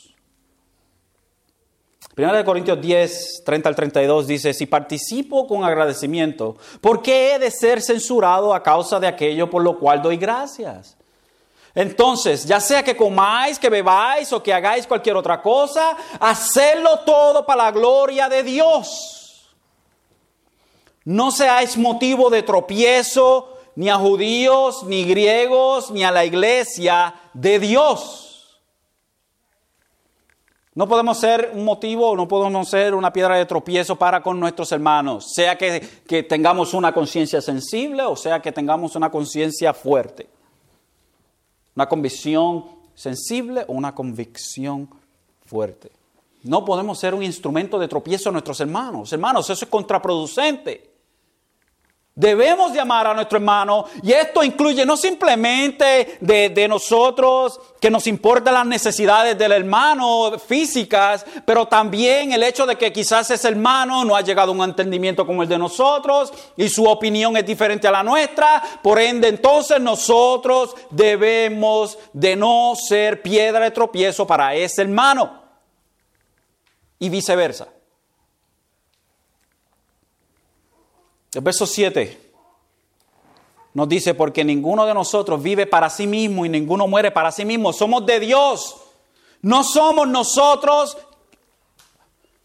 Primera 2.14 2.38
de 2.38 2.46
Corintios 2.46 2.80
10, 2.80 3.44
30 3.46 3.68
al 3.68 3.76
32 3.76 4.28
dice, 4.28 4.54
si 4.54 4.66
participo 4.68 5.46
con 5.46 5.66
agradecimiento, 5.66 6.56
¿por 6.80 7.02
qué 7.02 7.34
he 7.34 7.40
de 7.40 7.52
ser 7.52 7.82
censurado 7.82 8.54
a 8.54 8.64
causa 8.64 9.02
de 9.02 9.08
aquello 9.08 9.50
por 9.50 9.62
lo 9.62 9.78
cual 9.78 10.02
doy 10.02 10.16
gracias? 10.16 10.96
Entonces, 11.74 12.46
ya 12.46 12.62
sea 12.62 12.82
que 12.82 12.96
comáis, 12.96 13.60
que 13.60 13.70
bebáis 13.70 14.32
o 14.32 14.42
que 14.42 14.54
hagáis 14.54 14.88
cualquier 14.88 15.18
otra 15.18 15.42
cosa, 15.42 15.98
hacedlo 16.22 17.00
todo 17.00 17.46
para 17.46 17.66
la 17.66 17.72
gloria 17.72 18.30
de 18.30 18.44
Dios. 18.44 19.25
No 21.06 21.32
seáis 21.32 21.78
motivo 21.78 22.30
de 22.30 22.44
tropiezo 22.44 23.56
ni 23.76 23.90
a 23.90 23.98
judíos, 23.98 24.84
ni 24.86 25.06
griegos, 25.06 25.92
ni 25.92 26.04
a 26.04 26.12
la 26.12 26.26
iglesia 26.26 27.14
de 27.34 27.60
Dios. 27.60 28.62
No 30.74 30.88
podemos 30.88 31.20
ser 31.20 31.52
un 31.54 31.64
motivo, 31.64 32.16
no 32.16 32.28
podemos 32.28 32.68
ser 32.68 32.96
una 32.96 33.14
piedra 33.14 33.38
de 33.38 33.46
tropiezo 33.46 33.96
para 33.96 34.22
con 34.22 34.40
nuestros 34.40 34.72
hermanos, 34.72 35.32
sea 35.34 35.58
que, 35.58 35.80
que 36.06 36.24
tengamos 36.24 36.74
una 36.74 36.92
conciencia 36.92 37.40
sensible 37.40 38.04
o 38.04 38.16
sea 38.16 38.42
que 38.42 38.52
tengamos 38.52 38.96
una 38.96 39.10
conciencia 39.10 39.74
fuerte. 39.74 40.28
Una 41.76 41.88
convicción 41.88 42.66
sensible 42.94 43.64
o 43.68 43.74
una 43.74 43.94
convicción 43.94 44.90
fuerte. 45.46 45.92
No 46.44 46.66
podemos 46.66 47.00
ser 47.00 47.14
un 47.14 47.24
instrumento 47.24 47.78
de 47.78 47.88
tropiezo 47.88 48.30
a 48.30 48.32
nuestros 48.32 48.60
hermanos. 48.60 49.12
Hermanos, 49.14 49.50
eso 49.50 49.66
es 49.66 49.70
contraproducente. 49.70 50.95
Debemos 52.18 52.72
de 52.72 52.80
amar 52.80 53.08
a 53.08 53.14
nuestro 53.14 53.40
hermano 53.40 53.88
y 54.02 54.14
esto 54.14 54.42
incluye 54.42 54.86
no 54.86 54.96
simplemente 54.96 56.18
de, 56.22 56.68
nosotros 56.70 57.60
que 57.82 57.90
nos 57.90 58.08
importan 58.08 58.54
las 58.54 58.66
necesidades 58.66 59.38
del 59.38 59.52
hermano 59.52 60.40
físicas, 60.40 61.26
pero 61.46 61.68
también 61.68 62.32
el 62.32 62.44
hecho 62.44 62.66
de 62.66 62.78
que 62.78 62.94
quizás 62.94 63.30
ese 63.32 63.50
hermano 63.50 64.06
no 64.06 64.16
ha 64.16 64.22
llegado 64.22 64.54
a 64.54 64.56
un 64.56 64.64
entendimiento 64.64 65.28
como 65.28 65.44
el 65.44 65.50
de 65.50 65.58
nosotros 65.58 66.32
y 66.56 66.70
su 66.70 66.86
opinión 66.86 67.36
es 67.36 67.46
diferente 67.46 67.90
a 67.90 67.92
la 67.92 68.02
nuestra. 68.02 68.64
Por 68.82 68.98
ende, 68.98 69.28
entonces 69.28 69.82
nosotros 69.82 70.74
debemos 70.92 71.98
de 72.14 72.38
no 72.38 72.76
ser 72.78 73.22
piedra 73.22 73.66
de 73.66 73.72
tropiezo 73.72 74.26
para 74.26 74.56
ese 74.56 74.84
hermano 74.84 75.42
y 76.98 77.10
viceversa. 77.10 77.75
El 81.36 81.42
verso 81.42 81.66
7 81.66 82.34
nos 83.74 83.90
dice, 83.90 84.14
porque 84.14 84.46
ninguno 84.46 84.86
de 84.86 84.94
nosotros 84.94 85.44
vive 85.44 85.66
para 85.66 85.90
sí 85.90 86.08
mismo 86.08 86.46
y 86.46 86.50
ninguno 86.50 86.88
muere 86.88 87.12
para 87.12 87.32
sí 87.32 87.44
mismo. 87.44 87.74
Somos 87.74 88.06
de 88.06 88.22
Dios. 88.22 88.78
No 89.42 89.66
somos 89.66 90.08
nosotros 90.08 90.98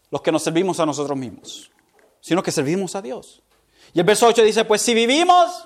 los 0.09 0.21
que 0.21 0.31
nos 0.31 0.43
servimos 0.43 0.79
a 0.81 0.85
nosotros 0.85 1.17
mismos, 1.17 1.71
sino 2.19 2.43
que 2.43 2.51
servimos 2.51 2.95
a 2.95 3.01
Dios. 3.01 3.41
Y 3.93 3.99
el 3.99 4.05
verso 4.05 4.27
8 4.27 4.43
dice, 4.43 4.65
pues 4.65 4.81
si 4.81 4.93
vivimos, 4.93 5.65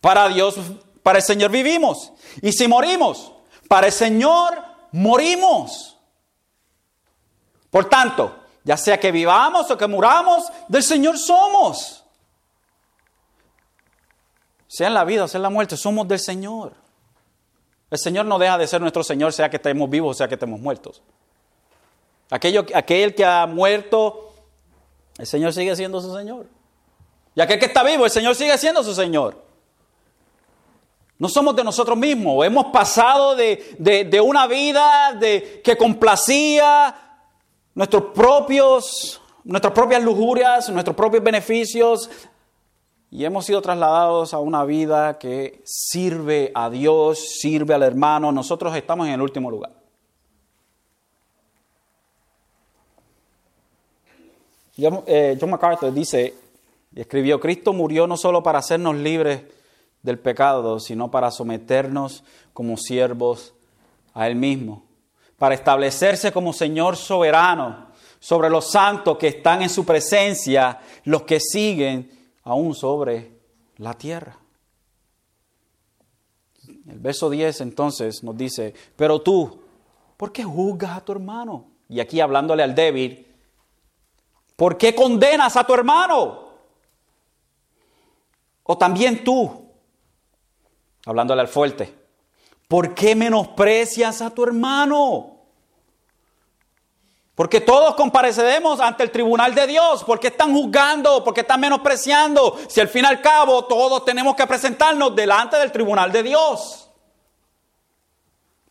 para 0.00 0.28
Dios, 0.28 0.56
para 1.02 1.18
el 1.18 1.24
Señor 1.24 1.52
vivimos. 1.52 2.12
Y 2.42 2.52
si 2.52 2.66
morimos, 2.66 3.32
para 3.68 3.86
el 3.86 3.92
Señor 3.92 4.62
morimos. 4.90 5.96
Por 7.70 7.88
tanto, 7.88 8.34
ya 8.64 8.76
sea 8.76 8.98
que 8.98 9.12
vivamos 9.12 9.70
o 9.70 9.78
que 9.78 9.86
muramos, 9.86 10.44
del 10.68 10.82
Señor 10.82 11.16
somos. 11.18 12.03
Sea 14.74 14.88
en 14.88 14.94
la 14.94 15.04
vida 15.04 15.22
o 15.22 15.28
sea 15.28 15.38
en 15.38 15.44
la 15.44 15.50
muerte, 15.50 15.76
somos 15.76 16.08
del 16.08 16.18
Señor. 16.18 16.72
El 17.92 17.98
Señor 17.98 18.26
no 18.26 18.40
deja 18.40 18.58
de 18.58 18.66
ser 18.66 18.80
nuestro 18.80 19.04
Señor, 19.04 19.32
sea 19.32 19.48
que 19.48 19.58
estemos 19.58 19.88
vivos 19.88 20.16
o 20.16 20.18
sea 20.18 20.26
que 20.26 20.34
estemos 20.34 20.58
muertos. 20.58 21.00
Aquello, 22.28 22.66
aquel 22.74 23.14
que 23.14 23.24
ha 23.24 23.46
muerto, 23.46 24.34
el 25.16 25.28
Señor 25.28 25.52
sigue 25.52 25.76
siendo 25.76 26.00
su 26.00 26.12
Señor. 26.12 26.46
Y 27.36 27.40
aquel 27.40 27.60
que 27.60 27.66
está 27.66 27.84
vivo, 27.84 28.04
el 28.04 28.10
Señor 28.10 28.34
sigue 28.34 28.58
siendo 28.58 28.82
su 28.82 28.96
Señor. 28.96 29.44
No 31.20 31.28
somos 31.28 31.54
de 31.54 31.62
nosotros 31.62 31.96
mismos. 31.96 32.44
Hemos 32.44 32.66
pasado 32.72 33.36
de, 33.36 34.20
una 34.24 34.48
vida 34.48 35.12
de, 35.12 35.62
que 35.62 35.76
complacía 35.76 37.20
nuestros 37.76 38.06
propios, 38.12 39.22
nuestras 39.44 39.72
propias 39.72 40.02
lujurias, 40.02 40.68
nuestros 40.70 40.96
propios 40.96 41.22
beneficios. 41.22 42.10
Y 43.14 43.24
hemos 43.24 43.46
sido 43.46 43.62
trasladados 43.62 44.34
a 44.34 44.40
una 44.40 44.64
vida 44.64 45.18
que 45.20 45.62
sirve 45.64 46.50
a 46.52 46.68
Dios, 46.68 47.36
sirve 47.38 47.72
al 47.72 47.84
hermano. 47.84 48.32
Nosotros 48.32 48.74
estamos 48.74 49.06
en 49.06 49.12
el 49.12 49.22
último 49.22 49.52
lugar. 49.52 49.70
Eh, 54.76 55.38
John 55.40 55.50
MacArthur 55.50 55.94
dice, 55.94 56.34
y 56.92 57.00
escribió, 57.00 57.38
Cristo 57.38 57.72
murió 57.72 58.08
no 58.08 58.16
solo 58.16 58.42
para 58.42 58.58
hacernos 58.58 58.96
libres 58.96 59.42
del 60.02 60.18
pecado, 60.18 60.80
sino 60.80 61.08
para 61.08 61.30
someternos 61.30 62.24
como 62.52 62.76
siervos 62.76 63.54
a 64.12 64.26
Él 64.26 64.34
mismo, 64.34 64.82
para 65.38 65.54
establecerse 65.54 66.32
como 66.32 66.52
Señor 66.52 66.96
soberano 66.96 67.86
sobre 68.18 68.50
los 68.50 68.72
santos 68.72 69.18
que 69.18 69.28
están 69.28 69.62
en 69.62 69.70
su 69.70 69.84
presencia, 69.84 70.80
los 71.04 71.22
que 71.22 71.38
siguen 71.38 72.23
aún 72.44 72.74
sobre 72.74 73.32
la 73.78 73.94
tierra. 73.94 74.38
El 76.88 76.98
verso 76.98 77.28
10 77.28 77.60
entonces 77.62 78.22
nos 78.22 78.36
dice, 78.36 78.74
pero 78.96 79.20
tú, 79.20 79.62
¿por 80.16 80.32
qué 80.32 80.44
juzgas 80.44 80.96
a 80.96 81.04
tu 81.04 81.12
hermano? 81.12 81.66
Y 81.88 82.00
aquí 82.00 82.20
hablándole 82.20 82.62
al 82.62 82.74
débil, 82.74 83.26
¿por 84.56 84.78
qué 84.78 84.94
condenas 84.94 85.56
a 85.56 85.64
tu 85.64 85.74
hermano? 85.74 86.44
O 88.62 88.78
también 88.78 89.24
tú, 89.24 89.68
hablándole 91.04 91.42
al 91.42 91.48
fuerte, 91.48 91.94
¿por 92.68 92.94
qué 92.94 93.14
menosprecias 93.14 94.22
a 94.22 94.30
tu 94.30 94.44
hermano? 94.44 95.33
Porque 97.34 97.60
todos 97.60 97.96
compareceremos 97.96 98.78
ante 98.78 99.02
el 99.02 99.10
tribunal 99.10 99.54
de 99.54 99.66
Dios. 99.66 100.04
¿Por 100.04 100.20
qué 100.20 100.28
están 100.28 100.52
juzgando? 100.52 101.24
¿Por 101.24 101.34
qué 101.34 101.40
están 101.40 101.60
menospreciando? 101.60 102.58
Si 102.68 102.80
al 102.80 102.88
fin 102.88 103.04
y 103.04 103.08
al 103.08 103.20
cabo 103.20 103.64
todos 103.64 104.04
tenemos 104.04 104.36
que 104.36 104.46
presentarnos 104.46 105.16
delante 105.16 105.56
del 105.58 105.72
tribunal 105.72 106.12
de 106.12 106.22
Dios. 106.22 106.88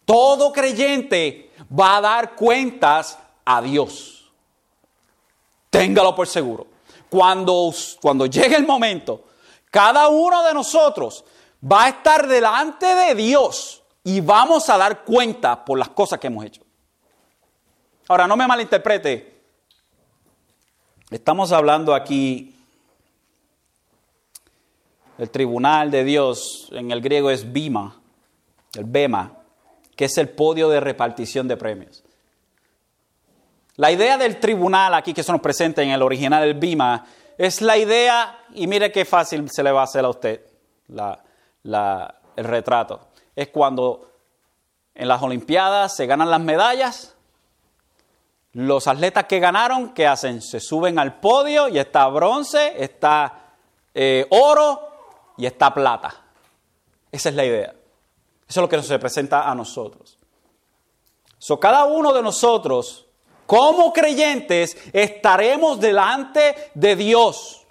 Todo 0.05 0.51
creyente 0.53 1.51
va 1.77 1.97
a 1.97 2.01
dar 2.01 2.35
cuentas 2.35 3.17
a 3.43 3.61
Dios. 3.61 4.31
Téngalo 5.69 6.15
por 6.15 6.27
seguro. 6.27 6.67
Cuando, 7.09 7.73
cuando 8.01 8.25
llegue 8.25 8.55
el 8.55 8.65
momento, 8.65 9.25
cada 9.69 10.07
uno 10.07 10.43
de 10.43 10.53
nosotros 10.53 11.25
va 11.63 11.85
a 11.85 11.89
estar 11.89 12.27
delante 12.27 12.85
de 12.85 13.15
Dios 13.15 13.83
y 14.03 14.21
vamos 14.21 14.69
a 14.69 14.77
dar 14.77 15.03
cuenta 15.03 15.63
por 15.63 15.77
las 15.77 15.89
cosas 15.89 16.19
que 16.19 16.27
hemos 16.27 16.45
hecho. 16.45 16.62
Ahora, 18.07 18.27
no 18.27 18.35
me 18.35 18.45
malinterprete. 18.45 19.33
Estamos 21.09 21.51
hablando 21.53 21.95
aquí 21.95 22.53
del 25.17 25.29
tribunal 25.29 25.89
de 25.89 26.03
Dios, 26.03 26.69
en 26.71 26.91
el 26.91 26.99
griego 26.99 27.29
es 27.29 27.53
bima, 27.53 28.01
el 28.73 28.83
bema, 28.83 29.37
que 29.95 30.05
es 30.05 30.17
el 30.17 30.29
podio 30.29 30.69
de 30.69 30.79
repartición 30.79 31.47
de 31.47 31.55
premios. 31.55 32.03
La 33.75 33.91
idea 33.91 34.17
del 34.17 34.39
tribunal 34.39 34.93
aquí 34.95 35.13
que 35.13 35.23
se 35.23 35.31
nos 35.31 35.39
presenta 35.41 35.81
en 35.81 35.91
el 35.91 36.01
original, 36.01 36.43
el 36.43 36.55
bima, 36.55 37.05
es 37.37 37.61
la 37.61 37.77
idea, 37.77 38.39
y 38.53 38.67
mire 38.67 38.91
qué 38.91 39.05
fácil 39.05 39.49
se 39.49 39.63
le 39.63 39.71
va 39.71 39.81
a 39.81 39.85
hacer 39.85 40.03
a 40.03 40.09
usted 40.09 40.41
el 41.63 42.43
retrato. 42.43 43.07
Es 43.35 43.47
cuando 43.47 44.11
en 44.93 45.07
las 45.07 45.21
Olimpiadas 45.21 45.95
se 45.95 46.05
ganan 46.05 46.29
las 46.29 46.41
medallas, 46.41 47.12
los 48.53 48.87
atletas 48.87 49.25
que 49.25 49.39
ganaron, 49.39 49.93
¿qué 49.93 50.05
hacen? 50.05 50.41
Se 50.41 50.59
suben 50.59 50.99
al 50.99 51.19
podio 51.19 51.67
y 51.67 51.79
está 51.79 52.07
bronce, 52.07 52.73
está 52.77 53.55
eh, 53.93 54.27
oro 54.29 54.79
y 55.37 55.45
está 55.45 55.73
plata. 55.73 56.13
Esa 57.11 57.29
es 57.29 57.35
la 57.35 57.45
idea. 57.45 57.73
Eso 58.47 58.59
es 58.59 58.61
lo 58.61 58.69
que 58.69 58.81
se 58.83 58.99
presenta 58.99 59.49
a 59.49 59.55
nosotros. 59.55 60.19
So, 61.39 61.59
cada 61.59 61.85
uno 61.85 62.13
de 62.13 62.21
nosotros, 62.21 63.07
como 63.47 63.91
creyentes, 63.91 64.77
estaremos 64.93 65.79
delante 65.79 66.71
de 66.75 66.95
Dios. 66.95 67.65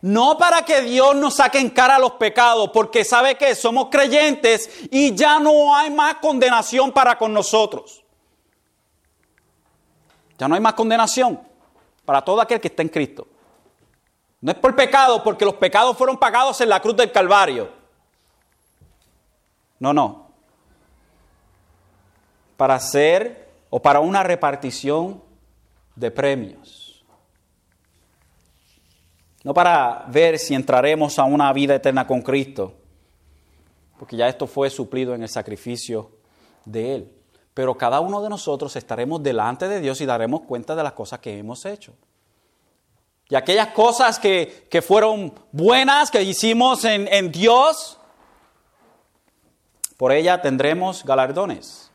No 0.00 0.36
para 0.36 0.64
que 0.64 0.82
Dios 0.82 1.14
nos 1.16 1.34
saque 1.34 1.58
en 1.58 1.70
cara 1.70 1.98
los 1.98 2.12
pecados, 2.12 2.70
porque 2.72 3.04
sabe 3.04 3.36
que 3.36 3.54
somos 3.54 3.88
creyentes 3.90 4.70
y 4.90 5.14
ya 5.14 5.38
no 5.38 5.74
hay 5.74 5.90
más 5.90 6.16
condenación 6.16 6.92
para 6.92 7.16
con 7.16 7.32
nosotros. 7.32 8.03
Ya 10.38 10.48
no 10.48 10.54
hay 10.54 10.60
más 10.60 10.74
condenación 10.74 11.40
para 12.04 12.22
todo 12.22 12.40
aquel 12.40 12.60
que 12.60 12.68
está 12.68 12.82
en 12.82 12.88
Cristo. 12.88 13.26
No 14.40 14.52
es 14.52 14.58
por 14.58 14.74
pecado, 14.76 15.22
porque 15.22 15.44
los 15.44 15.54
pecados 15.54 15.96
fueron 15.96 16.18
pagados 16.18 16.60
en 16.60 16.68
la 16.68 16.80
cruz 16.80 16.96
del 16.96 17.10
Calvario. 17.10 17.70
No, 19.78 19.92
no. 19.92 20.28
Para 22.56 22.74
hacer 22.74 23.48
o 23.70 23.80
para 23.80 24.00
una 24.00 24.22
repartición 24.22 25.22
de 25.96 26.10
premios 26.10 26.84
no 29.44 29.52
para 29.52 30.06
ver 30.08 30.38
si 30.38 30.54
entraremos 30.54 31.18
a 31.18 31.24
una 31.24 31.52
vida 31.52 31.74
eterna 31.74 32.06
con 32.06 32.22
Cristo, 32.22 32.74
porque 33.98 34.16
ya 34.16 34.26
esto 34.26 34.46
fue 34.46 34.70
suplido 34.70 35.14
en 35.14 35.22
el 35.22 35.28
sacrificio 35.28 36.10
de 36.64 36.94
Él. 36.94 37.12
Pero 37.54 37.78
cada 37.78 38.00
uno 38.00 38.20
de 38.20 38.28
nosotros 38.28 38.74
estaremos 38.74 39.22
delante 39.22 39.68
de 39.68 39.80
Dios 39.80 40.00
y 40.00 40.06
daremos 40.06 40.42
cuenta 40.42 40.74
de 40.74 40.82
las 40.82 40.92
cosas 40.92 41.20
que 41.20 41.38
hemos 41.38 41.64
hecho. 41.64 41.94
Y 43.28 43.36
aquellas 43.36 43.68
cosas 43.68 44.18
que, 44.18 44.82
fueron 44.86 45.32
buenas, 45.52 46.10
que 46.10 46.22
hicimos 46.22 46.84
en, 46.84 47.30
Dios, 47.30 47.98
por 49.96 50.12
ella 50.12 50.42
tendremos 50.42 51.04
galardones. 51.04 51.90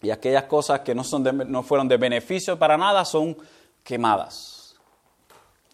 Y 0.00 0.10
aquellas 0.10 0.44
cosas 0.44 0.80
que 0.80 0.94
no, 0.94 1.04
son 1.04 1.22
no 1.50 1.62
fueron 1.62 1.86
de 1.88 1.96
beneficio 1.96 2.58
para 2.58 2.78
nada 2.78 3.04
son 3.04 3.36
quemadas. 3.82 4.76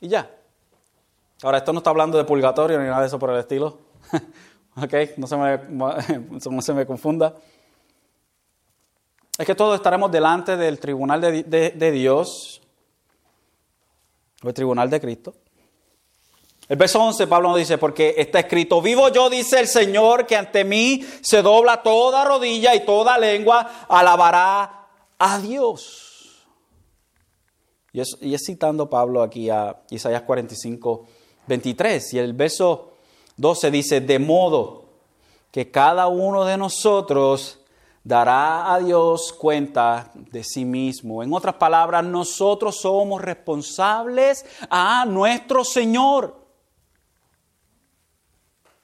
Y 0.01 0.09
ya. 0.09 0.31
Ahora, 1.43 1.59
esto 1.59 1.73
no 1.73 1.79
está 1.79 1.91
hablando 1.91 2.19
de 2.19 2.25
purgatorio 2.25 2.79
ni 2.81 2.87
nada 2.87 3.03
de 3.03 3.07
eso 3.07 3.19
por 3.19 3.31
el 3.31 3.39
estilo. 3.39 3.79
ok, 4.77 4.95
no 5.19 5.27
se, 5.27 5.37
no 6.51 6.63
se 6.63 6.75
me 6.75 6.85
confunda. 6.85 7.35
Es 9.39 9.47
que 9.47 9.55
todos 9.55 9.77
estaremos 9.77 10.11
delante 10.11 10.57
del 10.57 10.79
tribunal 10.79 11.21
de, 11.21 11.43
de 11.45 11.91
Dios, 11.93 12.61
o 14.43 14.49
el 14.49 14.55
tribunal 14.55 14.91
de 14.91 15.01
Cristo. 15.01 15.35
El 16.69 16.77
verso 16.77 17.03
11, 17.03 17.27
Pablo 17.27 17.49
nos 17.49 17.59
dice, 17.59 17.79
porque 17.79 18.15
está 18.19 18.41
escrito, 18.41 18.83
vivo 18.83 19.09
yo, 19.09 19.31
dice 19.31 19.59
el 19.59 19.69
Señor, 19.69 20.27
que 20.27 20.37
ante 20.37 20.65
mí 20.65 21.03
se 21.23 21.41
dobla 21.41 21.83
toda 21.83 22.25
rodilla 22.25 22.75
y 22.75 22.85
toda 22.85 23.17
lengua 23.17 23.87
alabará 23.89 24.87
a 25.19 25.39
Dios. 25.39 26.45
Y 27.93 28.01
es, 28.01 28.19
y 28.21 28.35
es 28.35 28.43
citando 28.45 28.91
Pablo 28.91 29.23
aquí 29.23 29.49
a 29.49 29.81
Isaías 29.89 30.23
45, 30.23 31.07
23 31.47 32.13
y 32.13 32.19
el 32.19 32.35
verso 32.35 32.93
12 33.39 33.71
dice, 33.71 34.01
de 34.03 34.19
modo 34.19 34.85
que 35.51 35.71
cada 35.71 36.09
uno 36.09 36.45
de 36.45 36.59
nosotros 36.59 37.61
dará 38.05 38.73
a 38.73 38.79
Dios 38.79 39.33
cuenta 39.33 40.11
de 40.15 40.43
sí 40.43 40.65
mismo. 40.65 41.23
En 41.23 41.33
otras 41.33 41.55
palabras, 41.57 42.05
nosotros 42.05 42.81
somos 42.81 43.21
responsables 43.21 44.47
a 44.71 45.05
nuestro 45.07 45.65
Señor. 45.65 46.37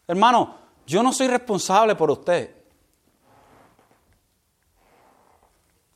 Hermano, 0.07 0.57
yo 0.87 1.03
no 1.03 1.12
soy 1.12 1.29
responsable 1.29 1.95
por 1.95 2.11
usted. 2.11 2.55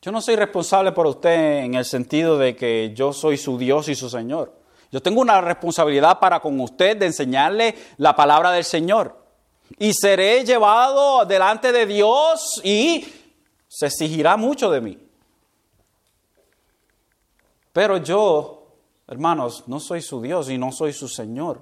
Yo 0.00 0.12
no 0.12 0.20
soy 0.20 0.36
responsable 0.36 0.92
por 0.92 1.06
usted 1.06 1.64
en 1.64 1.74
el 1.74 1.84
sentido 1.84 2.38
de 2.38 2.56
que 2.56 2.92
yo 2.94 3.12
soy 3.12 3.36
su 3.36 3.58
Dios 3.58 3.88
y 3.88 3.94
su 3.94 4.08
Señor. 4.08 4.56
Yo 4.90 5.02
tengo 5.02 5.20
una 5.20 5.40
responsabilidad 5.40 6.18
para 6.18 6.40
con 6.40 6.58
usted 6.60 6.96
de 6.96 7.06
enseñarle 7.06 7.74
la 7.98 8.16
palabra 8.16 8.52
del 8.52 8.64
Señor. 8.64 9.27
Y 9.76 9.92
seré 9.92 10.44
llevado 10.44 11.24
delante 11.24 11.72
de 11.72 11.86
Dios 11.86 12.60
y 12.64 13.06
se 13.68 13.86
exigirá 13.86 14.36
mucho 14.36 14.70
de 14.70 14.80
mí. 14.80 14.98
Pero 17.72 17.98
yo, 17.98 18.66
hermanos, 19.06 19.64
no 19.66 19.78
soy 19.78 20.02
su 20.02 20.20
Dios 20.20 20.50
y 20.50 20.58
no 20.58 20.72
soy 20.72 20.92
su 20.92 21.08
Señor. 21.08 21.60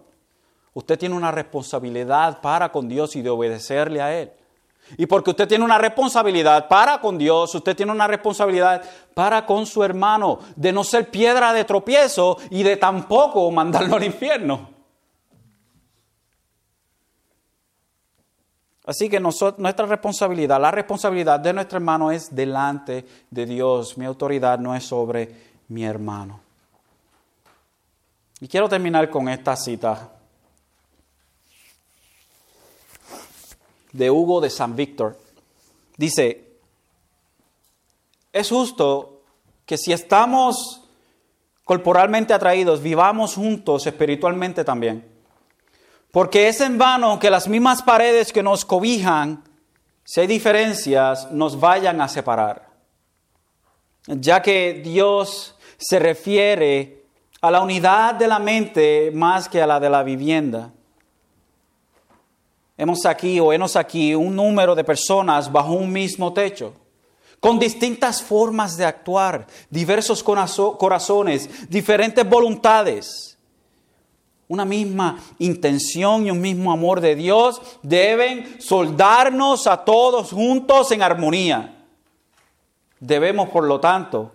Usted 0.73 0.99
tiene 0.99 1.15
una 1.15 1.31
responsabilidad 1.31 2.41
para 2.41 2.71
con 2.71 2.89
Dios 2.89 3.17
y 3.17 3.23
de 3.23 3.31
obedecerle 3.31 4.01
a 4.01 4.19
Él. 4.19 4.33
Y 4.97 5.07
porque 5.07 5.31
usted 5.31 5.49
tiene 5.49 5.65
una 5.65 5.79
responsabilidad 5.79 6.69
para 6.69 7.01
con 7.01 7.19
Dios, 7.19 7.55
usted 7.55 7.75
tiene 7.75 7.91
una 7.93 8.07
responsabilidad 8.07 8.83
para 9.15 9.45
con 9.45 9.67
su 9.67 9.83
hermano, 9.83 10.39
de 10.55 10.73
no 10.73 10.85
ser 10.85 11.11
piedra 11.11 11.53
de 11.53 11.65
tropiezo 11.65 12.39
y 12.51 12.63
de 12.63 12.77
tampoco 12.77 13.51
mandarlo 13.51 13.97
al 13.97 14.05
infierno. 14.05 14.76
Así 18.87 19.09
que 19.09 19.19
nuestra 19.19 19.87
responsabilidad, 19.87 20.61
la 20.61 20.71
responsabilidad 20.71 21.41
de 21.41 21.53
nuestro 21.53 21.79
hermano 21.79 22.13
es 22.13 22.33
delante 22.33 23.05
de 23.29 23.45
Dios. 23.45 23.99
Mi 23.99 24.05
autoridad 24.05 24.61
no 24.61 24.77
es 24.77 24.85
sobre 24.85 25.35
mi 25.69 25.85
hermano. 25.85 26.41
Y 28.41 28.47
quiero 28.47 28.69
terminar 28.69 29.11
con 29.11 29.29
esta 29.29 29.57
cita 29.57 30.13
de 33.91 34.09
Hugo 34.09 34.41
de 34.41 34.51
San 34.51 34.77
Víctor. 34.77 35.19
Dice, 35.97 36.59
es 38.33 38.49
justo 38.49 39.23
que 39.65 39.77
si 39.79 39.93
estamos 39.93 40.83
corporalmente 41.65 42.33
atraídos, 42.33 42.81
vivamos 42.81 43.35
juntos 43.35 43.85
espiritualmente 43.85 44.63
también. 44.63 45.16
Porque 46.17 46.49
es 46.49 46.63
en 46.63 46.79
vano 46.79 47.19
que 47.19 47.29
las 47.29 47.47
mismas 47.47 47.83
paredes 47.83 48.33
que 48.33 48.43
nos 48.43 48.65
cobijan, 48.65 49.45
si 50.03 50.21
hay 50.21 50.27
diferencias, 50.27 51.31
nos 51.31 51.61
vayan 51.61 52.01
a 52.01 52.09
separar. 52.09 52.71
Ya 54.07 54.41
que 54.41 54.81
Dios 54.83 55.57
se 55.77 55.99
refiere 55.99 57.05
a 57.43 57.51
la 57.51 57.61
unidad 57.61 58.15
de 58.15 58.29
la 58.29 58.39
mente 58.39 59.11
más 59.13 59.47
que 59.47 59.61
a 59.61 59.67
la 59.67 59.79
de 59.79 59.91
la 59.91 60.03
vivienda. 60.03 60.73
Hemos 62.79 63.05
aquí 63.05 63.39
o 63.39 63.53
hemos 63.53 63.77
aquí 63.77 64.15
un 64.15 64.35
número 64.35 64.75
de 64.75 64.85
personas 64.85 65.53
bajo 65.53 65.75
un 65.75 65.93
mismo 65.93 66.33
techo, 66.33 66.73
con 67.41 67.59
distintas 67.59 68.23
formas 68.23 68.79
de 68.79 68.87
actuar, 68.87 69.47
diversos 69.69 70.23
corazones, 70.23 71.69
diferentes 71.69 72.27
voluntades. 72.27 73.36
Una 74.49 74.65
misma 74.65 75.19
intención 75.41 76.27
y 76.27 76.31
un 76.31 76.41
mismo 76.41 76.71
amor 76.71 77.01
de 77.01 77.17
Dios 77.17 77.61
deben 77.83 78.61
soldarnos 78.61 79.67
a 79.67 79.85
todos 79.85 80.31
juntos 80.31 80.93
en 80.93 81.03
armonía. 81.03 81.85
Debemos, 83.01 83.49
por 83.49 83.65
lo 83.65 83.81
tanto, 83.81 84.31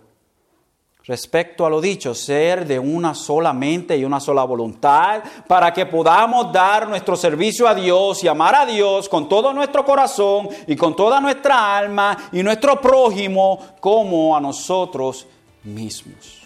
respecto 1.04 1.64
a 1.64 1.70
lo 1.70 1.80
dicho, 1.80 2.14
ser 2.14 2.66
de 2.66 2.78
una 2.78 3.14
sola 3.14 3.54
mente 3.54 3.96
y 3.96 4.04
una 4.04 4.20
sola 4.20 4.44
voluntad, 4.44 5.22
para 5.46 5.72
que 5.72 5.86
podamos 5.86 6.52
dar 6.52 6.88
nuestro 6.88 7.16
servicio 7.16 7.66
a 7.66 7.74
Dios 7.74 8.22
y 8.22 8.28
amar 8.28 8.54
a 8.54 8.66
Dios 8.66 9.08
con 9.08 9.28
todo 9.28 9.52
nuestro 9.52 9.84
corazón 9.84 10.48
y 10.66 10.76
con 10.76 10.94
toda 10.94 11.20
nuestra 11.20 11.76
alma 11.76 12.16
y 12.32 12.42
nuestro 12.42 12.80
prójimo 12.80 13.58
como 13.80 14.36
a 14.36 14.40
nosotros 14.40 15.26
mismos. 15.64 16.42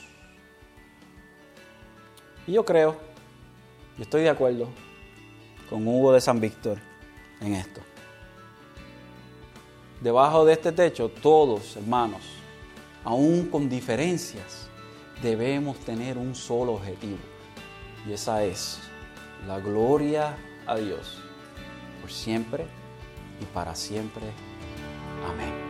Y 2.47 2.53
yo 2.53 2.64
creo, 2.64 3.05
y 3.99 4.03
estoy 4.03 4.22
de 4.22 4.30
acuerdo 4.30 4.68
con 5.68 5.86
Hugo 5.86 6.12
de 6.12 6.20
San 6.20 6.40
Víctor 6.40 6.78
en 7.40 7.55
esto. 7.55 7.80
Debajo 10.01 10.44
de 10.44 10.53
este 10.53 10.72
techo, 10.72 11.09
todos, 11.09 11.76
hermanos, 11.76 12.22
aún 13.05 13.49
con 13.51 13.68
diferencias, 13.68 14.68
debemos 15.22 15.78
tener 15.80 16.18
un 16.18 16.34
solo 16.34 16.74
objetivo. 16.74 17.18
Y 18.07 18.12
esa 18.12 18.44
es 18.44 18.78
la 19.47 19.59
gloria 19.59 20.36
a 20.66 20.76
Dios 20.76 21.18
por 22.01 22.11
siempre 22.11 22.66
y 23.40 23.44
para 23.47 23.74
siempre. 23.74 24.24
Amén. 25.26 25.66